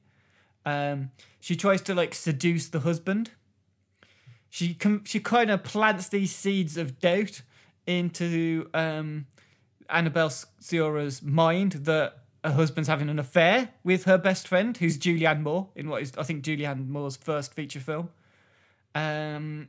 [0.66, 3.32] Um, she tries to like seduce the husband.
[4.50, 7.44] She com- she kind of plants these seeds of doubt
[7.86, 9.28] into um,
[9.90, 12.18] Annabelle Sciorra's mind that
[12.48, 16.14] her husband's having an affair with her best friend, who's Julianne Moore, in what is
[16.18, 18.10] I think Julianne Moore's first feature film.
[18.96, 19.68] Um,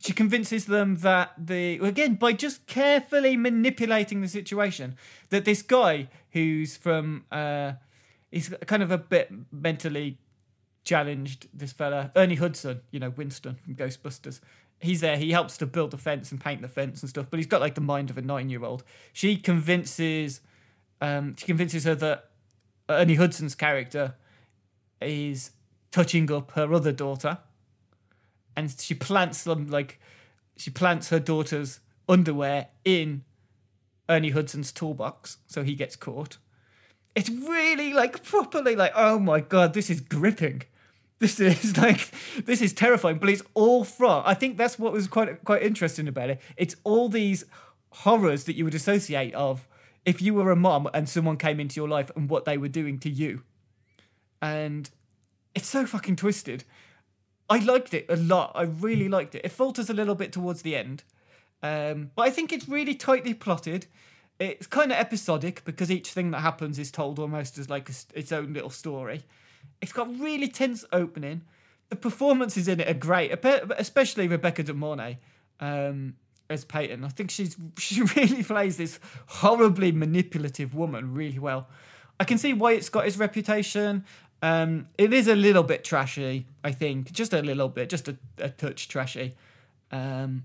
[0.00, 4.96] she convinces them that the again by just carefully manipulating the situation
[5.30, 7.72] that this guy who's from uh,
[8.30, 10.18] he's kind of a bit mentally
[10.84, 11.48] challenged.
[11.52, 14.40] This fella Ernie Hudson, you know Winston from Ghostbusters.
[14.80, 15.16] He's there.
[15.16, 17.60] He helps to build the fence and paint the fence and stuff, but he's got
[17.60, 18.84] like the mind of a nine-year-old.
[19.12, 20.40] She convinces
[21.00, 22.30] um, she convinces her that
[22.88, 24.14] Ernie Hudson's character
[25.00, 25.50] is
[25.90, 27.38] touching up her other daughter,
[28.56, 30.00] and she plants them like
[30.56, 33.24] she plants her daughter's underwear in
[34.08, 36.38] Ernie Hudson's toolbox, so he gets caught.
[37.14, 40.62] It's really like properly like oh my god, this is gripping.
[41.20, 42.10] This is like
[42.44, 44.22] this is terrifying, but it's all from.
[44.24, 46.40] I think that's what was quite quite interesting about it.
[46.56, 47.44] It's all these
[47.90, 49.67] horrors that you would associate of
[50.08, 52.66] if you were a mom and someone came into your life and what they were
[52.66, 53.42] doing to you.
[54.40, 54.88] And
[55.54, 56.64] it's so fucking twisted.
[57.50, 58.52] I liked it a lot.
[58.54, 59.44] I really liked it.
[59.44, 61.04] It falters a little bit towards the end.
[61.62, 63.84] Um, but I think it's really tightly plotted.
[64.38, 67.92] it's kind of episodic because each thing that happens is told almost as like a,
[68.14, 69.24] its own little story.
[69.82, 71.42] It's got really tense opening.
[71.90, 73.44] The performances in it are great,
[73.76, 75.18] especially Rebecca De Mornay
[75.60, 76.14] um,
[76.50, 77.04] as Peyton.
[77.04, 81.68] I think she's she really plays this horribly manipulative woman really well.
[82.20, 84.04] I can see why it's got its reputation.
[84.42, 88.16] Um, it is a little bit trashy, I think, just a little bit, just a,
[88.38, 89.34] a touch trashy.
[89.90, 90.44] Um,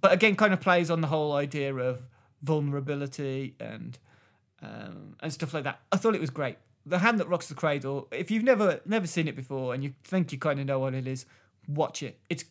[0.00, 2.00] but again, kind of plays on the whole idea of
[2.42, 3.98] vulnerability and
[4.62, 5.80] um, and stuff like that.
[5.92, 6.56] I thought it was great.
[6.86, 8.08] The Hand That Rocks the Cradle.
[8.10, 10.94] If you've never never seen it before and you think you kind of know what
[10.94, 11.26] it is,
[11.68, 12.18] watch it.
[12.30, 12.44] It's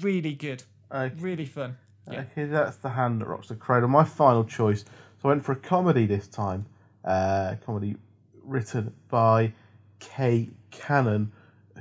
[0.00, 0.62] really good,
[0.92, 1.14] Okay.
[1.18, 1.76] really fun.
[2.10, 2.24] Yeah.
[2.32, 3.88] Okay, that's the hand that rocks the cradle.
[3.88, 4.84] My final choice.
[5.20, 6.66] So I went for a comedy this time.
[7.04, 7.96] Uh, comedy
[8.44, 9.52] written by
[9.98, 11.32] Kay Cannon,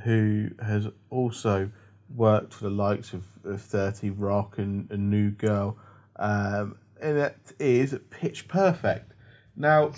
[0.03, 1.69] who has also
[2.15, 5.77] worked for the likes of, of 30 Rock and, and New Girl.
[6.17, 9.13] Um, and it is Pitch Perfect.
[9.55, 9.91] Now,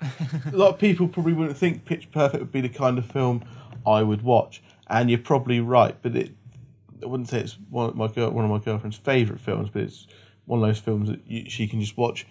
[0.00, 3.44] a lot of people probably wouldn't think Pitch Perfect would be the kind of film
[3.86, 5.96] I would watch, and you're probably right.
[6.02, 6.32] But it,
[7.02, 9.82] I wouldn't say it's one of my girl, one of my girlfriend's favorite films, but
[9.82, 10.06] it's
[10.44, 12.26] one of those films that you, she can just watch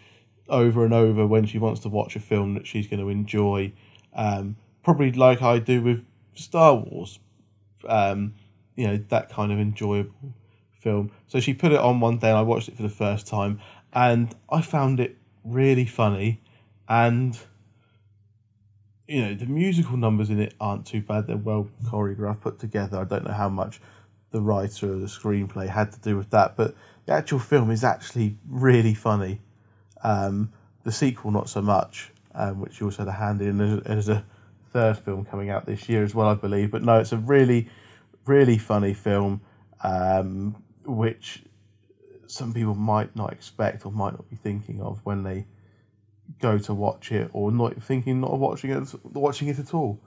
[0.49, 3.72] over and over when she wants to watch a film that she's going to enjoy.
[4.14, 7.19] Um, probably like I do with Star Wars.
[7.88, 8.35] Um,
[8.76, 10.34] you know that kind of enjoyable
[10.80, 11.11] film.
[11.27, 13.60] So she put it on one day, and I watched it for the first time,
[13.93, 16.41] and I found it really funny,
[16.88, 17.38] and
[19.07, 21.27] you know the musical numbers in it aren't too bad.
[21.27, 22.99] They're well choreographed, put together.
[22.99, 23.81] I don't know how much
[24.32, 26.76] the writer of the screenplay had to do with that, but
[27.06, 29.41] the actual film is actually really funny.
[30.03, 30.52] Um,
[30.84, 34.24] the sequel, not so much, um, which you also had a hand in as a
[34.72, 36.72] third film coming out this year as well, I believe.
[36.72, 37.70] But no, it's a really,
[38.26, 39.41] really funny film,
[39.84, 40.56] um,
[40.86, 41.44] which
[42.28, 45.45] some people might not expect or might not be thinking of when they
[46.40, 49.99] go to watch it, or not thinking not of watching it, watching it at all.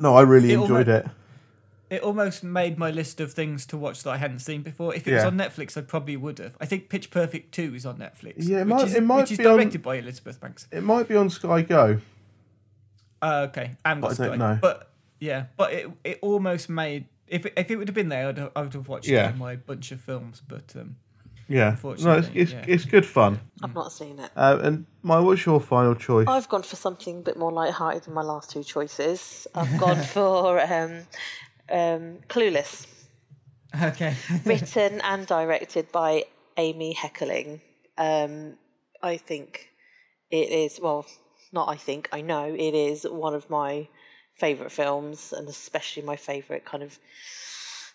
[0.00, 1.06] No, I really It enjoyed almo- it.
[1.90, 4.94] It almost made my list of things to watch that I hadn't seen before.
[4.94, 5.26] If it was Yeah.
[5.28, 6.54] on Netflix, I probably would have.
[6.60, 8.34] I think Pitch Perfect 2 is on Netflix.
[8.38, 10.66] Yeah, it which might- is, it might which is be on- directed by Elizabeth Banks.
[10.70, 12.00] It might be on Sky Go.
[13.22, 14.36] Uh, okay, and But I don't Sky.
[14.36, 14.58] know.
[14.60, 18.28] But yeah, but it it almost made if it, if it would have been there,
[18.28, 19.28] I'd have, I would have watched Yeah.
[19.28, 20.40] it in my bunch of films.
[20.46, 20.96] But um,
[21.48, 22.64] Yeah, no, it's Unfortunately, it's, yeah.
[22.68, 23.40] it's good fun.
[23.62, 24.30] I've not seen it.
[24.36, 26.26] Uh, and my, what's your final choice?
[26.28, 29.46] I've gone for something a bit more light-hearted than my last two choices.
[29.54, 31.00] I've gone for um,
[31.70, 32.86] um, Clueless,
[33.82, 34.14] okay,
[34.44, 36.24] written and directed by
[36.56, 37.60] Amy Heckerling.
[37.96, 38.54] Um,
[39.02, 39.68] I think
[40.30, 41.06] it is well,
[41.52, 43.88] not I think I know it is one of my
[44.34, 46.98] favorite films, and especially my favorite kind of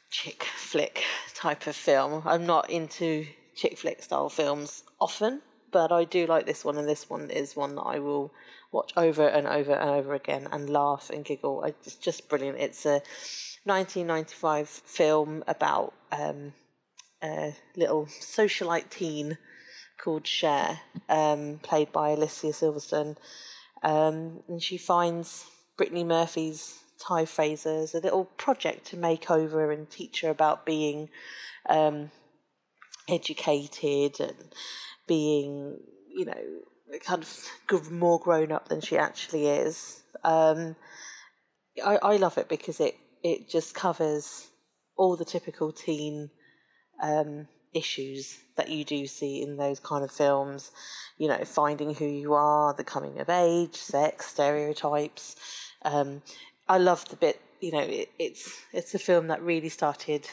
[0.09, 2.23] chick flick type of film.
[2.25, 3.25] I'm not into
[3.55, 5.41] chick flick style films often,
[5.71, 8.31] but I do like this one, and this one is one that I will
[8.71, 11.63] watch over and over and over again and laugh and giggle.
[11.63, 12.59] It's just brilliant.
[12.59, 13.01] It's a
[13.65, 16.53] 1995 film about um,
[17.23, 19.37] a little socialite teen
[19.97, 20.79] called Cher,
[21.09, 23.15] um, played by Alicia Silverstone.
[23.81, 25.45] Um, and she finds
[25.77, 31.09] Brittany Murphy's Tai Frasier's a little project to make over and teach her about being
[31.69, 32.11] um,
[33.07, 34.53] educated and
[35.07, 35.79] being,
[36.13, 37.25] you know, kind
[37.71, 40.03] of more grown up than she actually is.
[40.23, 40.75] Um,
[41.83, 44.49] I, I love it because it, it just covers
[44.97, 46.29] all the typical teen
[47.01, 50.71] um, issues that you do see in those kind of films.
[51.17, 55.35] You know, finding who you are, the coming of age, sex, stereotypes.
[55.83, 56.21] Um,
[56.67, 57.41] I love the bit.
[57.61, 60.27] You know, it, it's it's a film that really started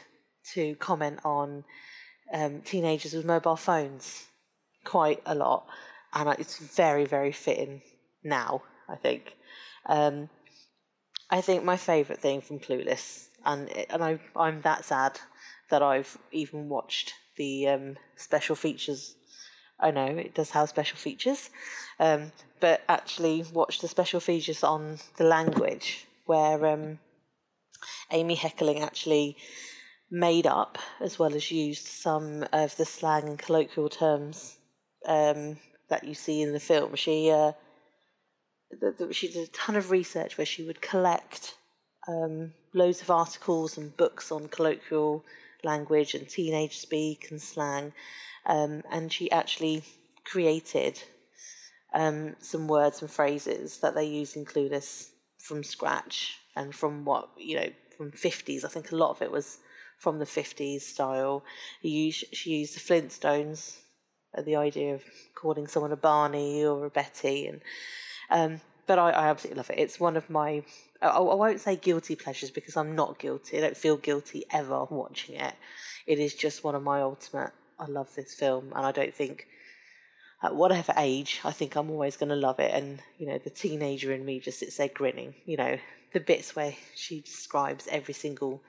[0.55, 1.65] to comment on
[2.33, 4.27] um, teenagers with mobile phones
[4.85, 5.67] quite a lot,
[6.15, 7.83] and it's very very fitting
[8.25, 8.62] now.
[8.89, 9.35] I think.
[9.87, 10.29] Um,
[11.31, 15.20] I think my favourite thing from Clueless, and and I I'm that sad
[15.70, 19.15] that I've even watched the um, special features.
[19.78, 21.48] I know it does have special features,
[22.01, 26.98] um, but actually watched the special features on the language where um,
[28.11, 29.36] Amy Heckerling actually
[30.11, 34.59] made up as well as used some of the slang and colloquial terms
[35.07, 35.57] um,
[35.89, 36.97] that you see in the film.
[36.97, 37.52] She uh,
[38.79, 41.55] th- th- she did a ton of research where she would collect
[42.09, 45.25] um, loads of articles and books on colloquial
[45.63, 47.93] language and teenage speak and slang,
[48.47, 49.83] um, and she actually
[50.25, 51.03] created
[51.93, 57.29] um, some words and phrases that they use in Clueless from scratch and from what
[57.37, 58.65] you know from 50s.
[58.65, 59.59] I think a lot of it was
[59.99, 61.45] from the 50s style.
[61.83, 63.77] You use, she used the Flintstones
[64.45, 65.03] the idea of
[65.35, 67.61] calling someone a Barney or a Betty, and
[68.31, 69.78] um, but I, I absolutely love it.
[69.78, 70.62] It's one of my
[71.02, 73.59] I, I won't say guilty pleasures because I'm not guilty.
[73.59, 75.55] I don't feel guilty ever watching it.
[76.07, 77.52] It is just one of my ultimate.
[77.78, 79.47] I love this film, and I don't think
[80.43, 82.73] at whatever age, I think I'm always going to love it.
[82.73, 85.35] And, you know, the teenager in me just sits there grinning.
[85.44, 85.78] You know,
[86.12, 88.62] the bits where she describes every single,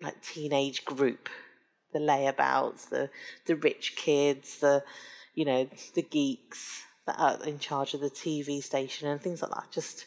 [0.00, 1.28] like, teenage group
[1.92, 3.10] the layabouts, the,
[3.44, 4.82] the rich kids, the,
[5.34, 6.82] you know, the geeks
[7.18, 9.70] that in charge of the TV station and things like that.
[9.70, 10.06] Just,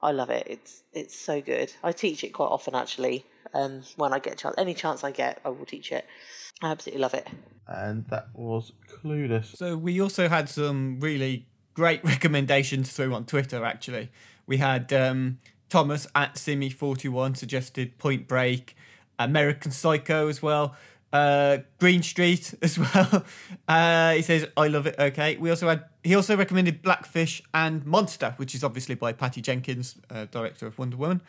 [0.00, 0.46] I love it.
[0.48, 1.72] It's, it's so good.
[1.82, 3.24] I teach it quite often, actually.
[3.54, 6.06] Um, when I get a chance, any chance I get, I will teach it.
[6.62, 7.28] I absolutely love it.
[7.66, 9.56] And that was Clueless.
[9.56, 13.64] So we also had some really great recommendations through on Twitter.
[13.64, 14.10] Actually,
[14.46, 15.38] we had um,
[15.68, 18.76] Thomas at Simi41 suggested Point Break,
[19.18, 20.76] American Psycho as well,
[21.12, 23.24] uh, Green Street as well.
[23.68, 24.96] Uh, he says I love it.
[24.98, 25.36] Okay.
[25.36, 29.96] We also had he also recommended Blackfish and Monster, which is obviously by Patty Jenkins,
[30.10, 31.20] uh, director of Wonder Woman.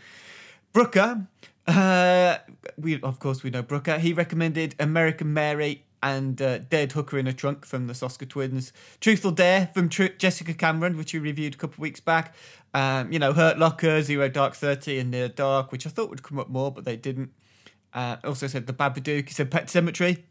[0.72, 1.28] Brooker,
[1.68, 2.38] uh,
[2.78, 4.00] we of course we know Brooker.
[4.00, 8.74] He recommended American Mary and uh, Dead Hooker in a Trunk from the Soska Twins.
[9.00, 12.36] Truth or Dare from Tr- Jessica Cameron, which we reviewed a couple of weeks back.
[12.74, 16.24] Um, you know, Hurt Locker, Zero Dark Thirty, and Near Dark, which I thought would
[16.24, 17.32] come up more, but they didn't.
[17.94, 19.28] Uh, also said The Babadook.
[19.28, 20.24] He said Pet Sematary.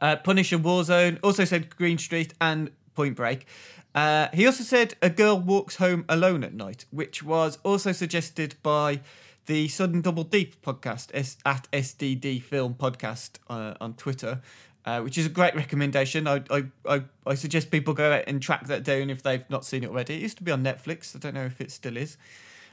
[0.00, 1.18] Uh, Punisher Warzone.
[1.22, 3.46] Also said Green Street and Point Break.
[3.94, 8.54] Uh, he also said A Girl Walks Home Alone at Night, which was also suggested
[8.62, 9.00] by
[9.46, 14.40] the Sudden Double Deep podcast S- at SDD Film Podcast uh, on Twitter,
[14.84, 16.28] uh, which is a great recommendation.
[16.28, 19.64] I, I, I, I suggest people go out and track that down if they've not
[19.64, 20.14] seen it already.
[20.14, 21.16] It used to be on Netflix.
[21.16, 22.16] I don't know if it still is.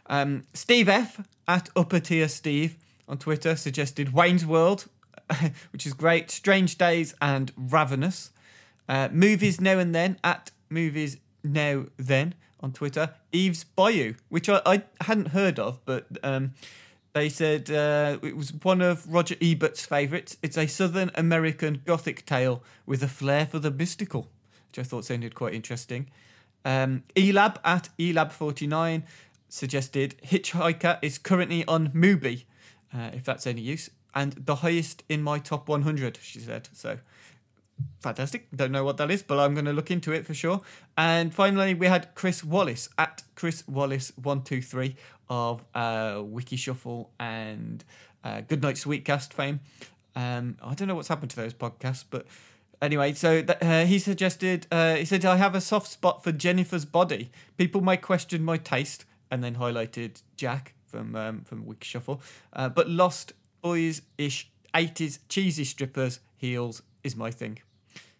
[0.06, 2.78] Um, Steve F at Upper Tier Steve
[3.08, 4.88] on Twitter suggested Wayne's World,
[5.72, 6.30] which is great.
[6.32, 8.32] Strange Days and Ravenous.
[8.88, 13.14] Uh, movies Now and Then at Movies Now Then on Twitter.
[13.32, 16.54] Eve's Bayou, which I, I hadn't heard of, but um,
[17.14, 20.38] they said uh, it was one of Roger Ebert's favourites.
[20.42, 24.30] It's a Southern American Gothic tale with a flair for the mystical,
[24.70, 26.10] which I thought sounded quite interesting.
[26.66, 29.04] Um, Elab at Elab49
[29.50, 32.44] suggested Hitchhiker is currently on Mubi,
[32.98, 36.70] uh, if that's any use, and the highest in my top 100, she said.
[36.74, 36.98] So
[38.00, 38.48] fantastic.
[38.56, 40.62] Don't know what that is, but I'm going to look into it for sure.
[40.98, 44.96] And finally, we had Chris Wallace at Chris Wallace123
[45.30, 47.84] of uh, Wiki Shuffle and
[48.24, 49.60] uh, Goodnight Sweetcast fame.
[50.16, 52.26] Um, I don't know what's happened to those podcasts, but
[52.82, 56.32] anyway, so th- uh, he suggested, uh, he said, I have a soft spot for
[56.32, 57.30] Jennifer's body.
[57.58, 62.22] People might question my taste, and then highlighted Jack from um, from Wiki Shuffle.
[62.54, 67.60] Uh, but Lost Boys ish 80s cheesy strippers heels is my thing.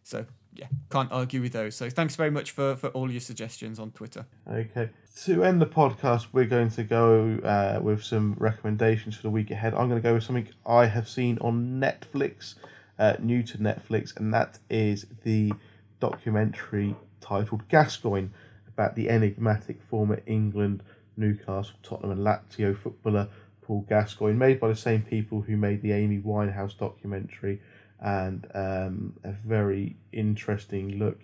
[0.04, 1.76] So yeah, can't argue with those.
[1.76, 4.26] So thanks very much for, for all your suggestions on Twitter.
[4.50, 4.90] Okay.
[5.24, 9.52] To end the podcast, we're going to go uh, with some recommendations for the week
[9.52, 9.74] ahead.
[9.74, 12.56] I'm going to go with something I have seen on Netflix,
[12.98, 15.54] uh, new to Netflix, and that is the
[16.00, 18.30] documentary titled Gascoigne
[18.68, 20.84] about the enigmatic former England,
[21.18, 23.28] Newcastle, Tottenham, and Lazio footballer
[23.62, 27.62] Paul Gascoigne, made by the same people who made the Amy Winehouse documentary
[28.00, 31.20] and um, a very interesting look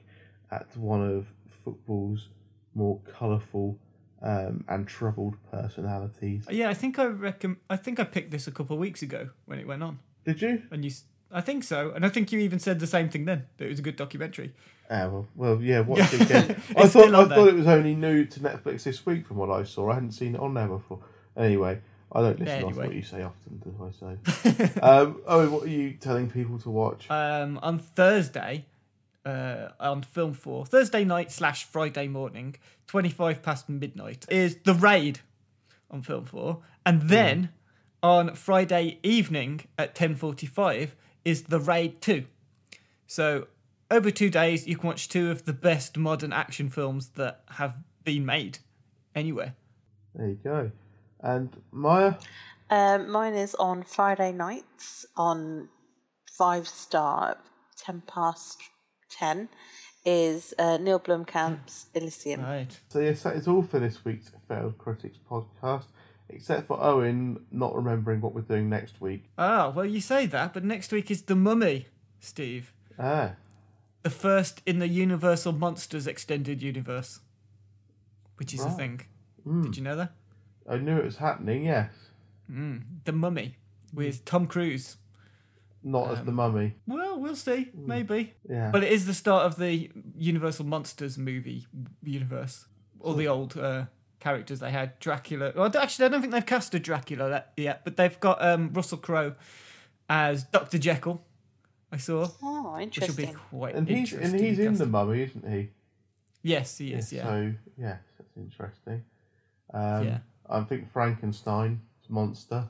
[0.51, 1.27] at one of
[1.63, 2.27] football's
[2.75, 3.77] more colourful
[4.21, 6.45] um, and troubled personalities.
[6.49, 7.57] Yeah, I think I reckon.
[7.69, 10.41] I think I picked this a couple of weeks ago when it went on, Did
[10.41, 10.63] you?
[10.71, 10.91] and you.
[11.33, 13.45] I think so, and I think you even said the same thing then.
[13.57, 14.53] That it was a good documentary.
[14.89, 15.79] Ah, well, well, yeah.
[15.91, 16.61] Watch it again.
[16.77, 19.63] I thought I thought it was only new to Netflix this week from what I
[19.63, 19.89] saw.
[19.89, 20.99] I hadn't seen it on there before.
[21.35, 21.79] Anyway,
[22.11, 24.79] I don't listen to what you say often, do I say?
[24.81, 27.09] um, oh, what are you telling people to watch?
[27.09, 28.65] Um, on Thursday,
[29.25, 32.55] uh, on Film Four, Thursday night slash Friday morning,
[32.85, 35.21] twenty five past midnight is the raid
[35.89, 37.49] on Film Four, and then
[38.03, 40.95] on Friday evening at ten forty five
[41.25, 42.25] is the raid two.
[43.07, 43.47] So
[43.91, 47.75] over two days, you can watch two of the best modern action films that have
[48.03, 48.59] been made
[49.15, 49.55] anywhere.
[50.15, 50.71] There you go.
[51.19, 52.15] And Maya,
[52.69, 55.69] Um, mine is on Friday nights on
[56.31, 57.37] five star,
[57.77, 58.61] ten past
[59.09, 59.49] ten.
[60.05, 62.41] Is uh, Neil Blomkamp's Elysium.
[62.41, 62.77] Right.
[62.89, 65.85] So yes, that is all for this week's Failed Critics podcast,
[66.35, 69.29] except for Owen not remembering what we're doing next week.
[69.37, 71.87] Ah, well, you say that, but next week is The Mummy,
[72.19, 72.73] Steve.
[72.99, 73.33] Ah,
[74.03, 77.21] the first in the Universal Monsters extended universe,
[78.35, 79.01] which is a thing.
[79.43, 79.63] Hmm.
[79.63, 80.11] Did you know that?
[80.69, 81.65] I knew it was happening.
[81.65, 81.91] Yes.
[82.49, 83.57] The Mummy
[83.93, 84.97] with Tom Cruise
[85.83, 86.75] not as the mummy.
[86.87, 87.69] Well, we'll see.
[87.73, 88.33] Maybe.
[88.49, 88.71] Yeah.
[88.71, 91.67] But it is the start of the Universal Monsters movie
[92.01, 92.65] universe.
[92.99, 93.85] All the old uh,
[94.23, 94.97] characters they had.
[94.99, 95.51] Dracula.
[95.55, 98.71] Well, actually, I don't think they've cast a Dracula that- yet, but they've got um,
[98.73, 99.35] Russell Crowe
[100.09, 100.77] as Dr.
[100.77, 101.21] Jekyll.
[101.91, 103.01] I saw, Oh, interesting.
[103.01, 103.59] which will be interesting.
[103.59, 104.39] quite and he's interesting.
[104.39, 105.69] and he's in the mummy, isn't he?
[106.41, 107.13] Yes, he is.
[107.13, 107.23] Yeah.
[107.25, 109.03] So yes, that's interesting.
[109.73, 110.17] Um, Yeah.
[110.49, 112.67] I think Frankenstein is monster.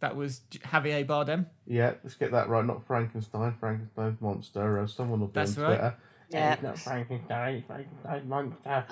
[0.00, 1.46] That was Javier Bardem.
[1.66, 2.64] Yeah, let's get that right.
[2.64, 3.54] Not Frankenstein.
[3.60, 4.78] Frankenstein's monster.
[4.80, 5.68] Or someone will be That's on right.
[5.78, 5.94] Twitter.
[6.30, 6.52] Yeah.
[6.54, 7.64] It's not Frankenstein.
[7.66, 8.84] Frankenstein monster.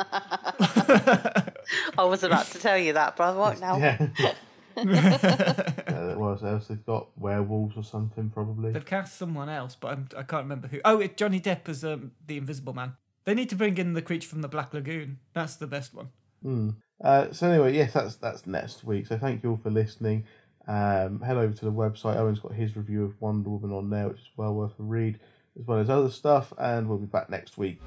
[1.97, 3.77] I was about to tell you that, but I won't now.
[3.77, 4.09] yeah.
[4.79, 6.69] uh, what else?
[6.69, 8.73] They've got werewolves or something probably.
[8.73, 10.81] They've cast someone else, but I'm, I can't remember who.
[10.85, 12.97] Oh, it's Johnny Depp as um, the Invisible Man.
[13.25, 15.19] They need to bring in the creature from the Black Lagoon.
[15.35, 16.11] That's the best one.
[16.43, 16.71] Hmm.
[17.03, 19.07] Uh, so anyway, yes, that's that's next week.
[19.07, 20.25] So thank you all for listening.
[20.67, 22.17] Um, head over to the website.
[22.17, 25.19] Owen's got his review of Wonder Woman on there, which is well worth a read,
[25.59, 26.53] as well as other stuff.
[26.59, 27.81] And we'll be back next week.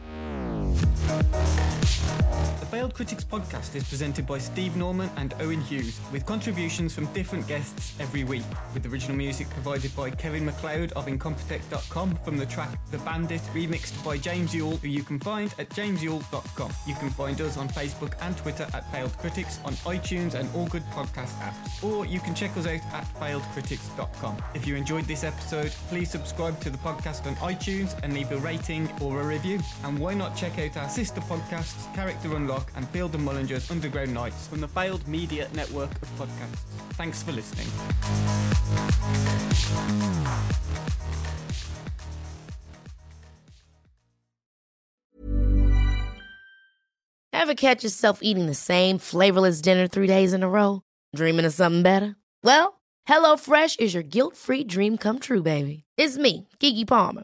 [2.81, 7.47] Failed Critics podcast is presented by Steve Norman and Owen Hughes, with contributions from different
[7.47, 8.41] guests every week,
[8.73, 14.03] with original music provided by Kevin MacLeod of Incompetech.com from the track The Bandit, remixed
[14.03, 16.73] by James Yule, who you can find at jamesyule.com.
[16.87, 20.65] You can find us on Facebook and Twitter at Failed Critics, on iTunes and all
[20.65, 24.41] good podcast apps, or you can check us out at failedcritics.com.
[24.55, 28.37] If you enjoyed this episode, please subscribe to the podcast on iTunes and leave a
[28.37, 29.59] rating or a review.
[29.83, 34.13] And why not check out our sister podcasts, Character Unlock and Field and Mullinger's Underground
[34.13, 36.59] Nights from the Failed Media Network of podcasts.
[36.93, 37.67] Thanks for listening.
[47.33, 50.83] Ever catch yourself eating the same flavorless dinner three days in a row?
[51.15, 52.15] Dreaming of something better?
[52.43, 55.83] Well, HelloFresh is your guilt-free dream come true, baby.
[55.97, 57.23] It's me, Keke Palmer.